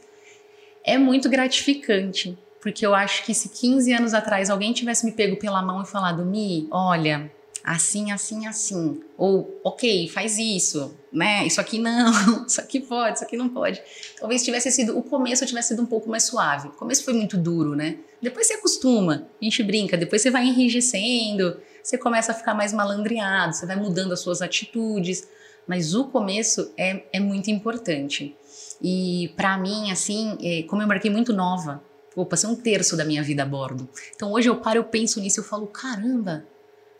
é 0.84 0.98
muito 0.98 1.30
gratificante, 1.30 2.38
porque 2.62 2.86
eu 2.86 2.94
acho 2.94 3.26
que 3.26 3.34
se 3.34 3.48
15 3.48 3.94
anos 3.94 4.14
atrás 4.14 4.50
alguém 4.50 4.74
tivesse 4.74 5.06
me 5.06 5.14
pego 5.14 5.38
pela 5.38 5.62
mão 5.62 5.82
e 5.82 5.86
falado, 5.86 6.26
Mi, 6.26 6.68
olha, 6.70 7.32
assim, 7.64 8.12
assim, 8.12 8.46
assim. 8.46 9.02
Ou, 9.18 9.60
ok, 9.64 10.08
faz 10.10 10.38
isso, 10.38 10.94
né? 11.12 11.46
Isso 11.46 11.62
aqui 11.62 11.80
não, 11.80 12.12
isso 12.46 12.60
aqui 12.60 12.80
pode, 12.82 13.18
isso 13.18 13.24
aqui 13.24 13.38
não 13.38 13.50
pode. 13.50 13.82
Talvez 14.20 14.44
tivesse 14.44 14.72
sido, 14.72 14.98
o 14.98 15.02
começo 15.02 15.46
tivesse 15.46 15.70
sido 15.70 15.82
um 15.82 15.86
pouco 15.86 16.10
mais 16.10 16.24
suave. 16.24 16.68
O 16.68 16.72
começo 16.72 17.04
foi 17.04 17.14
muito 17.14 17.38
duro, 17.38 17.76
né? 17.76 17.98
Depois 18.22 18.48
você 18.48 18.56
acostuma, 18.56 19.28
a 19.42 19.44
gente 19.44 19.64
brinca, 19.64 19.96
depois 19.96 20.22
você 20.22 20.30
vai 20.30 20.46
enrijecendo, 20.46 21.60
você 21.82 21.98
começa 21.98 22.32
a 22.32 22.36
ficar 22.36 22.54
mais 22.54 22.74
malandreado, 22.74 23.54
você 23.54 23.66
vai 23.66 23.76
mudando 23.76 24.12
as 24.12 24.20
suas 24.20 24.42
atitudes. 24.42 25.28
Mas 25.66 25.96
o 25.96 26.06
começo 26.06 26.74
é, 26.78 27.04
é 27.14 27.20
muito 27.20 27.50
importante. 27.50 28.36
E 28.82 29.34
para 29.38 29.58
mim, 29.58 29.92
assim, 29.92 30.38
é, 30.42 30.64
como 30.64 30.82
eu 30.82 30.88
marquei 30.88 31.10
muito 31.10 31.32
nova, 31.32 31.82
vou 32.14 32.26
passei 32.26 32.50
um 32.50 32.56
terço 32.56 32.98
da 32.98 33.06
minha 33.06 33.24
vida 33.24 33.44
a 33.44 33.46
bordo. 33.46 33.88
Então 34.14 34.34
hoje 34.34 34.50
eu 34.50 34.58
paro, 34.58 34.80
eu 34.80 34.84
penso 34.84 35.22
nisso, 35.22 35.40
eu 35.40 35.44
falo, 35.44 35.68
caramba, 35.68 36.46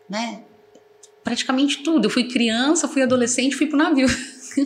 né? 0.08 0.44
Praticamente 1.24 1.82
tudo. 1.82 2.06
Eu 2.06 2.10
fui 2.10 2.28
criança, 2.28 2.86
fui 2.86 3.02
adolescente, 3.02 3.56
fui 3.56 3.66
pro 3.66 3.78
navio. 3.78 4.06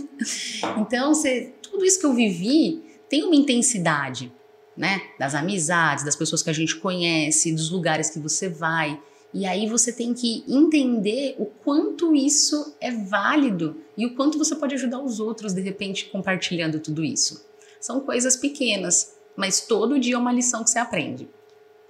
então, 0.77 1.15
você, 1.15 1.55
tudo 1.63 1.85
isso 1.85 2.01
que 2.01 2.05
eu 2.05 2.13
vivi 2.13 2.83
tem 3.09 3.23
uma 3.23 3.37
intensidade, 3.37 4.31
né? 4.77 5.01
Das 5.19 5.35
amizades, 5.35 6.05
das 6.05 6.17
pessoas 6.17 6.43
que 6.43 6.51
a 6.51 6.53
gente 6.53 6.77
conhece, 6.77 7.55
dos 7.55 7.71
lugares 7.71 8.11
que 8.11 8.19
você 8.19 8.49
vai. 8.49 9.01
E 9.33 9.47
aí 9.47 9.67
você 9.67 9.93
tem 9.93 10.13
que 10.13 10.43
entender 10.49 11.37
o 11.39 11.47
quanto 11.47 12.15
isso 12.15 12.75
é 12.81 12.91
válido 12.91 13.77
e 13.97 14.05
o 14.07 14.15
quanto 14.15 14.39
você 14.39 14.57
pode 14.57 14.75
ajudar 14.75 15.01
os 15.01 15.21
outros 15.21 15.53
de 15.55 15.61
repente 15.61 16.07
compartilhando 16.07 16.81
tudo 16.81 17.05
isso. 17.05 17.47
São 17.81 18.01
coisas 18.01 18.37
pequenas, 18.37 19.15
mas 19.37 19.61
todo 19.61 19.99
dia 19.99 20.15
é 20.15 20.19
uma 20.19 20.33
lição 20.33 20.65
que 20.65 20.71
você 20.71 20.79
aprende. 20.79 21.29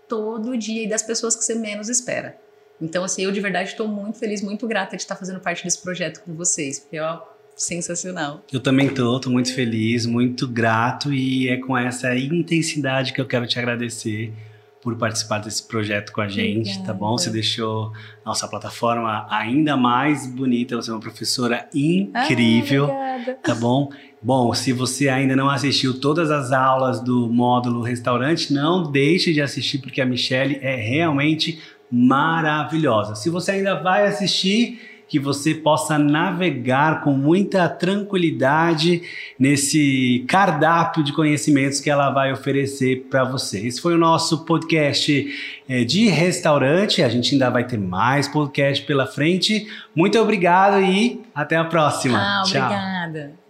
Todo 0.09 0.57
dia 0.57 0.83
e 0.85 0.89
das 0.89 1.03
pessoas 1.03 1.37
que 1.37 1.45
você 1.45 1.55
menos 1.55 1.89
espera. 1.89 2.39
Então, 2.81 3.05
assim, 3.05 3.23
eu 3.23 3.33
de 3.33 3.41
verdade 3.41 3.71
estou 3.71 3.89
muito 3.89 4.19
feliz, 4.19 4.43
muito 4.43 4.67
grata 4.67 4.97
de 4.97 5.03
estar 5.03 5.17
fazendo 5.17 5.41
parte 5.41 5.65
desse 5.65 5.83
projeto 5.83 6.23
com 6.23 6.35
vocês, 6.35 6.79
porque 6.79 6.99
ó, 7.01 7.21
sensacional. 7.57 8.45
Eu 8.53 8.61
também 8.61 8.87
estou, 8.87 9.17
estou 9.17 9.33
muito 9.33 9.53
feliz, 9.53 10.07
muito 10.07 10.47
grato 10.47 11.13
e 11.13 11.49
é 11.49 11.57
com 11.57 11.77
essa 11.77 12.17
intensidade 12.17 13.13
que 13.13 13.21
eu 13.21 13.27
quero 13.27 13.47
te 13.47 13.59
agradecer 13.59 14.33
por 14.81 14.97
participar 14.97 15.39
desse 15.39 15.67
projeto 15.67 16.13
com 16.13 16.21
a 16.21 16.29
gente, 16.29 16.71
Obrigada. 16.71 16.87
tá 16.87 16.95
bom? 16.95 17.19
Você 17.19 17.31
deixou 17.31 17.93
nossa 18.25 18.47
plataforma 18.47 19.27
ainda 19.29 19.77
mais 19.77 20.27
bonita, 20.27 20.77
você 20.77 20.91
é 20.91 20.95
uma 20.95 21.01
professora 21.01 21.69
incrível, 21.75 22.89
ah, 22.91 23.35
tá 23.43 23.55
bom? 23.57 23.91
Bom, 24.23 24.53
se 24.55 24.73
você 24.73 25.09
ainda 25.09 25.37
não 25.37 25.51
assistiu 25.51 26.01
todas 26.01 26.31
as 26.31 26.53
aulas 26.53 27.01
do 27.01 27.29
módulo 27.29 27.83
restaurante, 27.83 28.53
não 28.53 28.91
deixe 28.91 29.33
de 29.33 29.41
assistir 29.41 29.79
porque 29.79 30.01
a 30.01 30.07
Michelle 30.07 30.59
é 30.61 30.75
realmente 30.75 31.61
maravilhosa. 31.91 33.15
Se 33.15 33.31
você 33.31 33.53
ainda 33.53 33.75
vai 33.75 34.07
assistir, 34.07 34.81
que 35.09 35.19
você 35.19 35.55
possa 35.55 35.99
navegar 35.99 37.01
com 37.01 37.13
muita 37.13 37.69
tranquilidade 37.69 39.03
nesse 39.39 40.25
cardápio 40.29 41.03
de 41.03 41.13
conhecimentos 41.13 41.81
que 41.81 41.89
ela 41.89 42.11
vai 42.11 42.31
oferecer 42.31 43.07
para 43.11 43.25
você. 43.25 43.67
Esse 43.67 43.81
foi 43.81 43.95
o 43.95 43.99
nosso 43.99 44.45
podcast 44.45 45.27
é, 45.69 45.83
de 45.83 46.09
restaurante. 46.09 47.03
A 47.03 47.09
gente 47.09 47.33
ainda 47.33 47.49
vai 47.49 47.67
ter 47.67 47.79
mais 47.79 48.29
podcast 48.29 48.85
pela 48.85 49.07
frente. 49.07 49.67
Muito 49.95 50.19
obrigado 50.19 50.81
e 50.83 51.23
até 51.35 51.57
a 51.57 51.65
próxima. 51.65 52.19
Ah, 52.19 52.43
Tchau. 52.45 52.67
Obrigada. 52.67 53.48